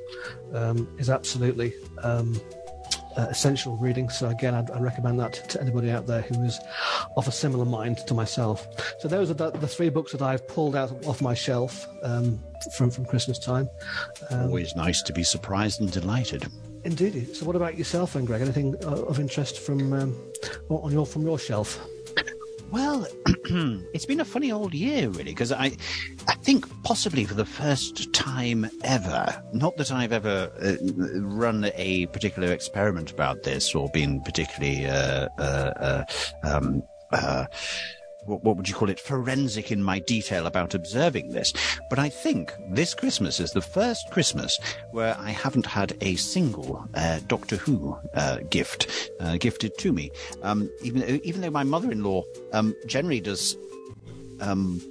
um, 0.54 0.88
is 1.00 1.10
absolutely 1.10 1.74
um, 2.04 2.40
uh, 3.18 3.28
essential 3.30 3.78
reading. 3.78 4.10
So 4.10 4.30
again, 4.30 4.54
I'd, 4.54 4.70
I'd, 4.72 4.82
recommend 4.82 5.20
that 5.20 5.34
to 5.50 5.62
anybody 5.62 5.90
out 5.90 6.06
there 6.08 6.22
who 6.22 6.44
is 6.44 6.60
of 7.16 7.28
a 7.28 7.32
similar 7.32 7.66
mind 7.66 8.00
to 8.08 8.14
myself. 8.14 8.68
So 9.00 9.08
those 9.08 9.30
are 9.30 9.34
the, 9.34 9.52
the 9.52 9.68
three 9.68 9.90
books 9.90 10.12
that 10.12 10.22
I've 10.22 10.48
pulled 10.48 10.76
out 10.76 10.92
off 11.06 11.22
my 11.22 11.34
shelf 11.34 11.88
um, 12.04 12.40
from 12.76 12.92
from 12.92 13.06
Christmas 13.06 13.40
time. 13.40 13.70
Um, 14.30 14.44
Always 14.44 14.76
nice 14.76 15.02
to 15.04 15.14
be 15.14 15.24
surprised 15.24 15.82
and 15.82 15.92
delighted. 15.92 16.46
Indeed. 16.84 17.36
So, 17.36 17.46
what 17.46 17.56
about 17.56 17.80
yourself, 17.80 18.14
then, 18.14 18.26
Greg? 18.26 18.42
Anything 18.42 18.76
uh, 18.84 18.90
of 18.90 19.20
interest 19.20 19.60
from 19.60 19.92
um, 19.92 20.16
on 20.70 20.92
your 20.92 21.06
from 21.06 21.24
your 21.24 21.40
shelf? 21.40 21.84
Well, 22.72 23.08
it's 23.94 24.06
been 24.06 24.20
a 24.20 24.26
funny 24.26 24.52
old 24.52 24.74
year, 24.74 25.10
really, 25.10 25.32
because 25.32 25.52
I, 25.52 25.72
I 26.28 26.36
think 26.42 26.68
possibly 26.84 27.26
for 27.26 27.36
the 27.36 27.46
first 27.46 28.12
time 28.14 28.70
ever, 28.84 29.44
not 29.54 29.78
that 29.78 29.92
I've 29.92 30.12
ever 30.12 30.52
uh, 30.62 30.76
run 31.20 31.72
a 31.76 32.08
particular 32.08 32.52
experiment 32.52 33.12
about 33.12 33.44
this 33.44 33.76
or 33.76 33.90
been 33.90 34.22
particularly 34.22 34.86
uh, 34.86 35.30
uh, 35.38 36.06
uh 36.44 36.48
um, 36.48 36.84
uh, 37.12 37.46
what, 38.26 38.58
would 38.58 38.68
you 38.68 38.76
call 38.76 38.90
it, 38.90 39.00
forensic 39.00 39.72
in 39.72 39.84
my 39.84 40.00
detail 40.00 40.46
about 40.46 40.74
observing 40.74 41.32
this. 41.32 41.54
But 41.90 42.00
I 42.00 42.10
think 42.10 42.54
this 42.70 42.94
Christmas 42.94 43.40
is 43.40 43.52
the 43.52 43.62
first 43.62 44.10
Christmas 44.12 44.60
where 44.92 45.16
I 45.20 45.32
haven't 45.32 45.66
had 45.66 45.96
a 46.02 46.16
single 46.16 46.88
uh, 46.94 47.20
Doctor 47.28 47.56
Who 47.58 47.98
uh, 48.14 48.38
gift 48.50 49.12
uh, 49.20 49.38
gifted 49.38 49.78
to 49.80 49.92
me. 49.92 50.12
Um, 50.44 50.70
even, 50.82 51.04
even 51.24 51.42
though 51.42 51.52
my 51.52 51.64
mother-in-law 51.64 52.24
um, 52.54 52.76
generally 52.88 53.22
does. 53.22 53.56
Um, 54.42 54.82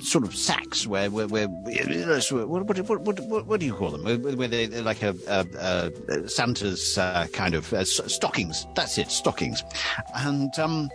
sort 0.00 0.24
of 0.24 0.34
sacks 0.34 0.86
where 0.86 1.10
where, 1.10 1.28
where 1.28 1.46
what, 1.46 2.64
what, 2.64 2.78
what, 2.88 3.20
what, 3.20 3.46
what 3.46 3.60
do 3.60 3.66
you 3.66 3.74
call 3.74 3.90
them? 3.90 4.02
Where 4.22 4.48
they 4.48 4.66
like 4.66 5.02
a, 5.02 5.14
a, 5.28 5.92
a 6.08 6.28
Santa's 6.28 6.96
uh, 6.96 7.26
kind 7.32 7.54
of 7.54 7.70
uh, 7.72 7.84
stockings. 7.84 8.66
That's 8.74 8.96
it, 8.96 9.10
stockings. 9.10 9.62
And 10.14 10.58
um, 10.58 10.90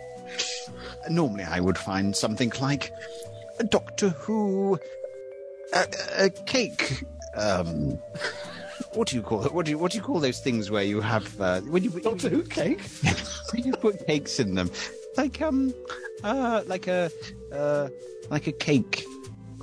Normally, 1.10 1.44
I 1.44 1.60
would 1.60 1.78
find 1.78 2.14
something 2.14 2.52
like 2.60 2.92
a 3.58 3.64
Doctor 3.64 4.10
Who, 4.10 4.78
a, 5.72 5.86
a 6.18 6.30
cake. 6.30 7.04
Um, 7.34 7.98
what 8.94 9.08
do 9.08 9.16
you 9.16 9.22
call 9.22 9.44
it? 9.44 9.52
What 9.52 9.66
do 9.66 9.70
you 9.70 9.78
what 9.78 9.92
do 9.92 9.98
you 9.98 10.04
call 10.04 10.20
those 10.20 10.40
things 10.40 10.70
where 10.70 10.82
you 10.82 11.00
have 11.00 11.40
uh, 11.40 11.60
when 11.62 11.84
you 11.84 11.90
Doctor 11.90 12.28
Who 12.28 12.42
cake? 12.42 12.80
when 13.52 13.64
you 13.64 13.72
put 13.72 14.06
cakes 14.06 14.38
in 14.40 14.54
them, 14.54 14.70
like 15.16 15.40
um, 15.40 15.72
uh, 16.24 16.62
like 16.66 16.86
a 16.86 17.10
uh, 17.52 17.88
like 18.30 18.46
a 18.46 18.52
cake. 18.52 19.04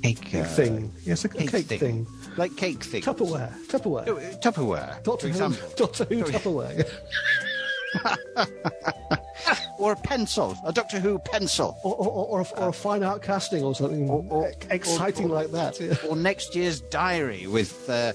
Cake 0.02 0.34
uh, 0.34 0.44
thing. 0.44 0.92
Yes, 1.04 1.24
a 1.24 1.28
cake, 1.28 1.50
cake 1.50 1.66
thing. 1.66 1.78
thing. 1.78 2.06
Like 2.36 2.54
cake 2.56 2.84
thing. 2.84 3.02
Tupperware. 3.02 3.52
Tupperware. 3.66 4.06
Oh, 4.06 4.16
Tupperware. 4.38 5.02
Doctor 5.02 5.28
Who. 5.28 5.56
Doctor 5.74 6.04
Who 6.04 6.22
Tupperware. 6.22 6.88
or 9.78 9.92
a 9.92 9.96
pencil, 9.96 10.56
a 10.64 10.72
Doctor 10.72 10.98
Who 11.00 11.18
pencil, 11.18 11.76
or, 11.82 11.94
or, 11.94 12.26
or, 12.26 12.40
a, 12.40 12.60
or 12.60 12.68
a, 12.68 12.72
fine 12.72 13.02
art 13.02 13.22
casting, 13.22 13.62
or 13.62 13.74
something 13.74 14.08
or, 14.08 14.52
exciting 14.70 15.28
like 15.28 15.50
that. 15.52 16.04
Or 16.08 16.16
next 16.16 16.54
year's 16.54 16.80
diary 16.80 17.46
with 17.46 17.88
uh, 17.88 18.12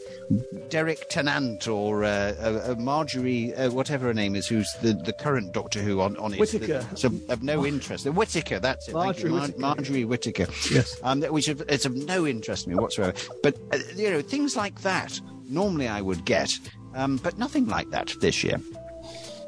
Derek 0.69 1.09
Tennant 1.09 1.67
or 1.67 2.03
uh, 2.03 2.07
uh, 2.07 2.75
Marjorie, 2.77 3.53
uh, 3.55 3.71
whatever 3.71 4.07
her 4.07 4.13
name 4.13 4.35
is, 4.35 4.47
who's 4.47 4.71
the, 4.81 4.93
the 4.93 5.13
current 5.13 5.53
Doctor 5.53 5.81
Who 5.81 6.01
on, 6.01 6.17
on 6.17 6.33
it. 6.33 6.39
Whittaker. 6.39 6.85
So 6.95 7.11
of 7.29 7.43
no 7.43 7.65
interest. 7.65 8.03
The 8.03 8.11
Whittaker, 8.11 8.59
that's 8.59 8.87
it. 8.87 8.93
Marjorie 8.93 9.31
Mar- 9.31 9.41
Whittaker. 9.41 9.59
Marjorie 9.59 10.05
Whittaker. 10.05 10.47
Yes. 10.71 10.99
Um, 11.03 11.21
which 11.23 11.47
it's 11.47 11.85
of 11.85 11.95
no 11.95 12.25
interest 12.25 12.63
to 12.63 12.69
me 12.69 12.75
whatsoever. 12.75 13.13
But 13.43 13.57
uh, 13.71 13.79
you 13.95 14.09
know, 14.09 14.21
things 14.21 14.55
like 14.55 14.81
that 14.81 15.19
normally 15.51 15.87
I 15.87 16.01
would 16.01 16.25
get, 16.25 16.51
um, 16.95 17.17
but 17.17 17.37
nothing 17.37 17.67
like 17.67 17.89
that 17.91 18.13
this 18.21 18.43
year. 18.43 18.59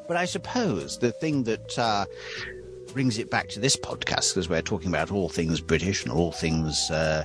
But 0.08 0.18
I 0.18 0.26
suppose 0.26 0.98
the 0.98 1.12
thing 1.12 1.44
that 1.44 1.80
uh, 1.80 2.06
brings 2.94 3.18
it 3.18 3.32
back 3.32 3.50
to 3.50 3.60
this 3.60 3.76
podcast, 3.76 4.34
because 4.34 4.48
we're 4.48 4.62
talking 4.62 4.90
about 4.90 5.12
all 5.12 5.28
things 5.28 5.60
British 5.60 6.04
and 6.04 6.12
all 6.12 6.32
things 6.32 6.92
uh, 6.92 7.24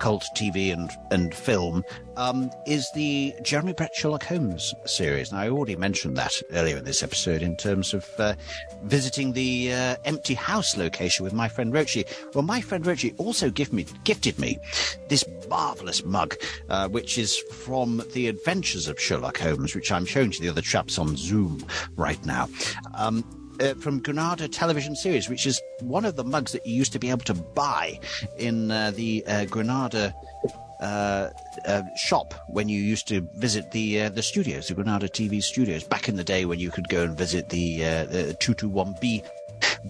cult 0.00 0.24
TV 0.34 0.72
and, 0.72 0.90
and 1.10 1.34
film, 1.34 1.84
um, 2.16 2.50
is 2.66 2.90
the 2.94 3.34
Jeremy 3.42 3.74
Brett 3.74 3.94
Sherlock 3.94 4.24
Holmes 4.24 4.74
series. 4.86 5.30
Now, 5.30 5.40
I 5.40 5.50
already 5.50 5.76
mentioned 5.76 6.16
that 6.16 6.32
earlier 6.52 6.78
in 6.78 6.84
this 6.84 7.02
episode 7.02 7.42
in 7.42 7.56
terms 7.56 7.92
of 7.92 8.08
uh, 8.18 8.34
visiting 8.84 9.32
the 9.32 9.72
uh, 9.72 9.96
empty 10.06 10.34
house 10.34 10.76
location 10.76 11.22
with 11.22 11.34
my 11.34 11.48
friend 11.48 11.72
Rochi. 11.72 12.06
Well, 12.34 12.42
my 12.42 12.62
friend 12.62 12.84
Rochi 12.84 13.14
also 13.18 13.50
give 13.50 13.72
me, 13.72 13.86
gifted 14.04 14.38
me 14.38 14.58
this 15.08 15.24
marvellous 15.50 16.02
mug, 16.04 16.34
uh, 16.70 16.88
which 16.88 17.18
is 17.18 17.36
from 17.36 18.02
The 18.14 18.28
Adventures 18.28 18.88
of 18.88 18.98
Sherlock 18.98 19.38
Holmes, 19.38 19.74
which 19.74 19.92
I'm 19.92 20.06
showing 20.06 20.30
to 20.30 20.40
the 20.40 20.48
other 20.48 20.62
chaps 20.62 20.98
on 20.98 21.14
Zoom 21.16 21.64
right 21.96 22.24
now. 22.24 22.48
Um, 22.94 23.24
uh, 23.60 23.74
from 23.74 24.00
Granada 24.00 24.48
television 24.48 24.96
series, 24.96 25.28
which 25.28 25.46
is 25.46 25.60
one 25.80 26.04
of 26.04 26.16
the 26.16 26.24
mugs 26.24 26.52
that 26.52 26.66
you 26.66 26.74
used 26.74 26.92
to 26.92 26.98
be 26.98 27.10
able 27.10 27.24
to 27.24 27.34
buy 27.34 27.98
in 28.38 28.70
uh, 28.70 28.90
the 28.92 29.24
uh, 29.26 29.44
Granada 29.46 30.14
uh, 30.80 31.28
uh, 31.66 31.82
shop 31.96 32.34
when 32.48 32.68
you 32.68 32.80
used 32.80 33.06
to 33.08 33.28
visit 33.34 33.70
the 33.72 34.08
the 34.08 34.22
studios, 34.22 34.68
the 34.68 34.74
Granada 34.74 35.08
TV 35.08 35.42
studios, 35.42 35.84
back 35.84 36.08
in 36.08 36.16
the 36.16 36.24
day 36.24 36.46
when 36.46 36.58
you 36.58 36.70
could 36.70 36.88
go 36.88 37.02
and 37.02 37.16
visit 37.16 37.50
the, 37.50 37.78
the 37.80 38.36
221B 38.40 39.22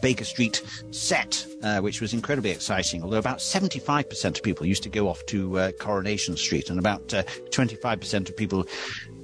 Baker 0.01 0.25
Street 0.25 0.62
set, 0.91 1.45
uh, 1.62 1.81
which 1.81 2.01
was 2.01 2.12
incredibly 2.12 2.51
exciting. 2.51 3.03
Although 3.03 3.18
about 3.18 3.39
75% 3.39 4.37
of 4.37 4.43
people 4.43 4.66
used 4.66 4.83
to 4.83 4.89
go 4.89 5.09
off 5.09 5.25
to 5.27 5.59
uh, 5.59 5.73
Coronation 5.73 6.37
Street, 6.37 6.71
and 6.71 6.79
about 6.79 7.12
uh, 7.12 7.23
25% 7.51 8.29
of 8.29 8.37
people 8.37 8.66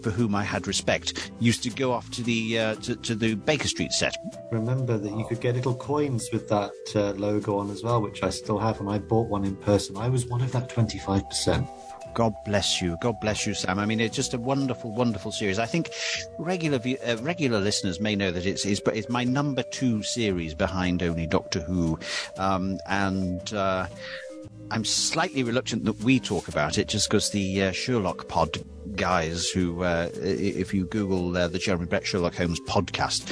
for 0.06 0.12
whom 0.12 0.36
I 0.36 0.44
had 0.44 0.68
respect, 0.68 1.32
used 1.40 1.64
to 1.64 1.70
go 1.70 1.90
off 1.90 2.08
to 2.12 2.22
the 2.22 2.58
uh, 2.60 2.74
to, 2.76 2.94
to, 2.94 3.16
the 3.16 3.34
Baker 3.34 3.66
Street 3.66 3.90
set. 3.90 4.16
Remember 4.52 4.96
that 4.96 5.10
you 5.10 5.26
could 5.26 5.40
get 5.40 5.56
little 5.56 5.74
coins 5.74 6.28
with 6.32 6.48
that 6.48 6.70
uh, 6.94 7.10
logo 7.14 7.58
on 7.58 7.70
as 7.70 7.82
well, 7.82 8.00
which 8.00 8.22
I 8.22 8.30
still 8.30 8.56
have, 8.58 8.78
and 8.78 8.88
I 8.88 8.98
bought 8.98 9.28
one 9.28 9.44
in 9.44 9.56
person. 9.56 9.96
I 9.96 10.08
was 10.08 10.24
one 10.26 10.42
of 10.42 10.52
that 10.52 10.68
twenty 10.68 10.98
five 11.00 11.28
percent. 11.28 11.66
God 12.14 12.34
bless 12.44 12.80
you. 12.80 12.96
God 13.00 13.18
bless 13.20 13.48
you, 13.48 13.54
Sam. 13.54 13.80
I 13.80 13.84
mean, 13.84 13.98
it's 13.98 14.14
just 14.14 14.32
a 14.32 14.38
wonderful, 14.38 14.92
wonderful 14.92 15.32
series. 15.32 15.58
I 15.58 15.66
think 15.66 15.90
regular 16.38 16.78
uh, 17.04 17.16
regular 17.20 17.58
listeners 17.58 17.98
may 17.98 18.14
know 18.14 18.30
that 18.30 18.46
it's, 18.46 18.64
it's, 18.64 18.80
it's 18.94 19.08
my 19.08 19.24
number 19.24 19.64
two 19.64 20.04
series 20.04 20.54
behind 20.54 21.02
only 21.02 21.26
Doctor 21.26 21.60
Who, 21.60 21.98
um, 22.38 22.78
and. 22.86 23.52
Uh, 23.52 23.88
I'm 24.68 24.84
slightly 24.84 25.44
reluctant 25.44 25.84
that 25.84 26.00
we 26.00 26.18
talk 26.18 26.48
about 26.48 26.76
it 26.76 26.88
just 26.88 27.08
because 27.08 27.30
the 27.30 27.62
uh, 27.62 27.72
Sherlock 27.72 28.26
pod 28.26 28.58
guys 28.96 29.48
who, 29.48 29.82
uh, 29.82 30.08
if 30.14 30.74
you 30.74 30.86
Google 30.86 31.36
uh, 31.36 31.48
the 31.48 31.58
Jeremy 31.58 31.86
Brett 31.86 32.06
Sherlock 32.06 32.34
Holmes 32.34 32.60
podcast, 32.66 33.30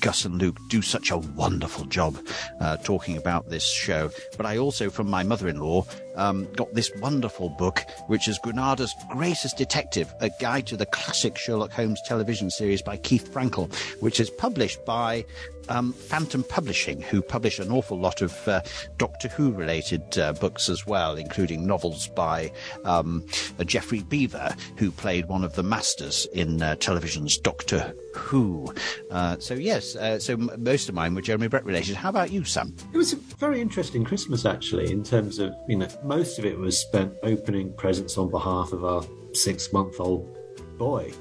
Gus 0.00 0.24
and 0.24 0.38
Luke 0.38 0.58
do 0.68 0.80
such 0.80 1.10
a 1.10 1.18
wonderful 1.18 1.84
job 1.84 2.16
uh, 2.60 2.78
talking 2.78 3.16
about 3.16 3.50
this 3.50 3.64
show. 3.64 4.10
But 4.36 4.46
I 4.46 4.58
also, 4.58 4.88
from 4.90 5.10
my 5.10 5.22
mother-in-law, 5.22 5.86
um, 6.16 6.50
got 6.52 6.72
this 6.74 6.90
wonderful 7.00 7.50
book, 7.50 7.82
which 8.06 8.28
is 8.28 8.38
Granada's 8.38 8.94
Greatest 9.10 9.56
Detective, 9.56 10.12
a 10.20 10.30
guide 10.40 10.66
to 10.68 10.76
the 10.76 10.86
classic 10.86 11.36
Sherlock 11.36 11.72
Holmes 11.72 12.00
television 12.06 12.50
series 12.50 12.82
by 12.82 12.96
Keith 12.96 13.32
Frankel, 13.32 13.72
which 14.00 14.20
is 14.20 14.30
published 14.30 14.84
by 14.84 15.24
um, 15.72 15.92
Phantom 15.92 16.44
Publishing, 16.44 17.00
who 17.00 17.22
publish 17.22 17.58
an 17.58 17.72
awful 17.72 17.98
lot 17.98 18.20
of 18.20 18.46
uh, 18.46 18.60
Doctor 18.98 19.28
Who 19.28 19.52
related 19.52 20.18
uh, 20.18 20.34
books 20.34 20.68
as 20.68 20.86
well, 20.86 21.16
including 21.16 21.66
novels 21.66 22.08
by 22.08 22.52
um, 22.84 23.24
Geoffrey 23.64 24.02
Beevers, 24.02 24.54
who 24.76 24.90
played 24.90 25.28
one 25.28 25.44
of 25.44 25.54
the 25.54 25.62
masters 25.62 26.26
in 26.34 26.60
uh, 26.60 26.76
television's 26.76 27.38
Doctor 27.38 27.94
Who. 28.14 28.72
Uh, 29.10 29.38
so, 29.38 29.54
yes, 29.54 29.96
uh, 29.96 30.18
so 30.18 30.34
m- 30.34 30.50
most 30.58 30.88
of 30.88 30.94
mine 30.94 31.14
were 31.14 31.22
Jeremy 31.22 31.48
Brett 31.48 31.64
related. 31.64 31.96
How 31.96 32.10
about 32.10 32.30
you, 32.30 32.44
Sam? 32.44 32.74
It 32.92 32.98
was 32.98 33.14
a 33.14 33.16
very 33.16 33.60
interesting 33.60 34.04
Christmas, 34.04 34.44
actually, 34.44 34.92
in 34.92 35.02
terms 35.02 35.38
of, 35.38 35.54
you 35.68 35.76
know, 35.76 35.88
most 36.04 36.38
of 36.38 36.44
it 36.44 36.58
was 36.58 36.78
spent 36.78 37.14
opening 37.22 37.72
presents 37.74 38.18
on 38.18 38.30
behalf 38.30 38.72
of 38.72 38.84
our 38.84 39.02
six 39.32 39.72
month 39.72 39.98
old 39.98 40.36
boy 40.76 41.12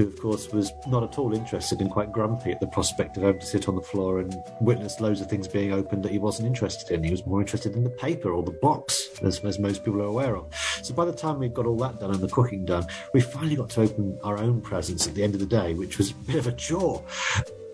who, 0.00 0.06
of 0.06 0.18
course, 0.18 0.48
was 0.48 0.72
not 0.86 1.02
at 1.02 1.18
all 1.18 1.34
interested 1.34 1.80
and 1.82 1.90
quite 1.90 2.10
grumpy 2.10 2.52
at 2.52 2.60
the 2.60 2.66
prospect 2.66 3.18
of 3.18 3.22
having 3.22 3.40
to 3.40 3.46
sit 3.46 3.68
on 3.68 3.74
the 3.74 3.82
floor 3.82 4.20
and 4.20 4.34
witness 4.60 4.98
loads 4.98 5.20
of 5.20 5.28
things 5.28 5.46
being 5.46 5.74
opened 5.74 6.02
that 6.02 6.10
he 6.10 6.18
wasn't 6.18 6.46
interested 6.46 6.90
in. 6.90 7.04
He 7.04 7.10
was 7.10 7.26
more 7.26 7.40
interested 7.42 7.76
in 7.76 7.84
the 7.84 7.90
paper 7.90 8.32
or 8.32 8.42
the 8.42 8.50
box, 8.62 9.08
as, 9.22 9.40
as 9.40 9.58
most 9.58 9.84
people 9.84 10.00
are 10.00 10.06
aware 10.06 10.36
of. 10.36 10.54
So 10.82 10.94
by 10.94 11.04
the 11.04 11.12
time 11.12 11.38
we'd 11.38 11.52
got 11.52 11.66
all 11.66 11.76
that 11.76 12.00
done 12.00 12.12
and 12.12 12.20
the 12.20 12.28
cooking 12.28 12.64
done, 12.64 12.86
we 13.12 13.20
finally 13.20 13.56
got 13.56 13.68
to 13.70 13.82
open 13.82 14.18
our 14.22 14.38
own 14.38 14.62
presents 14.62 15.06
at 15.06 15.14
the 15.14 15.22
end 15.22 15.34
of 15.34 15.40
the 15.40 15.46
day, 15.46 15.74
which 15.74 15.98
was 15.98 16.12
a 16.12 16.14
bit 16.14 16.36
of 16.36 16.46
a 16.46 16.52
chore. 16.52 17.04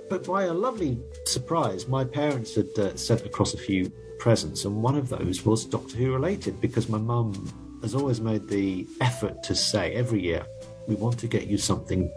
But 0.09 0.27
by 0.27 0.45
a 0.45 0.53
lovely 0.53 0.99
surprise, 1.27 1.87
my 1.87 2.05
parents 2.05 2.57
had 2.57 2.77
uh, 2.77 2.97
sent 2.97 3.25
across 3.25 3.55
a 3.55 3.59
few 3.59 3.93
presents, 4.19 4.65
and 4.65 4.83
one 4.83 4.97
of 4.97 5.09
those 5.09 5.45
was 5.45 5.65
Doctor 5.65 5.97
Who 5.97 6.13
related 6.13 6.61
because 6.61 6.89
my 6.89 6.99
mum 6.99 7.33
has 7.83 7.95
always 7.95 8.21
made 8.21 8.49
the 8.49 8.87
effort 9.01 9.43
to 9.45 9.55
say 9.55 9.93
every 9.93 10.21
year, 10.21 10.45
we 10.87 10.95
want 10.95 11.19
to 11.19 11.27
get 11.27 11.47
you 11.47 11.59
something 11.59 12.11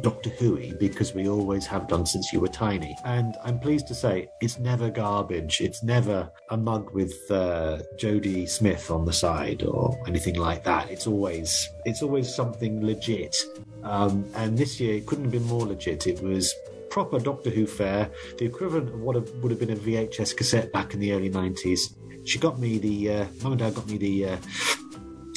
Doctor 0.00 0.30
Who 0.30 0.74
because 0.76 1.14
we 1.14 1.28
always 1.28 1.66
have 1.66 1.88
done 1.88 2.06
since 2.06 2.32
you 2.32 2.40
were 2.40 2.48
tiny. 2.48 2.96
And 3.04 3.36
I'm 3.42 3.58
pleased 3.58 3.86
to 3.88 3.94
say 3.94 4.28
it's 4.40 4.58
never 4.58 4.88
garbage. 4.88 5.60
It's 5.60 5.82
never 5.82 6.30
a 6.50 6.56
mug 6.56 6.92
with 6.92 7.12
uh, 7.30 7.78
Jodie 7.96 8.48
Smith 8.48 8.90
on 8.90 9.04
the 9.04 9.12
side 9.12 9.62
or 9.64 9.98
anything 10.06 10.36
like 10.36 10.64
that. 10.64 10.90
It's 10.90 11.06
always 11.06 11.68
it's 11.84 12.02
always 12.02 12.32
something 12.32 12.84
legit. 12.84 13.36
Um, 13.82 14.24
and 14.34 14.56
this 14.56 14.78
year 14.80 14.94
it 14.94 15.06
couldn't 15.06 15.24
have 15.24 15.32
been 15.32 15.46
more 15.46 15.66
legit. 15.66 16.06
It 16.06 16.22
was 16.22 16.54
proper 16.88 17.18
Doctor 17.18 17.50
Who 17.50 17.66
fare, 17.66 18.10
the 18.38 18.44
equivalent 18.44 18.88
of 18.88 19.00
what 19.00 19.16
would 19.42 19.50
have 19.50 19.60
been 19.60 19.70
a 19.70 19.76
VHS 19.76 20.36
cassette 20.36 20.72
back 20.72 20.92
in 20.92 21.00
the 21.00 21.12
early 21.12 21.30
90s. 21.30 21.94
She 22.26 22.38
got 22.38 22.58
me 22.58 22.78
the, 22.78 23.10
uh, 23.10 23.26
mum 23.42 23.52
and 23.52 23.60
dad 23.60 23.74
got 23.74 23.86
me 23.86 23.96
the 23.96 24.30
uh, 24.30 24.36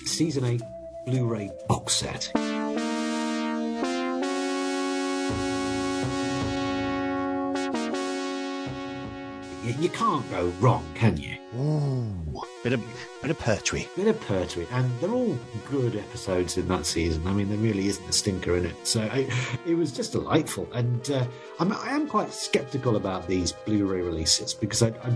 season 0.03 0.45
8 0.45 0.61
Blu 1.05 1.27
ray 1.27 1.51
box 1.67 1.93
set. 1.93 2.31
You, 9.63 9.73
you 9.79 9.89
can't 9.89 10.29
go 10.29 10.47
wrong, 10.59 10.85
can 10.93 11.15
you? 11.15 11.37
Ooh, 11.57 12.43
bit 12.63 12.73
of 12.73 12.83
bit 13.21 13.31
of 13.31 13.39
Pertwee. 13.39 13.87
Bit 13.95 14.07
of 14.07 14.19
Pertwee, 14.21 14.67
and 14.71 14.91
they're 14.99 15.11
all 15.11 15.37
good 15.69 15.95
episodes 15.95 16.57
in 16.57 16.67
that 16.67 16.85
season. 16.85 17.25
I 17.25 17.31
mean, 17.31 17.47
there 17.47 17.57
really 17.57 17.87
isn't 17.87 18.09
a 18.09 18.11
stinker 18.11 18.57
in 18.57 18.65
it. 18.65 18.75
So 18.85 19.01
I, 19.01 19.29
it 19.65 19.75
was 19.75 19.91
just 19.91 20.11
delightful, 20.11 20.67
and 20.73 21.09
uh, 21.11 21.25
I'm, 21.59 21.71
I 21.71 21.91
am 21.91 22.07
quite 22.07 22.33
sceptical 22.33 22.97
about 22.97 23.27
these 23.27 23.53
Blu-ray 23.53 24.01
releases 24.01 24.53
because 24.53 24.83
I, 24.83 24.89
I 24.89 25.15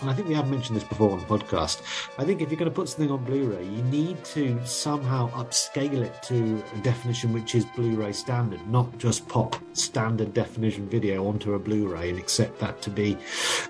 and 0.00 0.10
I 0.10 0.14
think 0.14 0.28
we 0.28 0.34
have 0.34 0.48
mentioned 0.48 0.76
this 0.76 0.84
before 0.84 1.10
on 1.10 1.20
the 1.20 1.26
podcast. 1.26 1.82
I 2.18 2.24
think 2.24 2.40
if 2.40 2.50
you're 2.50 2.58
going 2.58 2.70
to 2.70 2.74
put 2.74 2.88
something 2.88 3.10
on 3.10 3.24
Blu-ray, 3.24 3.64
you 3.64 3.82
need 3.84 4.22
to 4.26 4.58
somehow 4.66 5.30
upscale 5.30 6.02
it 6.02 6.22
to 6.24 6.62
a 6.74 6.78
definition 6.82 7.32
which 7.32 7.54
is 7.54 7.64
Blu-ray 7.64 8.12
standard, 8.12 8.66
not 8.68 8.98
just 8.98 9.26
pop 9.28 9.56
standard 9.72 10.34
definition 10.34 10.88
video 10.88 11.26
onto 11.26 11.54
a 11.54 11.58
Blu-ray 11.58 12.10
and 12.10 12.18
accept 12.18 12.58
that 12.60 12.80
to 12.82 12.90
be 12.90 13.16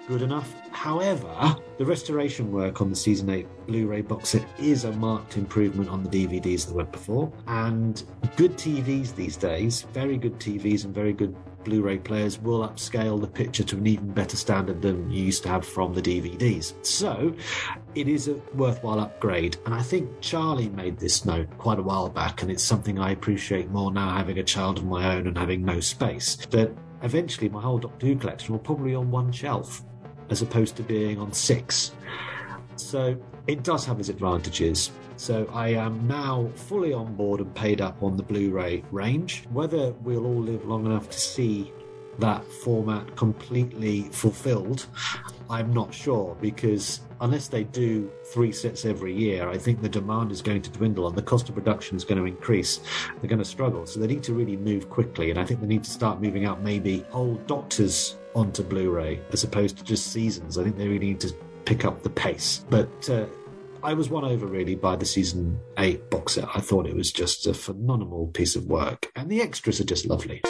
good 0.08 0.22
enough. 0.22 0.52
However, 0.72 1.56
the 1.78 1.84
restoration 1.84 2.52
work 2.52 2.80
on 2.80 2.90
the 2.90 2.96
season 2.96 3.28
8 3.28 3.46
Blu-ray 3.66 4.02
box 4.02 4.30
set 4.30 4.46
is 4.58 4.84
a 4.84 4.92
marked 4.92 5.36
improvement 5.36 5.90
on 5.90 6.04
the 6.04 6.08
DVDs 6.10 6.66
that 6.66 6.74
went 6.74 6.92
before, 6.92 7.32
and 7.46 8.02
good 8.36 8.56
TVs 8.56 9.14
these 9.14 9.36
days, 9.36 9.82
very 9.92 10.16
good 10.16 10.38
TVs 10.38 10.84
and 10.84 10.94
very 10.94 11.12
good 11.12 11.34
Blu-ray 11.64 11.98
players 11.98 12.38
will 12.40 12.66
upscale 12.66 13.20
the 13.20 13.26
picture 13.26 13.64
to 13.64 13.76
an 13.76 13.86
even 13.86 14.10
better 14.10 14.36
standard 14.36 14.82
than 14.82 15.10
you 15.10 15.24
used 15.24 15.42
to 15.44 15.48
have 15.48 15.66
from 15.66 15.94
the 15.94 16.02
DVDs. 16.02 16.74
So 16.84 17.34
it 17.94 18.08
is 18.08 18.28
a 18.28 18.34
worthwhile 18.54 19.00
upgrade. 19.00 19.56
And 19.66 19.74
I 19.74 19.82
think 19.82 20.20
Charlie 20.20 20.68
made 20.70 20.98
this 20.98 21.24
note 21.24 21.48
quite 21.58 21.78
a 21.78 21.82
while 21.82 22.08
back, 22.08 22.42
and 22.42 22.50
it's 22.50 22.62
something 22.62 22.98
I 22.98 23.12
appreciate 23.12 23.70
more 23.70 23.92
now 23.92 24.10
having 24.16 24.38
a 24.38 24.44
child 24.44 24.78
of 24.78 24.84
my 24.84 25.14
own 25.14 25.26
and 25.26 25.36
having 25.36 25.64
no 25.64 25.80
space. 25.80 26.36
That 26.50 26.74
eventually 27.02 27.48
my 27.48 27.60
whole 27.60 27.78
Doctor 27.78 28.06
Who 28.06 28.16
collection 28.16 28.52
will 28.52 28.60
probably 28.60 28.90
be 28.90 28.94
on 28.96 29.10
one 29.10 29.32
shelf 29.32 29.82
as 30.30 30.42
opposed 30.42 30.76
to 30.76 30.82
being 30.82 31.18
on 31.18 31.32
six. 31.32 31.92
So 32.76 33.20
it 33.46 33.62
does 33.62 33.84
have 33.84 33.98
its 34.00 34.08
advantages. 34.08 34.90
So 35.20 35.46
I 35.52 35.68
am 35.74 36.08
now 36.08 36.48
fully 36.54 36.94
on 36.94 37.14
board 37.14 37.40
and 37.40 37.54
paid 37.54 37.82
up 37.82 38.02
on 38.02 38.16
the 38.16 38.22
Blu 38.22 38.52
ray 38.52 38.82
range. 38.90 39.44
Whether 39.52 39.92
we'll 40.00 40.24
all 40.24 40.40
live 40.40 40.64
long 40.64 40.86
enough 40.86 41.10
to 41.10 41.20
see 41.20 41.74
that 42.20 42.42
format 42.42 43.16
completely 43.16 44.04
fulfilled, 44.12 44.86
I'm 45.50 45.74
not 45.74 45.92
sure 45.92 46.38
because 46.40 47.00
unless 47.20 47.48
they 47.48 47.64
do 47.64 48.10
three 48.32 48.50
sets 48.50 48.86
every 48.86 49.12
year, 49.12 49.46
I 49.46 49.58
think 49.58 49.82
the 49.82 49.90
demand 49.90 50.32
is 50.32 50.40
going 50.40 50.62
to 50.62 50.70
dwindle 50.70 51.06
and 51.06 51.14
the 51.14 51.22
cost 51.22 51.50
of 51.50 51.54
production 51.54 51.98
is 51.98 52.04
going 52.04 52.18
to 52.18 52.24
increase. 52.24 52.80
They're 53.20 53.28
going 53.28 53.40
to 53.40 53.44
struggle. 53.44 53.84
So 53.84 54.00
they 54.00 54.06
need 54.06 54.22
to 54.22 54.32
really 54.32 54.56
move 54.56 54.88
quickly. 54.88 55.28
And 55.28 55.38
I 55.38 55.44
think 55.44 55.60
they 55.60 55.66
need 55.66 55.84
to 55.84 55.90
start 55.90 56.22
moving 56.22 56.46
out 56.46 56.62
maybe 56.62 57.04
old 57.12 57.46
doctors 57.46 58.16
onto 58.34 58.62
Blu 58.62 58.90
ray 58.90 59.20
as 59.32 59.44
opposed 59.44 59.76
to 59.76 59.84
just 59.84 60.14
seasons. 60.14 60.56
I 60.56 60.64
think 60.64 60.78
they 60.78 60.88
really 60.88 61.08
need 61.08 61.20
to 61.20 61.34
pick 61.66 61.84
up 61.84 62.02
the 62.02 62.10
pace. 62.10 62.64
But 62.70 63.10
uh, 63.10 63.26
I 63.82 63.94
was 63.94 64.10
won 64.10 64.24
over 64.24 64.46
really 64.46 64.74
by 64.74 64.96
the 64.96 65.06
season 65.06 65.58
eight 65.78 66.10
box 66.10 66.34
set. 66.34 66.46
I 66.54 66.60
thought 66.60 66.86
it 66.86 66.94
was 66.94 67.10
just 67.10 67.46
a 67.46 67.54
phenomenal 67.54 68.26
piece 68.26 68.54
of 68.54 68.66
work, 68.66 69.10
and 69.16 69.30
the 69.30 69.40
extras 69.40 69.80
are 69.80 69.84
just 69.84 70.04
lovely. 70.06 70.42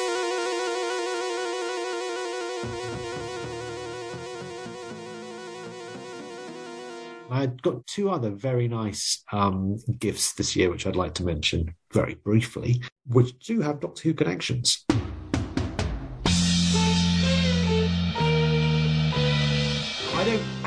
I 7.30 7.46
got 7.62 7.86
two 7.86 8.10
other 8.10 8.30
very 8.30 8.66
nice 8.66 9.22
um, 9.30 9.78
gifts 10.00 10.32
this 10.32 10.56
year, 10.56 10.68
which 10.68 10.86
I'd 10.86 10.96
like 10.96 11.14
to 11.14 11.24
mention 11.24 11.76
very 11.92 12.16
briefly, 12.16 12.82
which 13.06 13.38
do 13.38 13.60
have 13.60 13.78
Doctor 13.78 14.08
Who 14.08 14.14
connections. 14.14 14.84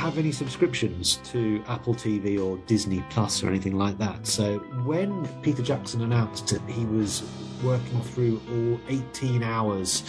Have 0.04 0.18
any 0.18 0.34
subscriptions 0.34 1.16
to 1.24 1.64
Apple 1.66 1.95
TV 1.95 2.38
or 2.38 2.58
Disney 2.68 3.01
Plus 3.10 3.41
or 3.41 3.47
anything 3.47 3.78
like 3.78 3.97
that. 3.99 4.28
So 4.28 4.58
when 4.84 5.26
Peter 5.41 5.64
Jackson 5.64 6.01
announced 6.01 6.47
that 6.47 6.62
he 6.70 6.84
was 6.88 7.24
working 7.64 8.01
through 8.01 8.41
all 8.51 8.80
18 8.89 9.43
hours 9.43 10.04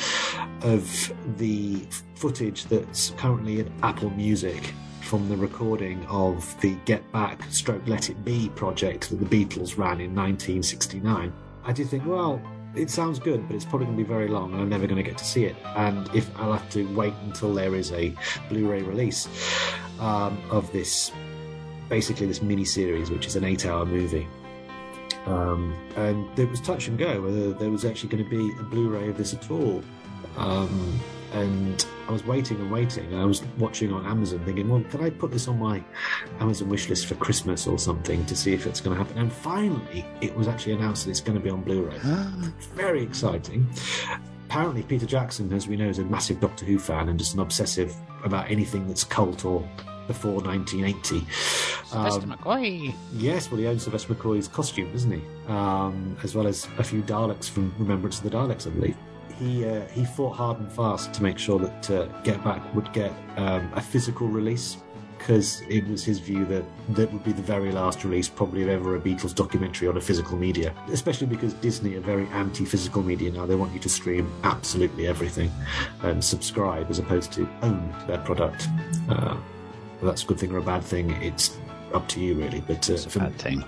of 0.63 1.13
the 1.39 1.87
footage 2.17 2.65
that's 2.65 3.11
currently 3.11 3.61
at 3.61 3.69
Apple 3.85 4.11
Music 4.11 4.75
from 5.01 5.29
the 5.29 5.37
recording 5.37 6.05
of 6.07 6.61
the 6.61 6.75
Get 6.87 7.13
Back 7.13 7.45
Stroke 7.51 7.87
Let 7.87 8.11
It 8.11 8.25
Be 8.25 8.49
project 8.57 9.11
that 9.11 9.21
the 9.21 9.27
Beatles 9.27 9.79
ran 9.79 10.01
in 10.01 10.13
1969, 10.13 11.33
I 11.63 11.73
did 11.73 11.89
think, 11.89 12.05
well, 12.05 12.43
it 12.75 12.91
sounds 12.91 13.21
good, 13.21 13.47
but 13.47 13.55
it's 13.55 13.65
probably 13.65 13.87
going 13.87 13.97
to 13.97 14.03
be 14.03 14.09
very 14.09 14.27
long, 14.27 14.53
and 14.53 14.61
I'm 14.61 14.69
never 14.69 14.89
going 14.89 14.97
to 14.97 15.09
get 15.09 15.17
to 15.19 15.25
see 15.25 15.45
it. 15.45 15.55
And 15.77 16.13
if 16.13 16.29
I'll 16.37 16.53
have 16.53 16.69
to 16.71 16.93
wait 16.97 17.15
until 17.23 17.55
there 17.55 17.77
is 17.77 17.93
a 17.93 18.13
Blu-ray 18.49 18.83
release 18.83 19.29
um, 20.01 20.41
of 20.51 20.71
this, 20.73 21.13
basically 21.89 22.27
this 22.27 22.43
mini 22.43 22.65
series, 22.65 23.11
which 23.11 23.27
is 23.27 23.37
an 23.37 23.45
eight-hour 23.45 23.87
movie. 23.87 24.27
Um, 25.27 25.75
and 25.97 26.39
it 26.39 26.51
was 26.51 26.61
touch 26.61 26.89
and 26.89 26.99
go 26.99 27.23
whether 27.23 27.53
there 27.55 27.71
was 27.71 27.85
actually 27.85 28.11
going 28.11 28.25
to 28.25 28.31
be 28.31 28.61
a 28.61 28.63
Blu-ray 28.63 29.09
of 29.09 29.17
this 29.17 29.33
at 29.33 29.51
all. 29.51 29.83
Um, 30.37 31.01
and 31.33 31.85
I 32.09 32.13
was 32.13 32.25
waiting 32.25 32.59
and 32.61 32.71
waiting, 32.71 33.13
and 33.13 33.21
I 33.21 33.25
was 33.25 33.43
watching 33.59 33.93
on 33.93 34.07
Amazon, 34.07 34.41
thinking, 34.45 34.69
"Well, 34.69 34.85
can 34.91 35.03
I 35.03 35.11
put 35.11 35.33
this 35.33 35.49
on 35.49 35.59
my 35.59 35.83
Amazon 36.39 36.69
wish 36.69 36.89
list 36.89 37.07
for 37.07 37.17
Christmas 37.17 37.67
or 37.67 37.79
something 37.79 38.25
to 38.27 38.37
see 38.37 38.53
if 38.53 38.67
it's 38.67 38.81
going 38.81 38.97
to 38.97 39.03
happen?" 39.03 39.19
And 39.19 39.33
finally, 39.33 40.05
it 40.21 40.35
was 40.37 40.47
actually 40.47 40.75
announced 40.75 41.05
that 41.05 41.11
it's 41.11 41.21
going 41.21 41.37
to 41.37 41.43
be 41.43 41.51
on 41.51 41.63
Blu-ray. 41.63 41.99
Very 42.75 43.03
exciting. 43.03 43.67
Apparently, 44.49 44.83
Peter 44.83 45.07
Jackson, 45.07 45.53
as 45.53 45.67
we 45.67 45.77
know, 45.77 45.89
is 45.89 45.99
a 45.99 46.05
massive 46.05 46.39
Doctor 46.39 46.65
Who 46.65 46.79
fan 46.79 47.09
and 47.09 47.19
just 47.19 47.35
an 47.35 47.41
obsessive 47.41 47.95
about 48.25 48.51
anything 48.51 48.87
that's 48.89 49.05
cult 49.05 49.45
or 49.45 49.67
before 50.07 50.41
1980. 50.43 51.25
Sylvester 51.87 52.23
Um, 52.23 52.37
McCoy. 52.37 52.95
Yes, 53.15 53.51
well, 53.51 53.59
he 53.61 53.67
owns 53.67 53.85
Sylvester 53.85 54.15
McCoy's 54.15 54.49
costume, 54.49 54.91
doesn't 54.93 55.11
he? 55.13 55.23
Um, 55.49 56.17
as 56.23 56.35
well 56.35 56.47
as 56.47 56.67
a 56.79 56.85
few 56.85 57.03
Daleks 57.03 57.49
from 57.49 57.75
Remembrance 57.79 58.19
of 58.19 58.25
the 58.25 58.31
Daleks, 58.31 58.67
I 58.67 58.71
believe. 58.71 58.97
He 59.39 59.65
uh, 59.65 59.87
he 59.89 60.05
fought 60.05 60.37
hard 60.37 60.59
and 60.61 60.71
fast 60.71 61.13
to 61.15 61.23
make 61.23 61.39
sure 61.39 61.59
that 61.59 61.91
uh, 61.91 62.05
Get 62.23 62.43
Back 62.45 62.63
would 62.75 62.93
get 62.93 63.13
um, 63.37 63.69
a 63.75 63.81
physical 63.81 64.29
release 64.29 64.77
because 65.25 65.63
it 65.71 65.89
was 65.89 66.05
his 66.05 66.19
view 66.19 66.45
that 66.45 66.63
that 66.91 67.11
would 67.11 67.25
be 67.25 67.33
the 67.33 67.41
very 67.41 67.73
last 67.73 68.05
release, 68.05 68.29
probably 68.29 68.63
of 68.63 68.69
ever 68.69 68.97
a 68.97 69.01
Beatles 69.01 69.35
documentary 69.35 69.89
on 69.89 69.97
a 69.97 70.01
physical 70.01 70.37
media. 70.37 70.75
Especially 70.93 71.27
because 71.27 71.55
Disney 71.55 71.95
are 71.95 72.01
very 72.01 72.27
anti-physical 72.27 73.03
media 73.03 73.31
now. 73.33 73.47
They 73.47 73.55
want 73.55 73.73
you 73.73 73.81
to 73.81 73.89
stream 73.89 74.31
absolutely 74.43 75.07
everything 75.07 75.51
and 76.03 76.23
subscribe 76.23 76.91
as 76.91 76.99
opposed 76.99 77.33
to 77.33 77.49
own 77.63 77.95
their 78.07 78.19
product. 78.19 78.69
Uh, 79.09 79.35
whether 79.95 80.09
that's 80.13 80.25
a 80.25 80.27
good 80.27 80.39
thing 80.39 80.53
or 80.53 80.59
a 80.59 80.63
bad 80.63 80.85
thing, 80.85 81.11
it's 81.23 81.57
up 81.95 82.07
to 82.09 82.21
you 82.21 82.35
really. 82.35 82.61
But 82.61 82.91
uh, 82.91 82.93
It's 82.93 83.07
a 83.07 83.11
for- 83.11 83.21
bad 83.21 83.39
thing. 83.39 83.65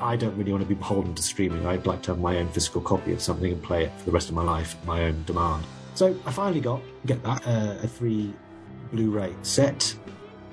I 0.00 0.14
don't 0.14 0.36
really 0.36 0.52
want 0.52 0.62
to 0.62 0.68
be 0.68 0.76
beholden 0.76 1.16
to 1.16 1.22
streaming. 1.22 1.66
I'd 1.66 1.84
like 1.84 2.02
to 2.02 2.12
have 2.12 2.20
my 2.20 2.36
own 2.36 2.48
physical 2.48 2.80
copy 2.80 3.12
of 3.12 3.20
something 3.20 3.50
and 3.50 3.60
play 3.60 3.86
it 3.86 3.92
for 3.98 4.04
the 4.04 4.12
rest 4.12 4.28
of 4.28 4.36
my 4.36 4.44
life 4.44 4.76
at 4.80 4.86
my 4.86 5.02
own 5.02 5.24
demand. 5.24 5.64
So 5.96 6.16
I 6.24 6.30
finally 6.30 6.60
got 6.60 6.80
get 7.06 7.20
that 7.24 7.44
uh, 7.44 7.78
a 7.82 7.88
three 7.88 8.32
Blu-ray 8.92 9.34
set 9.42 9.96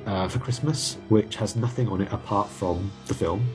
uh, 0.07 0.27
for 0.27 0.39
Christmas, 0.39 0.97
which 1.09 1.35
has 1.35 1.55
nothing 1.55 1.87
on 1.87 2.01
it 2.01 2.11
apart 2.11 2.49
from 2.49 2.91
the 3.05 3.13
film. 3.13 3.47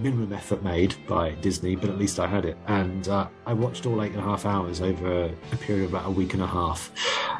minimum 0.00 0.32
effort 0.32 0.62
made 0.62 0.94
by 1.06 1.32
Disney, 1.32 1.76
but 1.76 1.90
at 1.90 1.98
least 1.98 2.18
I 2.18 2.26
had 2.26 2.44
it. 2.44 2.56
And 2.66 3.08
uh, 3.08 3.28
I 3.46 3.52
watched 3.52 3.86
all 3.86 4.02
eight 4.02 4.12
and 4.12 4.20
a 4.20 4.24
half 4.24 4.46
hours 4.46 4.80
over 4.80 5.24
a 5.52 5.56
period 5.56 5.84
of 5.84 5.90
about 5.90 6.06
a 6.06 6.10
week 6.10 6.34
and 6.34 6.42
a 6.42 6.46
half. 6.46 6.90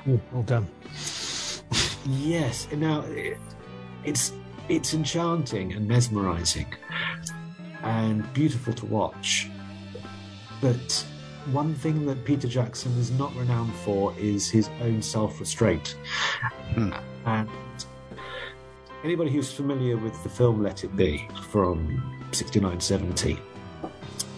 Ooh, 0.08 0.20
well 0.32 0.42
done. 0.42 0.68
Yes, 2.06 2.68
now 2.72 3.00
it, 3.02 3.38
it's 4.04 4.32
it's 4.68 4.94
enchanting 4.94 5.72
and 5.72 5.86
mesmerizing 5.86 6.66
and 7.82 8.30
beautiful 8.32 8.72
to 8.74 8.86
watch. 8.86 9.48
But 10.60 11.06
one 11.52 11.74
thing 11.74 12.06
that 12.06 12.24
Peter 12.24 12.48
Jackson 12.48 12.92
is 12.98 13.10
not 13.10 13.34
renowned 13.36 13.74
for 13.74 14.14
is 14.18 14.50
his 14.50 14.68
own 14.80 15.02
self-restraint. 15.02 15.96
And 16.76 17.48
anybody 19.04 19.30
who's 19.30 19.52
familiar 19.52 19.98
with 19.98 20.20
the 20.22 20.28
film 20.30 20.62
Let 20.62 20.82
It 20.82 20.96
Be 20.96 21.28
from 21.50 22.02
69-70 22.30 23.38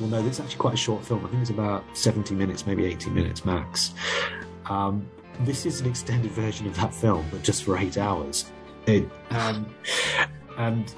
will 0.01 0.09
know 0.09 0.21
that 0.21 0.29
it's 0.29 0.41
actually 0.41 0.57
quite 0.57 0.75
a 0.75 0.77
short 0.77 1.05
film. 1.05 1.25
I 1.25 1.29
think 1.29 1.41
it's 1.41 1.51
about 1.51 1.85
70 1.97 2.35
minutes, 2.35 2.67
maybe 2.67 2.85
80 2.85 3.11
minutes 3.11 3.45
max. 3.45 3.95
Um, 4.69 5.09
this 5.41 5.67
is 5.67 5.81
an 5.81 5.87
extended 5.87 6.33
version 6.33 6.67
of 6.67 6.75
that 6.77 6.93
film, 6.93 7.25
but 7.31 7.43
just 7.43 7.63
for 7.63 7.79
eight 7.79 7.97
hours. 7.97 8.51
It, 8.87 9.09
um, 9.31 9.73
and 10.59 10.93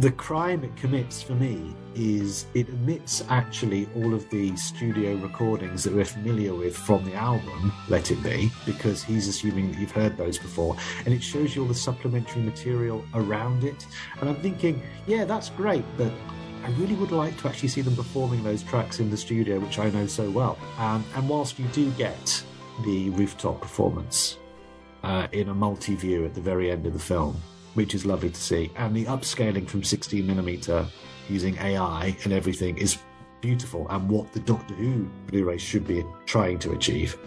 the 0.00 0.10
crime 0.10 0.64
it 0.64 0.74
commits 0.76 1.22
for 1.22 1.34
me 1.34 1.72
is 1.94 2.46
it 2.54 2.68
omits 2.68 3.22
actually 3.28 3.88
all 3.94 4.12
of 4.12 4.28
the 4.30 4.56
studio 4.56 5.14
recordings 5.16 5.84
that 5.84 5.94
we're 5.94 6.04
familiar 6.04 6.52
with 6.52 6.76
from 6.76 7.04
the 7.04 7.14
album 7.14 7.72
Let 7.88 8.10
It 8.10 8.20
Be, 8.20 8.50
because 8.66 9.04
he's 9.04 9.28
assuming 9.28 9.70
that 9.70 9.78
you've 9.78 9.92
heard 9.92 10.16
those 10.16 10.36
before, 10.36 10.76
and 11.04 11.14
it 11.14 11.22
shows 11.22 11.54
you 11.54 11.62
all 11.62 11.68
the 11.68 11.74
supplementary 11.74 12.42
material 12.42 13.04
around 13.14 13.62
it. 13.62 13.86
And 14.20 14.28
I'm 14.28 14.36
thinking, 14.36 14.82
yeah, 15.06 15.24
that's 15.24 15.50
great, 15.50 15.84
but 15.96 16.10
I 16.64 16.70
really 16.70 16.96
would 16.96 17.12
like 17.12 17.38
to 17.42 17.48
actually 17.48 17.68
see 17.68 17.82
them 17.82 17.94
performing 17.94 18.42
those 18.42 18.64
tracks 18.64 18.98
in 18.98 19.10
the 19.10 19.16
studio, 19.16 19.60
which 19.60 19.78
I 19.78 19.90
know 19.90 20.08
so 20.08 20.28
well. 20.28 20.58
Um, 20.78 21.04
and 21.14 21.28
whilst 21.28 21.56
you 21.56 21.66
do 21.68 21.88
get 21.92 22.42
the 22.84 23.10
rooftop 23.10 23.60
performance 23.60 24.38
uh, 25.04 25.28
in 25.30 25.50
a 25.50 25.54
multi 25.54 25.94
view 25.94 26.24
at 26.24 26.34
the 26.34 26.40
very 26.40 26.72
end 26.72 26.84
of 26.84 26.94
the 26.94 26.98
film, 26.98 27.40
which 27.74 27.94
is 27.94 28.06
lovely 28.06 28.30
to 28.30 28.40
see, 28.40 28.70
and 28.76 28.94
the 28.94 29.04
upscaling 29.04 29.68
from 29.68 29.82
16mm 29.82 30.88
using 31.28 31.56
AI 31.58 32.16
and 32.24 32.32
everything 32.32 32.76
is 32.78 32.98
beautiful, 33.40 33.86
and 33.90 34.08
what 34.08 34.32
the 34.32 34.40
Doctor 34.40 34.74
Who 34.74 35.08
Blu 35.26 35.44
ray 35.44 35.58
should 35.58 35.86
be 35.86 36.04
trying 36.26 36.58
to 36.60 36.72
achieve. 36.72 37.18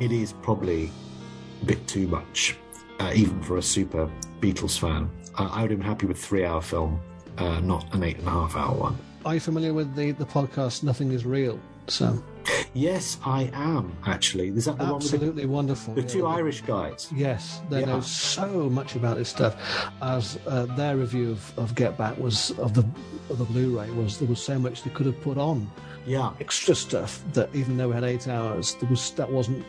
It 0.00 0.12
is 0.12 0.32
probably 0.32 0.90
a 1.62 1.64
bit 1.64 1.86
too 1.86 2.06
much, 2.06 2.56
uh, 3.00 3.12
even 3.14 3.42
for 3.42 3.56
a 3.56 3.62
super 3.62 4.10
Beatles 4.40 4.78
fan. 4.78 5.10
Uh, 5.36 5.48
I 5.50 5.62
would 5.62 5.70
have 5.70 5.80
been 5.80 5.88
happy 5.88 6.06
with 6.06 6.18
three 6.18 6.44
hour 6.44 6.60
film, 6.60 7.00
uh, 7.38 7.60
not 7.60 7.92
an 7.94 8.02
eight 8.02 8.18
and 8.18 8.28
a 8.28 8.30
half 8.30 8.56
hour 8.56 8.76
one. 8.76 8.98
Are 9.24 9.34
you 9.34 9.40
familiar 9.40 9.74
with 9.74 9.94
the, 9.94 10.12
the 10.12 10.24
podcast 10.24 10.82
Nothing 10.82 11.12
is 11.12 11.24
Real? 11.24 11.58
So, 11.88 12.22
Yes, 12.72 13.18
I 13.26 13.50
am 13.52 13.94
actually. 14.06 14.48
Is 14.48 14.64
that 14.66 14.78
the 14.78 14.84
one 14.84 14.94
with 14.94 15.10
the, 15.10 15.16
absolutely 15.16 15.46
wonderful. 15.46 15.94
the 15.94 16.00
yeah. 16.02 16.06
two 16.08 16.26
Irish 16.26 16.62
guys? 16.62 17.10
Yes, 17.14 17.60
they 17.70 17.80
Yeah. 17.80 17.86
know 17.86 18.00
so 18.00 18.70
much 18.70 18.94
about 18.94 19.16
this 19.16 19.28
stuff. 19.28 19.56
As 20.00 20.38
uh, 20.46 20.64
their 20.76 20.96
review 20.96 21.30
of, 21.32 21.58
of 21.58 21.74
Get 21.74 21.98
Back 21.98 22.16
was 22.18 22.50
of 22.58 22.72
the 22.74 22.84
of 23.30 23.38
the 23.38 23.44
Blu-ray 23.44 23.90
was 23.90 24.18
there 24.18 24.28
was 24.28 24.40
so 24.40 24.58
much 24.58 24.82
they 24.82 24.90
could 24.90 25.06
have 25.06 25.20
put 25.20 25.36
on 25.36 25.70
Yeah. 26.06 26.30
extra 26.40 26.74
stuff 26.74 27.22
that 27.34 27.50
even 27.54 27.76
though 27.76 27.88
we 27.88 27.94
had 27.94 28.04
eight 28.04 28.28
hours, 28.28 28.74
there 28.80 28.88
was 28.88 29.10
that 29.12 29.30
wasn't 29.30 29.64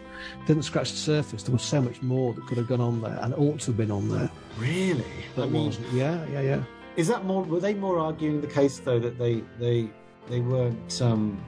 didn't 0.45 0.63
scratch 0.63 0.91
the 0.91 0.97
surface. 0.97 1.43
There 1.43 1.53
was 1.53 1.63
so 1.63 1.81
much 1.81 2.01
more 2.01 2.33
that 2.33 2.45
could 2.47 2.57
have 2.57 2.67
gone 2.67 2.81
on 2.81 3.01
there 3.01 3.17
and 3.21 3.33
ought 3.33 3.59
to 3.61 3.67
have 3.67 3.77
been 3.77 3.91
on 3.91 4.07
there. 4.09 4.29
Really? 4.57 5.03
That 5.35 5.43
I 5.43 5.49
mean, 5.49 5.65
wasn't. 5.67 5.91
Yeah, 5.93 6.25
yeah, 6.31 6.41
yeah. 6.41 6.63
is 6.95 7.07
that 7.07 7.25
more? 7.25 7.43
Were 7.43 7.59
they 7.59 7.73
more 7.73 7.99
arguing 7.99 8.39
the 8.39 8.47
case 8.47 8.79
though 8.79 8.99
that 8.99 9.17
they 9.17 9.43
they 9.59 9.89
they 10.29 10.39
weren't 10.39 11.01
um, 11.01 11.41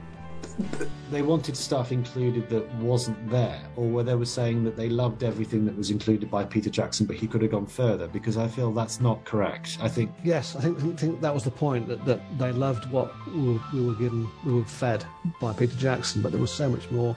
they 1.10 1.22
wanted 1.22 1.56
stuff 1.56 1.92
included 1.92 2.48
that 2.48 2.72
wasn't 2.74 3.30
there, 3.30 3.60
or 3.76 3.86
where 3.88 4.04
they 4.04 4.14
were 4.14 4.24
saying 4.24 4.64
that 4.64 4.76
they 4.76 4.88
loved 4.88 5.22
everything 5.22 5.64
that 5.66 5.76
was 5.76 5.90
included 5.90 6.30
by 6.30 6.44
Peter 6.44 6.70
Jackson, 6.70 7.06
but 7.06 7.16
he 7.16 7.26
could 7.26 7.42
have 7.42 7.50
gone 7.50 7.66
further? 7.66 8.08
Because 8.08 8.36
I 8.36 8.48
feel 8.48 8.72
that's 8.72 9.00
not 9.00 9.24
correct. 9.24 9.78
I 9.80 9.88
think 9.88 10.10
Yes, 10.24 10.56
I 10.56 10.60
think, 10.60 10.98
think 10.98 11.20
that 11.20 11.34
was 11.34 11.44
the 11.44 11.50
point 11.50 11.88
that, 11.88 12.04
that 12.04 12.20
they 12.38 12.52
loved 12.52 12.90
what 12.90 13.12
we 13.28 13.54
were, 13.54 13.60
we 13.72 13.86
were 13.86 13.94
given, 13.94 14.28
we 14.44 14.54
were 14.54 14.64
fed 14.64 15.04
by 15.40 15.52
Peter 15.52 15.76
Jackson, 15.76 16.22
but 16.22 16.32
there 16.32 16.40
was 16.40 16.52
so 16.52 16.68
much 16.68 16.90
more 16.90 17.16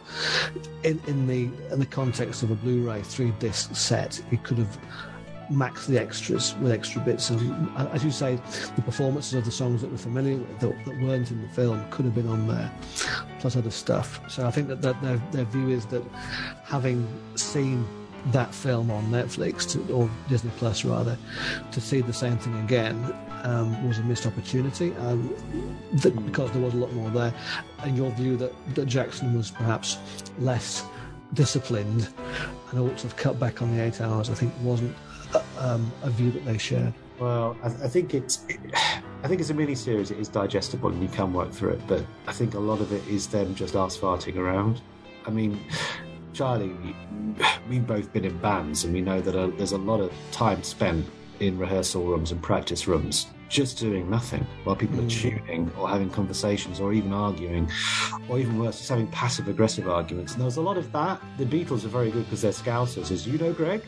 in, 0.83 1.01
in 1.07 1.27
the 1.27 1.49
in 1.71 1.79
the 1.79 1.85
context 1.85 2.43
of 2.43 2.51
a 2.51 2.55
Blu-ray 2.55 3.01
three 3.01 3.31
disc 3.39 3.75
set. 3.75 4.21
He 4.29 4.37
could 4.37 4.57
have 4.57 4.77
maxed 5.51 5.87
the 5.87 5.99
extras 5.99 6.55
with 6.61 6.71
extra 6.71 7.01
bits, 7.01 7.29
and 7.29 7.69
as 7.91 8.03
you 8.03 8.11
say, 8.11 8.39
the 8.75 8.81
performances 8.81 9.33
of 9.33 9.45
the 9.45 9.51
songs 9.51 9.81
that 9.81 9.91
we're 9.91 9.97
familiar 9.97 10.37
with 10.37 10.59
that, 10.59 10.85
that 10.85 11.01
weren't 11.01 11.31
in 11.31 11.41
the 11.41 11.49
film 11.49 11.83
could 11.91 12.05
have 12.05 12.15
been 12.15 12.27
on 12.27 12.47
there, 12.47 12.71
plus 13.39 13.55
other 13.55 13.71
stuff. 13.71 14.19
So 14.29 14.45
I 14.45 14.51
think 14.51 14.67
that, 14.67 14.81
that 14.81 15.01
their 15.01 15.17
their 15.31 15.45
view 15.45 15.69
is 15.69 15.85
that 15.87 16.03
having 16.63 17.07
seen 17.35 17.85
that 18.31 18.53
film 18.53 18.89
on 18.89 19.05
Netflix 19.05 19.69
to, 19.71 19.93
or 19.93 20.09
Disney 20.29 20.51
Plus 20.57 20.83
rather, 20.83 21.17
to 21.71 21.81
see 21.81 22.01
the 22.01 22.13
same 22.13 22.37
thing 22.37 22.57
again 22.63 23.13
um, 23.43 23.87
was 23.87 23.99
a 23.99 24.03
missed 24.03 24.25
opportunity 24.25 24.95
um, 24.95 25.29
th- 26.01 26.15
because 26.25 26.51
there 26.51 26.61
was 26.61 26.73
a 26.73 26.77
lot 26.77 26.91
more 26.93 27.09
there. 27.11 27.33
And 27.83 27.95
your 27.95 28.09
view 28.11 28.35
that, 28.37 28.53
that 28.73 28.87
Jackson 28.87 29.37
was 29.37 29.51
perhaps 29.51 29.99
less 30.39 30.83
disciplined 31.33 32.09
and 32.71 32.79
ought 32.79 32.97
to 32.97 33.07
have 33.07 33.15
cut 33.15 33.39
back 33.39 33.61
on 33.61 33.75
the 33.75 33.83
eight 33.83 34.01
hours, 34.01 34.29
I 34.29 34.33
think 34.33 34.51
wasn't 34.61 34.95
um, 35.57 35.91
a 36.03 36.09
view 36.09 36.31
that 36.31 36.45
they 36.45 36.57
shared. 36.57 36.93
Well, 37.19 37.55
I, 37.63 37.67
I 37.67 37.87
think 37.87 38.13
it's, 38.13 38.45
I 39.23 39.27
think 39.27 39.41
it's 39.41 39.49
a 39.49 39.53
mini 39.53 39.75
series. 39.75 40.11
It 40.11 40.19
is 40.19 40.27
digestible 40.27 40.89
and 40.89 41.01
you 41.01 41.09
can 41.09 41.33
work 41.33 41.51
through 41.51 41.71
it. 41.71 41.81
But 41.87 42.05
I 42.27 42.31
think 42.31 42.53
a 42.53 42.59
lot 42.59 42.81
of 42.81 42.91
it 42.91 43.05
is 43.07 43.27
them 43.27 43.55
just 43.55 43.75
ass 43.75 43.97
farting 43.97 44.37
around. 44.37 44.81
I 45.25 45.31
mean, 45.31 45.59
Charlie, 46.33 46.75
we've 47.69 47.87
both 47.87 48.11
been 48.13 48.25
in 48.25 48.37
bands 48.39 48.83
and 48.83 48.93
we 48.93 49.01
know 49.01 49.21
that 49.21 49.35
uh 49.35 49.47
there's 49.57 49.71
a 49.71 49.77
lot 49.77 49.99
of 49.99 50.11
time 50.31 50.63
spent 50.63 51.05
in 51.39 51.57
rehearsal 51.57 52.05
rooms 52.05 52.31
and 52.31 52.41
practice 52.41 52.87
rooms 52.87 53.27
just 53.49 53.77
doing 53.77 54.09
nothing 54.09 54.45
while 54.63 54.75
people 54.75 54.99
are 54.99 55.07
tuning 55.09 55.71
or 55.77 55.87
having 55.87 56.09
conversations 56.09 56.79
or 56.79 56.93
even 56.93 57.13
arguing 57.13 57.69
or 58.27 58.39
even 58.39 58.57
worse 58.59 58.77
just 58.77 58.89
having 58.89 59.07
passive 59.07 59.47
aggressive 59.47 59.87
arguments. 59.87 60.33
And 60.33 60.41
there 60.41 60.45
was 60.45 60.57
a 60.57 60.61
lot 60.61 60.77
of 60.77 60.91
that. 60.93 61.21
The 61.37 61.45
beatles 61.45 61.85
are 61.85 61.89
very 61.89 62.09
good 62.11 62.25
because 62.25 62.41
they're 62.41 62.51
scousers 62.51 63.11
as 63.11 63.27
you 63.27 63.37
know 63.37 63.53
greg 63.53 63.83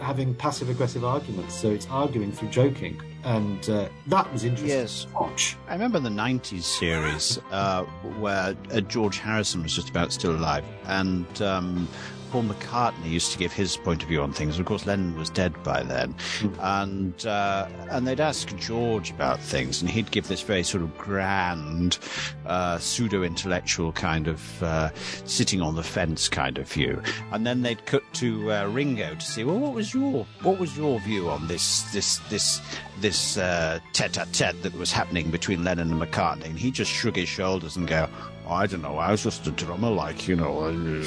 having 0.00 0.34
passive 0.34 0.70
aggressive 0.70 1.04
arguments. 1.04 1.54
So 1.54 1.68
it's 1.70 1.86
arguing 1.88 2.32
through 2.32 2.48
joking. 2.48 3.00
And 3.24 3.68
uh, 3.70 3.88
that 4.08 4.32
was 4.32 4.42
interesting 4.44 4.68
Yes. 4.80 5.04
to 5.04 5.12
watch. 5.12 5.56
I 5.68 5.74
remember 5.74 6.00
the 6.00 6.08
90s 6.08 6.62
series 6.64 7.38
uh, 7.52 7.84
where 8.18 8.56
uh, 8.72 8.80
George 8.80 9.18
Harrison 9.18 9.62
was 9.62 9.74
just 9.76 9.90
about 9.90 10.12
still 10.12 10.34
alive, 10.34 10.64
and 10.86 11.40
um, 11.40 11.86
Paul 12.32 12.44
McCartney 12.44 13.10
used 13.10 13.30
to 13.32 13.38
give 13.38 13.52
his 13.52 13.76
point 13.76 14.02
of 14.02 14.08
view 14.08 14.22
on 14.22 14.32
things. 14.32 14.58
Of 14.58 14.64
course, 14.64 14.86
Lennon 14.86 15.18
was 15.18 15.28
dead 15.28 15.52
by 15.62 15.82
then, 15.82 16.14
and 16.60 17.26
uh, 17.26 17.68
and 17.90 18.06
they'd 18.06 18.20
ask 18.20 18.56
George 18.56 19.10
about 19.10 19.38
things, 19.38 19.82
and 19.82 19.90
he'd 19.90 20.10
give 20.10 20.28
this 20.28 20.40
very 20.40 20.62
sort 20.62 20.82
of 20.82 20.96
grand, 20.96 21.98
uh, 22.46 22.78
pseudo-intellectual 22.78 23.92
kind 23.92 24.28
of 24.28 24.62
uh, 24.62 24.88
sitting 25.26 25.60
on 25.60 25.76
the 25.76 25.82
fence 25.82 26.26
kind 26.26 26.56
of 26.56 26.66
view, 26.72 27.02
and 27.32 27.46
then 27.46 27.60
they'd 27.60 27.84
cut 27.84 28.02
to 28.14 28.50
uh, 28.50 28.66
Ringo 28.68 29.14
to 29.14 29.26
see, 29.26 29.44
well, 29.44 29.58
what 29.58 29.74
was 29.74 29.92
your 29.92 30.26
what 30.40 30.58
was 30.58 30.74
your 30.74 31.00
view 31.00 31.28
on 31.28 31.46
this 31.48 31.82
this 31.92 32.16
this 32.30 32.62
this 33.00 33.36
uh, 33.36 33.78
tete-a-tete 33.92 34.62
that 34.62 34.74
was 34.78 34.90
happening 34.90 35.30
between 35.30 35.64
Lennon 35.64 35.92
and 35.92 36.00
McCartney, 36.00 36.46
and 36.46 36.58
he 36.58 36.70
just 36.70 36.90
shrug 36.90 37.16
his 37.16 37.28
shoulders 37.28 37.76
and 37.76 37.86
go, 37.86 38.08
"I 38.48 38.66
don't 38.66 38.80
know, 38.80 38.96
I 38.96 39.10
was 39.10 39.22
just 39.22 39.46
a 39.46 39.50
drummer, 39.50 39.90
like 39.90 40.26
you 40.26 40.36
know." 40.36 41.04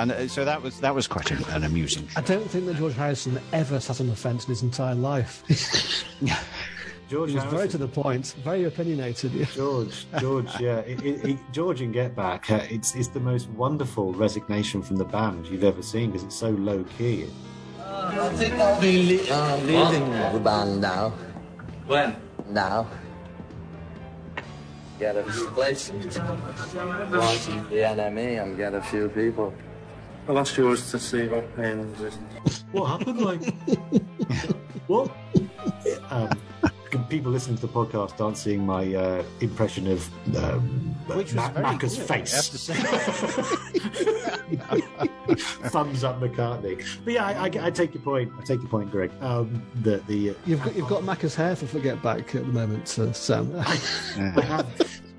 Uh," 0.00 0.02
and 0.02 0.12
uh, 0.12 0.28
so 0.28 0.44
that 0.44 0.62
was 0.62 0.80
that 0.80 0.94
was 0.94 1.06
quite 1.06 1.30
an, 1.30 1.44
an 1.50 1.64
amusing. 1.64 2.08
I 2.16 2.20
don't 2.22 2.48
think 2.48 2.66
that 2.66 2.76
George 2.76 2.94
Harrison 2.94 3.40
ever 3.52 3.80
sat 3.80 4.00
on 4.00 4.08
the 4.08 4.16
fence 4.16 4.44
in 4.44 4.50
his 4.50 4.62
entire 4.62 4.94
life. 4.94 5.44
george 7.08 7.30
he 7.30 7.36
was 7.36 7.44
very 7.44 7.68
to 7.68 7.78
the 7.78 7.88
point, 7.88 8.34
very 8.44 8.64
opinionated. 8.64 9.32
Yeah. 9.32 9.46
George, 9.46 10.06
George, 10.18 10.60
yeah, 10.60 10.78
it, 10.78 11.02
it, 11.04 11.24
it, 11.24 11.38
George 11.52 11.80
and 11.80 11.92
Get 11.92 12.14
Back, 12.14 12.50
uh, 12.50 12.60
it's 12.70 12.94
it's 12.94 13.08
the 13.08 13.20
most 13.20 13.48
wonderful 13.50 14.12
resignation 14.12 14.82
from 14.82 14.96
the 14.96 15.04
band 15.04 15.46
you've 15.46 15.64
ever 15.64 15.82
seen 15.82 16.10
because 16.10 16.24
it's 16.24 16.36
so 16.36 16.50
low 16.50 16.84
key. 16.96 17.26
I 17.80 18.28
think 18.34 18.54
I'll 18.54 18.80
be 18.80 19.18
le- 19.18 19.34
uh, 19.34 19.56
leaving 19.64 20.10
the 20.32 20.40
band 20.40 20.80
now. 20.80 21.12
When? 21.86 22.16
Now. 22.48 22.86
Get 24.98 25.16
a 25.16 25.24
few 25.24 25.48
places. 25.48 26.18
Watching 26.18 27.68
the 27.68 27.88
enemy 27.88 28.36
and 28.36 28.56
get 28.56 28.74
a 28.74 28.82
few 28.82 29.08
people. 29.08 29.52
Well, 30.30 30.36
that's 30.36 30.56
yours 30.56 30.88
to 30.92 30.98
see 31.00 31.26
what 31.26 31.44
and 31.58 31.92
What 32.70 32.86
happened? 32.86 33.20
Like 33.20 33.42
what? 34.86 35.10
Um, 36.08 36.30
people 37.08 37.32
listening 37.32 37.56
to 37.56 37.62
the 37.62 37.72
podcast 37.72 38.20
aren't 38.20 38.36
seeing 38.36 38.64
my 38.64 38.94
uh, 38.94 39.24
impression 39.40 39.88
of 39.88 40.08
um, 40.36 40.60
Which 41.08 41.32
was 41.32 41.34
Ma- 41.34 41.50
Macca's 41.50 41.96
good, 41.96 42.08
I 42.12 42.18
have 42.18 42.28
face. 42.28 42.48
to 42.48 42.58
say. 42.58 42.74
Thumbs 45.70 46.04
up 46.04 46.20
McCartney. 46.20 46.86
But 47.04 47.12
yeah, 47.12 47.26
I, 47.26 47.46
I, 47.46 47.50
I 47.66 47.70
take 47.72 47.94
your 47.94 48.02
point. 48.04 48.30
I 48.38 48.44
take 48.44 48.60
your 48.60 48.70
point, 48.70 48.92
Greg. 48.92 49.10
Um, 49.20 49.60
that 49.82 50.06
the 50.06 50.30
uh, 50.30 50.34
You've 50.46 50.62
got, 50.62 50.76
you've 50.76 50.88
got 50.88 51.02
Macca's 51.02 51.34
hair 51.34 51.56
for 51.56 51.66
Forget 51.66 52.00
Back 52.04 52.36
at 52.36 52.46
the 52.46 52.52
moment, 52.52 52.96
uh, 53.00 53.12
Sam. 53.12 53.50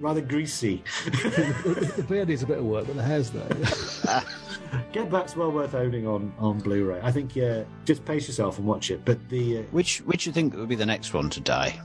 rather 0.02 0.22
greasy. 0.22 0.84
the 1.06 2.06
beard 2.08 2.28
needs 2.28 2.44
a 2.44 2.48
bit 2.48 2.58
of 2.58 2.66
work, 2.66 2.88
but 2.88 2.96
the 2.96 3.04
hair's 3.04 3.30
there. 3.30 4.24
Get 4.94 5.10
Back's 5.12 5.36
well 5.36 5.52
worth 5.52 5.76
owning 5.76 6.08
on, 6.08 6.34
on 6.40 6.60
Blu-ray. 6.60 7.00
I 7.04 7.12
think 7.12 7.36
yeah, 7.36 7.64
just 7.86 8.04
pace 8.06 8.28
yourself 8.28 8.58
and 8.58 8.66
watch 8.68 8.90
it. 8.92 9.04
But 9.06 9.30
the 9.30 9.60
uh, 9.60 9.62
which 9.72 10.00
which 10.00 10.26
you 10.26 10.32
think 10.32 10.56
would 10.56 10.70
be 10.70 10.76
the 10.76 10.86
next 10.86 11.14
one 11.14 11.30
to 11.32 11.40
die? 11.40 11.80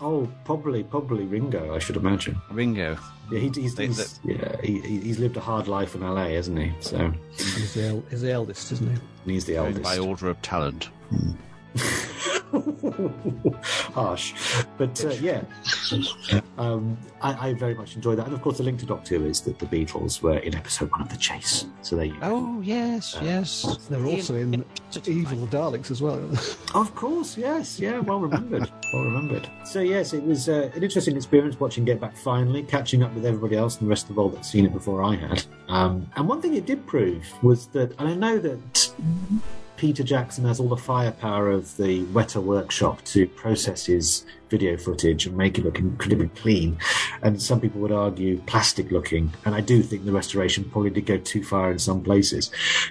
oh, 0.00 0.28
probably 0.44 0.82
probably 0.82 1.24
Ringo, 1.24 1.74
I 1.74 1.78
should 1.78 1.96
imagine. 1.96 2.40
Ringo. 2.50 2.96
Yeah, 3.30 3.38
he, 3.38 3.48
he's, 3.50 3.74
They- 3.74 3.86
he's 3.88 4.18
yeah 4.24 4.56
he, 4.62 4.80
he- 4.80 5.00
he's 5.00 5.18
lived 5.18 5.36
a 5.36 5.40
hard 5.40 5.68
life 5.68 5.94
in 5.94 6.00
LA, 6.00 6.28
hasn't 6.28 6.58
he? 6.58 6.72
So 6.80 7.12
he's, 7.36 7.74
the, 7.74 7.86
el- 7.88 8.04
he's 8.10 8.22
the 8.22 8.32
eldest, 8.32 8.72
isn't 8.72 8.98
he? 9.24 9.32
he's 9.32 9.44
the 9.44 9.56
eldest. 9.56 9.82
by 9.82 9.98
order 9.98 10.28
of 10.30 10.40
talent. 10.42 10.88
Harsh, 13.94 14.34
but 14.76 15.04
uh, 15.04 15.10
yeah, 15.10 15.42
um, 16.58 16.96
I, 17.20 17.48
I 17.48 17.54
very 17.54 17.74
much 17.74 17.96
enjoy 17.96 18.14
that. 18.16 18.26
And 18.26 18.34
of 18.34 18.42
course, 18.42 18.58
the 18.58 18.64
link 18.64 18.80
to 18.80 18.86
Doctor 18.86 19.24
is 19.24 19.40
that 19.42 19.58
the 19.58 19.66
Beatles 19.66 20.22
were 20.22 20.38
in 20.38 20.54
episode 20.54 20.90
one 20.90 21.02
of 21.02 21.08
The 21.08 21.16
Chase. 21.16 21.66
So 21.82 21.96
there 21.96 22.06
you 22.06 22.14
go. 22.14 22.18
Oh 22.22 22.60
yes, 22.60 23.16
yes. 23.22 23.78
They're 23.88 24.04
also 24.04 24.34
in 24.34 24.64
Evil 25.06 25.46
Daleks 25.46 25.90
as 25.90 26.02
well. 26.02 26.20
Of 26.72 26.94
course, 26.94 27.36
yes, 27.36 27.80
yeah, 27.80 27.98
well 27.98 28.20
remembered, 28.20 28.70
well 28.92 29.04
remembered. 29.04 29.48
So 29.64 29.80
yes, 29.80 30.12
it 30.12 30.22
was 30.22 30.48
uh, 30.48 30.70
an 30.74 30.84
interesting 30.84 31.16
experience 31.16 31.58
watching 31.58 31.84
Get 31.84 32.00
Back 32.00 32.16
finally, 32.16 32.62
catching 32.62 33.02
up 33.02 33.12
with 33.12 33.26
everybody 33.26 33.56
else 33.56 33.78
and 33.78 33.86
the 33.86 33.90
rest 33.90 34.08
of 34.08 34.14
the 34.14 34.20
world 34.20 34.36
that's 34.36 34.50
seen 34.50 34.64
it 34.66 34.72
before 34.72 35.02
I 35.02 35.16
had. 35.16 35.44
Um, 35.68 36.08
and 36.16 36.28
one 36.28 36.40
thing 36.40 36.54
it 36.54 36.66
did 36.66 36.86
prove 36.86 37.26
was 37.42 37.66
that, 37.68 37.98
and 37.98 38.08
I 38.08 38.14
know 38.14 38.38
that 38.38 38.92
Peter 39.80 40.04
Jackson 40.04 40.44
has 40.44 40.60
all 40.60 40.68
the 40.68 40.76
firepower 40.76 41.50
of 41.50 41.74
the 41.78 42.04
Weta 42.08 42.42
workshop 42.42 43.02
to 43.06 43.26
process 43.26 43.86
his 43.86 44.26
video 44.50 44.76
footage 44.76 45.24
and 45.24 45.34
make 45.34 45.56
it 45.56 45.64
look 45.64 45.78
incredibly 45.78 46.28
clean. 46.28 46.76
And 47.22 47.40
some 47.40 47.62
people 47.62 47.80
would 47.80 47.90
argue 47.90 48.42
plastic 48.42 48.90
looking. 48.90 49.32
And 49.46 49.54
I 49.54 49.62
do 49.62 49.82
think 49.82 50.04
the 50.04 50.12
restoration 50.12 50.64
probably 50.64 50.90
did 50.90 51.06
go 51.06 51.16
too 51.16 51.42
far 51.42 51.72
in 51.72 51.78
some 51.78 52.02
places. 52.02 52.50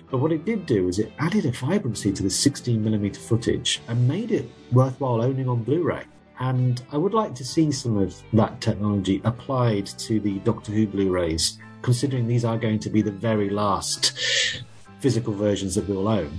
But 0.09 0.17
what 0.17 0.31
it 0.31 0.45
did 0.45 0.65
do 0.65 0.87
is 0.87 0.97
it 0.97 1.13
added 1.19 1.45
a 1.45 1.51
vibrancy 1.51 2.11
to 2.11 2.23
the 2.23 2.29
16mm 2.29 3.17
footage 3.17 3.81
and 3.87 4.07
made 4.07 4.31
it 4.31 4.49
worthwhile 4.71 5.21
owning 5.21 5.47
on 5.47 5.61
Blu 5.61 5.83
ray. 5.83 6.05
And 6.39 6.81
I 6.91 6.97
would 6.97 7.13
like 7.13 7.35
to 7.35 7.45
see 7.45 7.71
some 7.71 7.99
of 7.99 8.19
that 8.33 8.61
technology 8.61 9.21
applied 9.25 9.85
to 9.85 10.19
the 10.19 10.39
Doctor 10.39 10.71
Who 10.71 10.87
Blu 10.87 11.11
rays, 11.11 11.59
considering 11.83 12.25
these 12.25 12.45
are 12.45 12.57
going 12.57 12.79
to 12.79 12.89
be 12.89 13.03
the 13.03 13.11
very 13.11 13.51
last 13.51 14.63
physical 14.99 15.33
versions 15.33 15.75
that 15.75 15.87
we'll 15.87 16.07
own. 16.07 16.37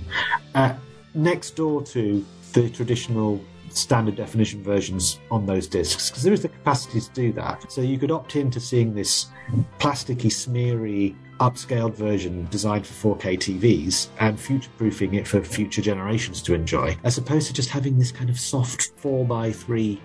Uh, 0.55 0.73
next 1.13 1.55
door 1.55 1.83
to 1.83 2.25
the 2.53 2.69
traditional 2.69 3.41
standard 3.69 4.15
definition 4.15 4.61
versions 4.61 5.19
on 5.29 5.45
those 5.45 5.67
discs, 5.67 6.09
because 6.09 6.23
there 6.23 6.33
is 6.33 6.41
the 6.41 6.49
capacity 6.49 6.99
to 6.99 7.11
do 7.13 7.31
that. 7.33 7.71
So 7.71 7.81
you 7.81 7.97
could 7.97 8.11
opt 8.11 8.35
into 8.35 8.59
seeing 8.59 8.93
this 8.93 9.27
plasticky, 9.79 10.31
smeary, 10.31 11.15
upscaled 11.41 11.95
version 11.95 12.47
designed 12.51 12.85
for 12.85 13.15
4K 13.15 13.37
TVs 13.37 14.09
and 14.19 14.39
future 14.39 14.69
proofing 14.77 15.15
it 15.15 15.27
for 15.27 15.43
future 15.43 15.81
generations 15.81 16.41
to 16.43 16.53
enjoy, 16.53 16.95
as 17.03 17.17
opposed 17.17 17.47
to 17.47 17.53
just 17.53 17.69
having 17.69 17.97
this 17.97 18.11
kind 18.11 18.29
of 18.29 18.39
soft 18.39 18.95
4x3 19.01 19.99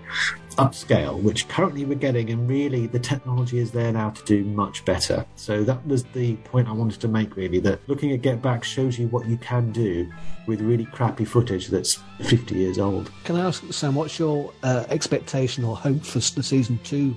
upscale, 0.56 1.20
which 1.22 1.46
currently 1.48 1.84
we're 1.84 1.94
getting, 1.94 2.30
and 2.30 2.48
really 2.48 2.86
the 2.86 2.98
technology 2.98 3.58
is 3.58 3.70
there 3.70 3.92
now 3.92 4.08
to 4.10 4.24
do 4.24 4.44
much 4.44 4.82
better. 4.86 5.26
So 5.36 5.62
that 5.64 5.86
was 5.86 6.04
the 6.04 6.36
point 6.36 6.68
I 6.68 6.72
wanted 6.72 7.00
to 7.02 7.08
make, 7.08 7.36
really, 7.36 7.60
that 7.60 7.86
looking 7.86 8.12
at 8.12 8.22
Get 8.22 8.40
Back 8.40 8.64
shows 8.64 8.98
you 8.98 9.08
what 9.08 9.26
you 9.26 9.36
can 9.36 9.70
do 9.72 10.10
with 10.46 10.62
really 10.62 10.86
crappy 10.86 11.26
footage 11.26 11.68
that's 11.68 11.98
50 12.22 12.54
years 12.54 12.78
old. 12.78 13.12
Can 13.24 13.36
I 13.36 13.46
ask, 13.46 13.62
Sam, 13.72 13.94
what's 13.94 14.18
your 14.18 14.54
uh, 14.62 14.84
expectation 14.88 15.64
or 15.64 15.76
hope 15.76 16.02
for 16.02 16.18
the 16.18 16.42
season 16.42 16.78
two 16.82 17.14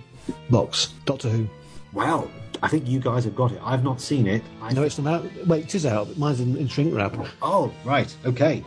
box, 0.49 0.93
Doctor 1.05 1.29
Who? 1.29 1.47
Well, 1.93 2.29
I 2.61 2.67
think 2.67 2.87
you 2.87 2.99
guys 2.99 3.23
have 3.23 3.35
got 3.35 3.51
it. 3.51 3.59
I've 3.63 3.83
not 3.83 4.01
seen 4.01 4.27
it. 4.27 4.43
I 4.61 4.73
No, 4.73 4.83
it's 4.83 4.97
not 4.99 5.13
out. 5.25 5.47
Wait, 5.47 5.65
it 5.65 5.75
is 5.75 5.85
out. 5.85 6.07
but 6.07 6.17
Mine's 6.17 6.39
in, 6.39 6.57
in 6.57 6.67
shrink 6.67 6.93
wrap. 6.93 7.15
Oh, 7.41 7.71
right. 7.85 8.13
Okay. 8.25 8.63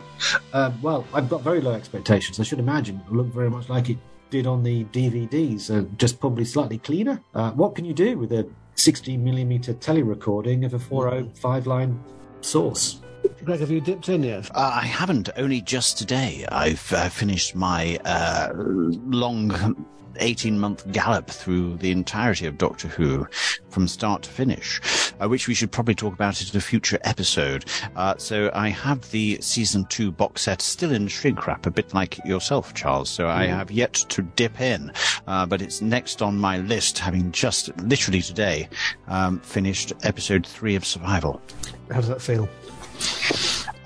Um, 0.53 0.81
well, 0.81 1.05
I've 1.13 1.29
got 1.29 1.41
very 1.41 1.61
low 1.61 1.73
expectations. 1.73 2.39
I 2.39 2.43
should 2.43 2.59
imagine 2.59 3.01
it 3.05 3.13
looked 3.13 3.33
very 3.33 3.49
much 3.49 3.69
like 3.69 3.89
it 3.89 3.97
did 4.29 4.47
on 4.47 4.63
the 4.63 4.83
DVDs, 4.85 5.69
uh, 5.69 5.87
just 5.97 6.19
probably 6.19 6.43
slightly 6.45 6.79
cleaner. 6.79 7.21
Uh, 7.35 7.51
what 7.51 7.75
can 7.75 7.85
you 7.85 7.93
do 7.93 8.17
with 8.17 8.31
a 8.31 8.49
16 8.75 9.23
millimeter 9.23 9.73
tele 9.73 10.01
recording 10.01 10.65
of 10.65 10.73
a 10.73 10.79
405 10.79 11.67
line 11.67 12.03
source? 12.41 12.99
Greg, 13.45 13.59
have 13.59 13.69
you 13.71 13.79
dipped 13.79 14.09
in 14.09 14.23
yet? 14.23 14.49
Uh, 14.55 14.71
I 14.73 14.85
haven't. 14.85 15.29
Only 15.37 15.61
just 15.61 15.97
today. 15.97 16.45
I've 16.51 16.91
uh, 16.93 17.09
finished 17.09 17.55
my 17.55 17.97
uh, 18.05 18.49
long. 18.55 19.85
18 20.19 20.59
month 20.59 20.91
gallop 20.91 21.27
through 21.27 21.77
the 21.77 21.91
entirety 21.91 22.45
of 22.45 22.57
Doctor 22.57 22.87
Who 22.87 23.27
from 23.69 23.87
start 23.87 24.23
to 24.23 24.29
finish, 24.29 24.79
uh, 25.19 25.27
which 25.27 25.47
we 25.47 25.53
should 25.53 25.71
probably 25.71 25.95
talk 25.95 26.13
about 26.13 26.41
in 26.41 26.57
a 26.57 26.61
future 26.61 26.99
episode. 27.03 27.65
Uh, 27.95 28.15
so 28.17 28.51
I 28.53 28.69
have 28.69 29.09
the 29.11 29.39
season 29.41 29.85
two 29.85 30.11
box 30.11 30.43
set 30.43 30.61
still 30.61 30.91
in 30.91 31.07
shrink 31.07 31.45
wrap, 31.47 31.65
a 31.65 31.71
bit 31.71 31.93
like 31.93 32.23
yourself, 32.25 32.73
Charles. 32.73 33.09
So 33.09 33.27
I 33.27 33.45
have 33.45 33.71
yet 33.71 33.93
to 33.93 34.21
dip 34.21 34.61
in, 34.61 34.91
uh, 35.27 35.45
but 35.45 35.61
it's 35.61 35.81
next 35.81 36.21
on 36.21 36.39
my 36.39 36.57
list, 36.57 36.99
having 36.99 37.31
just 37.31 37.75
literally 37.79 38.21
today 38.21 38.69
um, 39.07 39.39
finished 39.39 39.93
episode 40.03 40.45
three 40.45 40.75
of 40.75 40.85
Survival. 40.85 41.41
How 41.89 42.01
does 42.01 42.09
that 42.09 42.21
feel? 42.21 42.47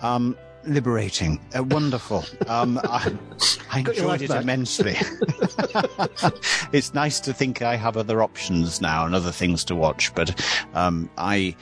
Um, 0.01 0.37
liberating, 0.67 1.39
uh, 1.57 1.63
wonderful. 1.63 2.25
Um, 2.47 2.79
I, 2.83 3.13
I 3.71 3.79
enjoyed 3.79 4.21
it 4.21 4.29
back. 4.29 4.43
immensely. 4.43 4.95
it's 6.71 6.93
nice 6.93 7.19
to 7.21 7.33
think 7.33 7.61
I 7.61 7.75
have 7.75 7.97
other 7.97 8.21
options 8.21 8.81
now 8.81 9.05
and 9.05 9.15
other 9.15 9.31
things 9.31 9.63
to 9.65 9.75
watch, 9.75 10.13
but 10.15 10.39
um, 10.73 11.09
I. 11.17 11.55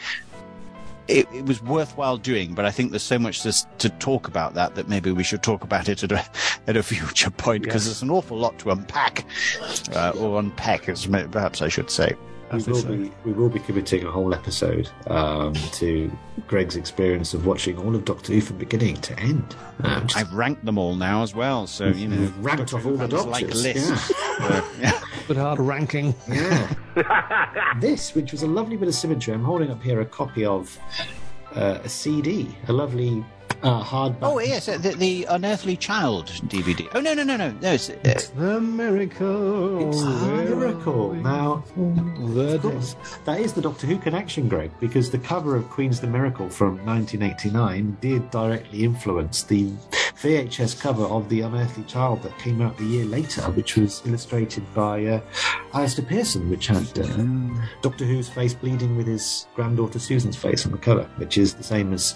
It, 1.08 1.28
it 1.32 1.46
was 1.46 1.62
worthwhile 1.62 2.18
doing, 2.18 2.56
but 2.56 2.66
I 2.66 2.72
think 2.72 2.90
there's 2.90 3.04
so 3.04 3.20
much 3.20 3.44
to, 3.44 3.54
to 3.78 3.90
talk 3.90 4.28
about 4.28 4.56
that 4.56 4.74
that 4.74 4.90
maybe 4.90 5.12
we 5.12 5.24
should 5.24 5.44
talk 5.44 5.64
about 5.64 5.88
it 5.88 6.02
at 6.02 6.12
a, 6.12 6.26
at 6.66 6.76
a 6.78 6.82
future 6.82 7.30
point 7.30 7.62
because 7.64 7.86
there's 7.86 8.02
an 8.02 8.10
awful 8.10 8.40
lot 8.40 8.58
to 8.60 8.72
unpack, 8.72 9.24
uh, 9.94 10.14
or 10.18 10.40
unpack, 10.40 10.90
as 10.90 11.06
perhaps 11.06 11.62
I 11.62 11.68
should 11.68 11.92
say. 11.92 12.16
We 12.52 12.64
will, 12.64 12.76
say. 12.76 12.96
be, 12.96 13.12
we 13.26 13.34
will 13.34 13.50
be 13.50 13.60
committing 13.60 14.06
a 14.06 14.12
whole 14.12 14.34
episode 14.34 14.90
um, 15.08 15.54
to 15.54 16.12
Greg's 16.48 16.76
experience 16.76 17.34
of 17.34 17.46
watching 17.46 17.78
all 17.78 17.96
of 17.96 18.06
Doctor 18.06 18.34
Who 18.34 18.42
from 18.42 18.58
beginning 18.58 18.98
to 18.98 19.20
end. 19.20 19.56
Um, 19.84 20.08
just 20.08 20.18
I've 20.18 20.32
ranked 20.32 20.64
them 20.64 20.78
all 20.78 20.96
now 20.96 21.24
as 21.24 21.34
well, 21.34 21.66
so 21.66 21.88
you 21.88 22.08
know, 22.08 22.18
You've 22.18 22.46
ranked 22.46 22.72
Doctor 22.72 22.78
off 22.78 22.86
all 22.86 22.98
the 22.98 23.08
Who 23.08 23.18
fans 23.18 23.26
like 23.26 23.44
doctors, 23.46 23.64
lists. 23.64 24.14
Uh, 24.40 24.70
yeah. 24.80 25.02
Good 25.28 25.38
hard 25.38 25.60
ranking. 25.60 26.14
Yeah. 26.28 27.74
this, 27.80 28.14
which 28.14 28.32
was 28.32 28.44
a 28.44 28.48
lovely 28.48 28.78
bit 28.78 28.88
of 28.88 28.94
symmetry, 28.96 29.34
I'm 29.34 29.44
holding 29.44 29.72
up 29.72 29.82
here 29.82 30.02
a 30.02 30.06
copy 30.06 30.46
of 30.46 30.78
uh, 31.56 31.80
a 31.84 31.90
CD, 31.90 32.56
a 32.68 32.74
lovely 32.74 33.26
uh, 33.64 33.84
hardback. 33.84 34.18
Oh 34.22 34.40
yes, 34.40 34.68
uh, 34.68 34.78
the, 34.78 34.90
the 34.96 35.26
Unearthly 35.26 35.76
Child 35.78 36.28
DVD. 36.48 36.88
Oh 36.94 37.02
no 37.02 37.14
no 37.14 37.24
no 37.24 37.38
no 37.38 37.52
no! 37.52 37.72
It's, 37.72 37.90
uh, 37.90 37.96
The 38.36 38.60
miracle. 38.62 39.90
It's 39.90 40.02
a 40.02 40.10
miracle. 40.28 41.14
Now, 41.14 41.64
The 41.76 42.56
of 42.56 42.62
course, 42.62 42.96
that 43.26 43.40
is 43.40 43.54
the 43.54 43.62
Doctor 43.62 43.88
Who 43.88 43.98
connection, 43.98 44.48
Greg, 44.48 44.72
because 44.80 45.10
the 45.10 45.20
cover 45.20 45.56
of 45.56 45.70
Queen's 45.70 46.00
the 46.00 46.08
Miracle 46.08 46.50
from 46.50 46.78
1989 46.86 47.98
did 48.02 48.30
directly 48.32 48.84
influence 48.84 49.44
the 49.44 49.72
VHS 50.18 50.80
cover 50.80 51.04
of 51.04 51.30
The 51.30 51.42
Unearthly 51.42 51.84
Child 51.84 52.24
that 52.24 52.38
came 52.40 52.62
out 52.62 52.78
the 52.78 52.86
year 52.86 53.06
later, 53.06 53.42
which 53.52 53.76
was 53.76 54.02
illustrated 54.06 54.64
by 54.74 55.06
uh, 55.06 55.22
Alister 55.74 56.02
Pearson, 56.02 56.50
which 56.50 56.68
had 56.68 56.88
uh, 56.98 57.08
Doctor 57.82 58.06
Who's 58.06 58.30
face 58.30 58.54
bleeding 58.54 58.96
with 58.96 59.08
his 59.08 59.48
granddaughter 59.56 60.00
Susan's 60.00 60.38
face 60.38 60.66
on 60.66 60.72
the 60.72 60.78
cover, 60.78 61.04
which 61.18 61.38
is 61.38 61.54
the 61.54 61.64
same 61.64 61.94
as 61.94 62.16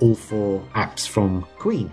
all 0.00 0.14
four 0.14 0.66
acts 0.74 1.06
from 1.06 1.46
Queen. 1.58 1.90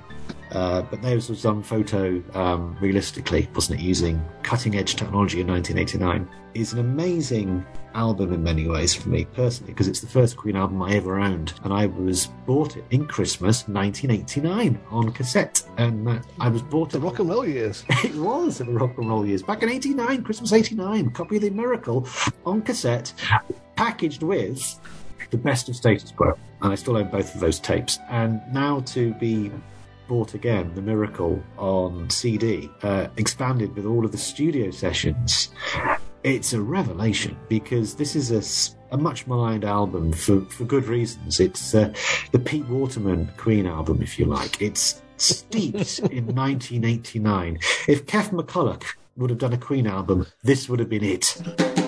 Uh, 0.53 0.81
but 0.83 1.01
theirs 1.01 1.29
was 1.29 1.41
done 1.41 1.63
photo 1.63 2.21
um, 2.33 2.77
realistically, 2.79 3.49
wasn't 3.55 3.79
it? 3.79 3.83
Using 3.83 4.23
cutting 4.43 4.75
edge 4.77 4.95
technology 4.95 5.41
in 5.41 5.47
1989. 5.47 6.29
Is 6.53 6.71
an 6.73 6.77
amazing 6.77 7.65
album 7.95 8.31
in 8.31 8.43
many 8.43 8.67
ways 8.67 8.93
for 8.93 9.09
me 9.09 9.25
personally 9.25 9.73
because 9.73 9.87
it's 9.87 10.01
the 10.01 10.07
first 10.07 10.37
Queen 10.37 10.55
album 10.55 10.83
I 10.83 10.91
ever 10.93 11.19
owned, 11.19 11.53
and 11.63 11.73
I 11.73 11.87
was 11.87 12.27
bought 12.45 12.77
it 12.77 12.83
in 12.91 13.07
Christmas 13.07 13.67
1989 13.67 14.79
on 14.91 15.11
cassette, 15.13 15.63
and 15.77 16.07
uh, 16.07 16.19
I 16.39 16.49
was 16.49 16.61
bought 16.61 16.91
The 16.91 16.99
it. 16.99 17.01
rock 17.01 17.17
and 17.17 17.29
roll 17.29 17.47
years. 17.47 17.83
It 18.03 18.13
was 18.15 18.61
in 18.61 18.67
the 18.67 18.73
rock 18.73 18.95
and 18.99 19.09
roll 19.09 19.25
years 19.25 19.41
back 19.41 19.63
in 19.63 19.69
'89, 19.69 20.23
Christmas 20.23 20.53
'89. 20.53 21.09
Copy 21.09 21.37
of 21.37 21.41
the 21.41 21.49
Miracle 21.49 22.07
on 22.45 22.61
cassette, 22.61 23.11
packaged 23.75 24.21
with 24.21 24.79
the 25.31 25.37
best 25.37 25.69
of 25.69 25.75
status 25.75 26.11
quo, 26.11 26.37
and 26.61 26.71
I 26.71 26.75
still 26.75 26.97
own 26.97 27.09
both 27.09 27.33
of 27.33 27.41
those 27.41 27.59
tapes. 27.59 27.97
And 28.11 28.41
now 28.53 28.81
to 28.81 29.13
be 29.15 29.49
bought 30.13 30.35
again 30.35 30.71
The 30.75 30.81
Miracle 30.83 31.41
on 31.57 32.07
CD, 32.07 32.69
uh, 32.83 33.07
expanded 33.17 33.75
with 33.75 33.87
all 33.87 34.05
of 34.05 34.11
the 34.11 34.17
studio 34.19 34.69
sessions, 34.69 35.49
it's 36.23 36.53
a 36.53 36.61
revelation 36.61 37.35
because 37.49 37.95
this 37.95 38.15
is 38.15 38.29
a, 38.29 38.93
a 38.93 38.97
much 38.99 39.25
maligned 39.25 39.65
album 39.65 40.13
for, 40.13 40.41
for 40.41 40.65
good 40.65 40.85
reasons. 40.85 41.39
It's 41.39 41.73
uh, 41.73 41.91
the 42.31 42.37
Pete 42.37 42.67
Waterman 42.67 43.27
Queen 43.37 43.65
album, 43.65 44.03
if 44.03 44.19
you 44.19 44.25
like. 44.25 44.61
It's 44.61 45.01
steeped 45.17 45.97
in 46.11 46.27
1989. 46.27 47.55
If 47.87 48.05
Kev 48.05 48.29
McCulloch 48.29 48.83
would 49.17 49.31
have 49.31 49.39
done 49.39 49.53
a 49.53 49.57
Queen 49.57 49.87
album, 49.87 50.27
this 50.43 50.69
would 50.69 50.77
have 50.77 50.89
been 50.89 51.03
it. 51.03 51.82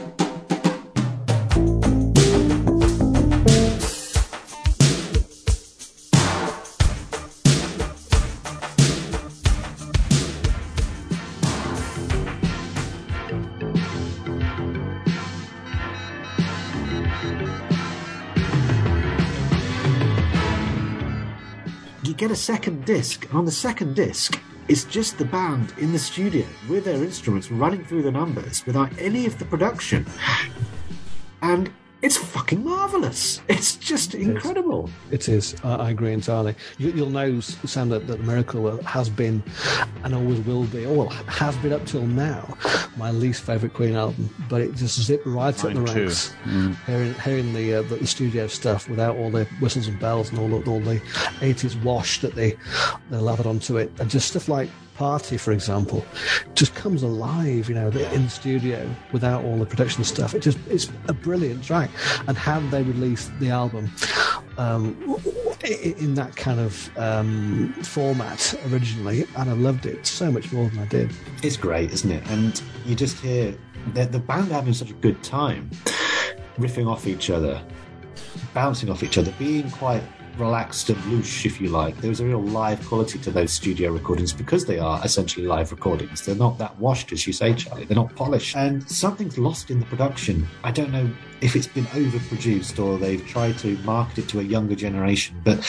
A 22.36 22.38
second 22.38 22.84
disc, 22.84 23.26
and 23.30 23.38
on 23.38 23.46
the 23.46 23.52
second 23.52 23.96
disc, 23.96 24.38
it's 24.68 24.84
just 24.84 25.18
the 25.18 25.24
band 25.24 25.74
in 25.78 25.94
the 25.94 25.98
studio 25.98 26.46
with 26.68 26.84
their 26.84 27.02
instruments 27.02 27.50
running 27.50 27.86
through 27.86 28.02
the 28.02 28.12
numbers 28.12 28.66
without 28.66 28.92
any 29.00 29.26
of 29.26 29.40
the 29.40 29.46
production. 29.46 30.06
And 31.42 31.72
it's 32.02 32.18
fucking 32.18 32.64
marvelous. 32.64 33.42
It's 33.50 33.76
just 33.76 34.16
incredible. 34.16 34.90
It 35.12 35.28
is. 35.28 35.56
I, 35.64 35.76
I 35.76 35.90
agree 35.90 36.14
entirely. 36.14 36.56
You, 36.78 36.92
you'll 36.92 37.10
know, 37.10 37.40
Sam, 37.40 37.90
that, 37.90 38.08
that 38.08 38.22
Miracle 38.22 38.82
has 38.84 39.10
been 39.10 39.44
and 40.04 40.14
always 40.14 40.40
will 40.42 40.66
be, 40.66 40.86
or 40.86 41.12
has 41.12 41.56
been 41.58 41.74
up 41.74 41.86
till 41.86 42.06
now, 42.06 42.58
my 42.98 43.12
least 43.12 43.44
favourite 43.44 43.74
Queen 43.74 43.96
album. 43.96 44.34
But 44.50 44.62
it 44.62 44.76
just 44.76 45.02
zipped 45.02 45.26
right 45.26 45.56
up 45.66 45.74
the 45.74 45.86
too. 45.86 45.94
ranks. 45.96 46.34
Hearing, 46.86 47.14
hearing 47.16 47.54
the, 47.54 47.76
uh, 47.76 47.82
the 47.84 48.06
the 48.06 48.12
studio 48.12 48.46
stuff 48.46 48.88
without 48.88 49.16
all 49.18 49.32
the 49.32 49.46
whistles 49.60 49.88
and 49.88 50.00
bells 50.00 50.30
and 50.30 50.38
all 50.38 50.48
the, 50.48 50.70
all 50.70 50.80
the 50.80 51.00
80s 51.42 51.82
wash 51.84 52.22
that 52.22 52.36
they 52.36 52.56
they 53.10 53.18
lathered 53.18 53.48
onto 53.48 53.78
it, 53.78 53.92
and 54.00 54.10
just 54.10 54.28
stuff 54.28 54.48
like 54.48 54.70
Party, 54.96 55.38
for 55.38 55.52
example, 55.52 56.06
just 56.54 56.74
comes 56.74 57.04
alive, 57.04 57.68
you 57.68 57.76
know, 57.76 57.88
in 57.88 58.24
the 58.24 58.30
studio 58.30 58.90
without 59.12 59.44
all 59.44 59.58
the 59.58 59.66
production 59.66 60.04
stuff. 60.04 60.34
It 60.34 60.40
just 60.40 60.58
it's 60.70 60.90
a 61.08 61.14
brilliant 61.14 61.64
track. 61.64 61.90
And 62.28 62.38
had 62.38 62.72
they 62.72 62.84
released 62.84 63.38
the 63.40 63.50
album 63.50 63.92
um, 64.58 64.96
in 65.64 66.16
that 66.16 66.36
kind 66.36 66.60
of 66.60 66.98
um, 66.98 67.74
format 67.84 68.56
originally, 68.72 69.26
and 69.36 69.50
I 69.50 69.54
loved 69.54 69.86
it 69.86 70.06
so 70.06 70.32
much 70.32 70.52
more 70.52 70.70
than 70.70 70.80
I 70.80 70.86
did. 70.86 71.12
It's 71.44 71.58
great, 71.58 71.92
isn't 71.92 72.12
it? 72.12 72.26
And 72.30 72.62
you 72.86 72.96
just 72.96 73.20
hear 73.20 73.56
the, 73.94 74.06
the 74.06 74.20
band 74.20 74.52
having 74.52 74.74
such 74.74 74.92
a 74.92 74.96
good 74.96 75.22
time, 75.24 75.70
riffing 76.58 76.88
off 76.88 77.06
each 77.06 77.30
other, 77.30 77.62
bouncing 78.54 78.90
off 78.90 79.04
each 79.04 79.18
other, 79.18 79.34
being 79.38 79.70
quite 79.72 80.04
relaxed 80.40 80.90
and 80.90 81.04
loose, 81.06 81.46
if 81.46 81.60
you 81.60 81.70
like. 81.70 81.98
There's 81.98 82.20
a 82.20 82.26
real 82.26 82.42
live 82.42 82.86
quality 82.88 83.20
to 83.20 83.32
those 83.32 83.52
studio 83.52 83.92
recordings 83.92 84.34
because 84.34 84.66
they 84.66 84.80
are 84.80 85.04
essentially 85.04 85.46
live 85.46 85.72
recordings. 85.72 86.26
They're 86.26 86.36
not 86.36 86.58
that 86.58 86.78
washed, 86.80 87.12
as 87.12 87.26
you 87.26 87.34
say, 87.34 87.54
Charlie. 87.54 87.86
They're 87.86 87.96
not 87.96 88.16
polished. 88.16 88.56
And 88.56 88.90
something's 88.90 89.38
lost 89.38 89.72
in 89.72 89.80
the 89.80 89.86
production. 89.86 90.48
I 90.64 90.72
don't 90.72 90.92
know 90.92 91.10
if 91.42 91.56
it's 91.56 91.68
been 91.68 91.86
overproduced 91.86 92.84
or 92.84 92.98
they've 92.98 93.26
tried 93.26 93.58
to 93.60 93.78
market 93.80 94.20
it 94.20 94.30
to 94.30 94.40
a 94.40 94.44
younger 94.44 94.76
generation, 94.76 95.42
but. 95.44 95.66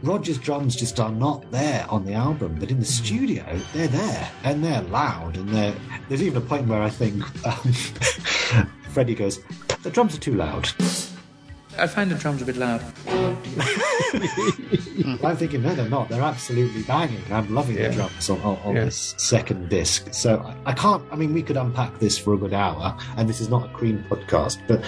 Roger's 0.00 0.38
drums 0.38 0.76
just 0.76 1.00
are 1.00 1.10
not 1.10 1.50
there 1.50 1.84
on 1.88 2.04
the 2.04 2.12
album, 2.12 2.56
but 2.60 2.70
in 2.70 2.78
the 2.78 2.86
studio, 2.86 3.44
they're 3.72 3.88
there 3.88 4.30
and 4.44 4.62
they're 4.62 4.82
loud. 4.82 5.36
And 5.36 5.48
they're, 5.48 5.74
there's 6.08 6.22
even 6.22 6.40
a 6.40 6.46
point 6.46 6.68
where 6.68 6.80
I 6.80 6.88
think 6.88 7.24
um, 7.44 7.72
Freddie 8.90 9.16
goes, 9.16 9.40
The 9.82 9.90
drums 9.90 10.14
are 10.14 10.20
too 10.20 10.34
loud. 10.34 10.70
I 11.78 11.86
find 11.86 12.10
the 12.10 12.16
drums 12.16 12.42
a 12.42 12.44
bit 12.44 12.56
loud. 12.56 12.82
I'm 15.24 15.36
thinking, 15.36 15.62
no, 15.62 15.74
they're 15.74 15.88
not. 15.88 16.08
They're 16.08 16.22
absolutely 16.22 16.82
banging. 16.82 17.22
I'm 17.30 17.52
loving 17.54 17.76
Yeah. 17.76 17.88
the 17.88 17.94
drums 17.94 18.30
on, 18.30 18.40
on, 18.40 18.74
Yeah. 18.76 18.84
this 18.86 19.14
second 19.18 19.68
disc. 19.68 20.08
So 20.12 20.38
I, 20.66 20.70
I 20.70 20.72
can't, 20.74 21.02
I 21.12 21.16
mean, 21.16 21.32
we 21.34 21.42
could 21.42 21.56
unpack 21.56 21.98
this 21.98 22.18
for 22.18 22.34
a 22.34 22.36
good 22.36 22.54
hour, 22.54 22.96
and 23.16 23.28
this 23.28 23.40
is 23.40 23.48
not 23.48 23.64
a 23.64 23.72
Queen 23.72 24.04
podcast, 24.08 24.58
but 24.66 24.82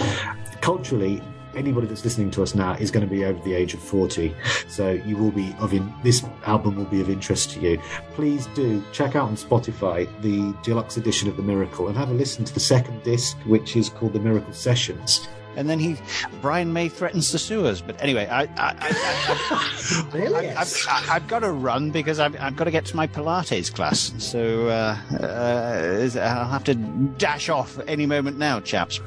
culturally, 0.60 1.22
anybody 1.56 1.86
that's 1.86 2.04
listening 2.04 2.30
to 2.30 2.42
us 2.42 2.54
now 2.54 2.74
is 2.74 2.90
going 2.90 3.06
to 3.06 3.10
be 3.12 3.24
over 3.24 3.42
the 3.42 3.52
age 3.52 3.74
of 3.74 3.80
40 3.80 4.32
so 4.68 4.92
you 4.92 5.16
will 5.16 5.32
be 5.32 5.52
of 5.58 5.74
in 5.74 5.92
this 6.04 6.22
album 6.46 6.76
will 6.76 6.84
be 6.84 7.00
of 7.00 7.10
interest 7.10 7.50
to 7.50 7.58
you 7.60 7.76
please 8.12 8.46
do 8.54 8.80
check 8.92 9.16
out 9.16 9.26
on 9.26 9.34
spotify 9.34 10.06
the 10.22 10.56
deluxe 10.62 10.96
edition 10.96 11.28
of 11.28 11.36
the 11.36 11.42
miracle 11.42 11.88
and 11.88 11.96
have 11.98 12.08
a 12.10 12.14
listen 12.14 12.44
to 12.44 12.54
the 12.54 12.60
second 12.60 13.02
disc 13.02 13.36
which 13.46 13.74
is 13.74 13.88
called 13.88 14.12
the 14.12 14.20
miracle 14.20 14.52
sessions 14.52 15.26
And 15.56 15.68
then 15.68 15.78
he, 15.78 15.96
Brian 16.40 16.72
May 16.72 16.88
threatens 16.88 17.30
to 17.32 17.38
sue 17.38 17.66
us. 17.66 17.80
But 17.80 18.00
anyway, 18.00 18.26
I, 18.28 18.42
I, 18.42 18.74
I, 18.78 20.10
Really? 20.12 20.50
I, 20.50 20.60
I've, 20.60 20.86
I've 20.88 21.28
got 21.28 21.40
to 21.40 21.50
run 21.50 21.90
because 21.90 22.20
I've, 22.20 22.38
I've 22.40 22.56
got 22.56 22.64
to 22.64 22.70
get 22.70 22.84
to 22.86 22.96
my 22.96 23.06
Pilates 23.06 23.72
class. 23.72 24.12
So 24.18 24.68
uh, 24.68 24.98
uh, 25.20 26.20
I'll 26.20 26.50
have 26.50 26.64
to 26.64 26.74
dash 26.74 27.48
off 27.48 27.78
any 27.86 28.06
moment 28.06 28.38
now, 28.38 28.60
chaps. 28.60 29.00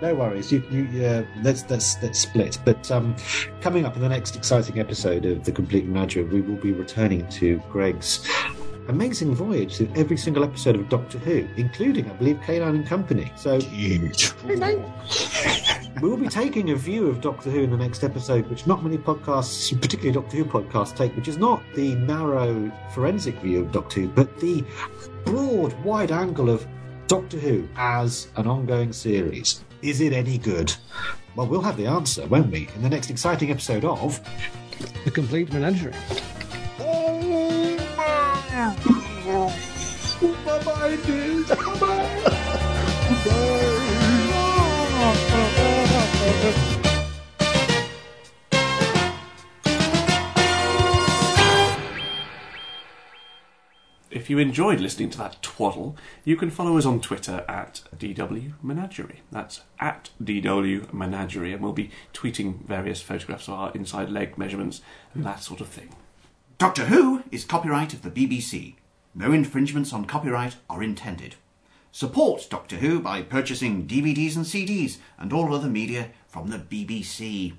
No 0.00 0.14
worries. 0.14 0.50
You, 0.50 0.62
you, 0.70 1.04
uh, 1.04 1.24
let's 1.42 1.68
let's 1.68 2.02
let's 2.02 2.18
split. 2.18 2.58
But 2.64 2.90
um, 2.90 3.14
coming 3.60 3.84
up 3.84 3.96
in 3.96 4.02
the 4.02 4.08
next 4.08 4.36
exciting 4.36 4.78
episode 4.78 5.26
of 5.26 5.44
the 5.44 5.52
Complete 5.52 5.84
Menagerie, 5.86 6.24
we 6.24 6.40
will 6.40 6.56
be 6.56 6.72
returning 6.72 7.28
to 7.30 7.60
Greg's 7.70 8.26
amazing 8.88 9.34
voyage 9.34 9.76
through 9.76 9.90
every 9.96 10.16
single 10.16 10.44
episode 10.44 10.76
of 10.76 10.88
Doctor 10.88 11.18
Who, 11.18 11.46
including, 11.56 12.10
I 12.10 12.14
believe, 12.14 12.40
K-9 12.44 12.68
and 12.68 12.86
Company. 12.86 13.32
So 13.36 13.60
Huge. 13.60 14.32
we 14.44 16.08
will 16.08 16.16
be 16.16 16.28
taking 16.28 16.70
a 16.70 16.76
view 16.76 17.08
of 17.08 17.20
Doctor 17.20 17.50
Who 17.50 17.62
in 17.62 17.70
the 17.70 17.76
next 17.76 18.04
episode, 18.04 18.48
which 18.48 18.66
not 18.66 18.82
many 18.82 18.98
podcasts, 18.98 19.70
particularly 19.80 20.12
Doctor 20.12 20.36
Who 20.38 20.44
podcasts, 20.44 20.96
take, 20.96 21.14
which 21.16 21.28
is 21.28 21.38
not 21.38 21.62
the 21.74 21.94
narrow 21.96 22.70
forensic 22.92 23.36
view 23.36 23.60
of 23.62 23.72
Doctor 23.72 24.02
Who, 24.02 24.08
but 24.08 24.38
the 24.40 24.64
broad, 25.24 25.72
wide 25.84 26.12
angle 26.12 26.50
of 26.50 26.66
Doctor 27.06 27.38
Who 27.38 27.68
as 27.76 28.28
an 28.36 28.46
ongoing 28.46 28.92
series. 28.92 29.64
Is 29.82 30.00
it 30.00 30.12
any 30.12 30.38
good? 30.38 30.74
Well, 31.34 31.46
we'll 31.46 31.60
have 31.60 31.76
the 31.76 31.86
answer, 31.86 32.26
won't 32.26 32.50
we, 32.50 32.68
in 32.74 32.82
the 32.82 32.88
next 32.88 33.10
exciting 33.10 33.50
episode 33.50 33.84
of. 33.84 34.20
The 35.04 35.10
complete 35.10 35.52
menagerie. 35.52 35.94
Bye-bye, 40.44 40.96
dudes. 41.06 41.48
Bye-bye. 41.50 42.32
If 54.10 54.30
you 54.30 54.38
enjoyed 54.38 54.80
listening 54.80 55.10
to 55.10 55.18
that 55.18 55.40
twaddle, 55.42 55.96
you 56.24 56.34
can 56.34 56.50
follow 56.50 56.76
us 56.76 56.84
on 56.84 57.00
Twitter 57.00 57.44
at 57.48 57.82
DW 57.96 58.54
Menagerie. 58.60 59.20
That's 59.30 59.60
at 59.78 60.10
DW 60.20 60.92
Menagerie, 60.92 61.52
and 61.52 61.62
we'll 61.62 61.72
be 61.72 61.92
tweeting 62.12 62.66
various 62.66 63.00
photographs 63.00 63.46
of 63.46 63.54
our 63.54 63.72
inside 63.74 64.10
leg 64.10 64.36
measurements 64.36 64.80
and 65.14 65.24
that 65.24 65.44
sort 65.44 65.60
of 65.60 65.68
thing. 65.68 65.90
Doctor 66.58 66.86
Who 66.86 67.22
is 67.30 67.44
copyright 67.44 67.92
of 67.92 68.00
the 68.00 68.10
BBC. 68.10 68.76
No 69.14 69.30
infringements 69.30 69.92
on 69.92 70.06
copyright 70.06 70.56
are 70.70 70.82
intended. 70.82 71.34
Support 71.92 72.46
Doctor 72.48 72.76
Who 72.76 72.98
by 72.98 73.20
purchasing 73.20 73.86
DVDs 73.86 74.36
and 74.36 74.46
CDs 74.46 74.96
and 75.18 75.34
all 75.34 75.54
other 75.54 75.68
media 75.68 76.08
from 76.26 76.48
the 76.48 76.58
BBC. 76.58 77.52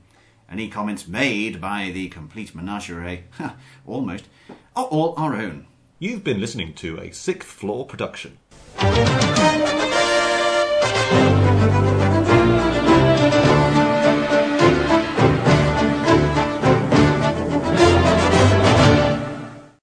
Any 0.51 0.67
comments 0.67 1.07
made 1.07 1.61
by 1.61 1.91
the 1.93 2.07
complete 2.09 2.55
menagerie, 2.55 3.25
almost, 3.85 4.29
are 4.75 4.85
all 4.85 5.13
our 5.15 5.35
own. 5.35 5.67
You've 5.99 6.23
been 6.23 6.41
listening 6.41 6.73
to 6.75 6.99
a 6.99 7.11
sixth 7.11 7.47
floor 7.47 7.85
production. 7.85 8.39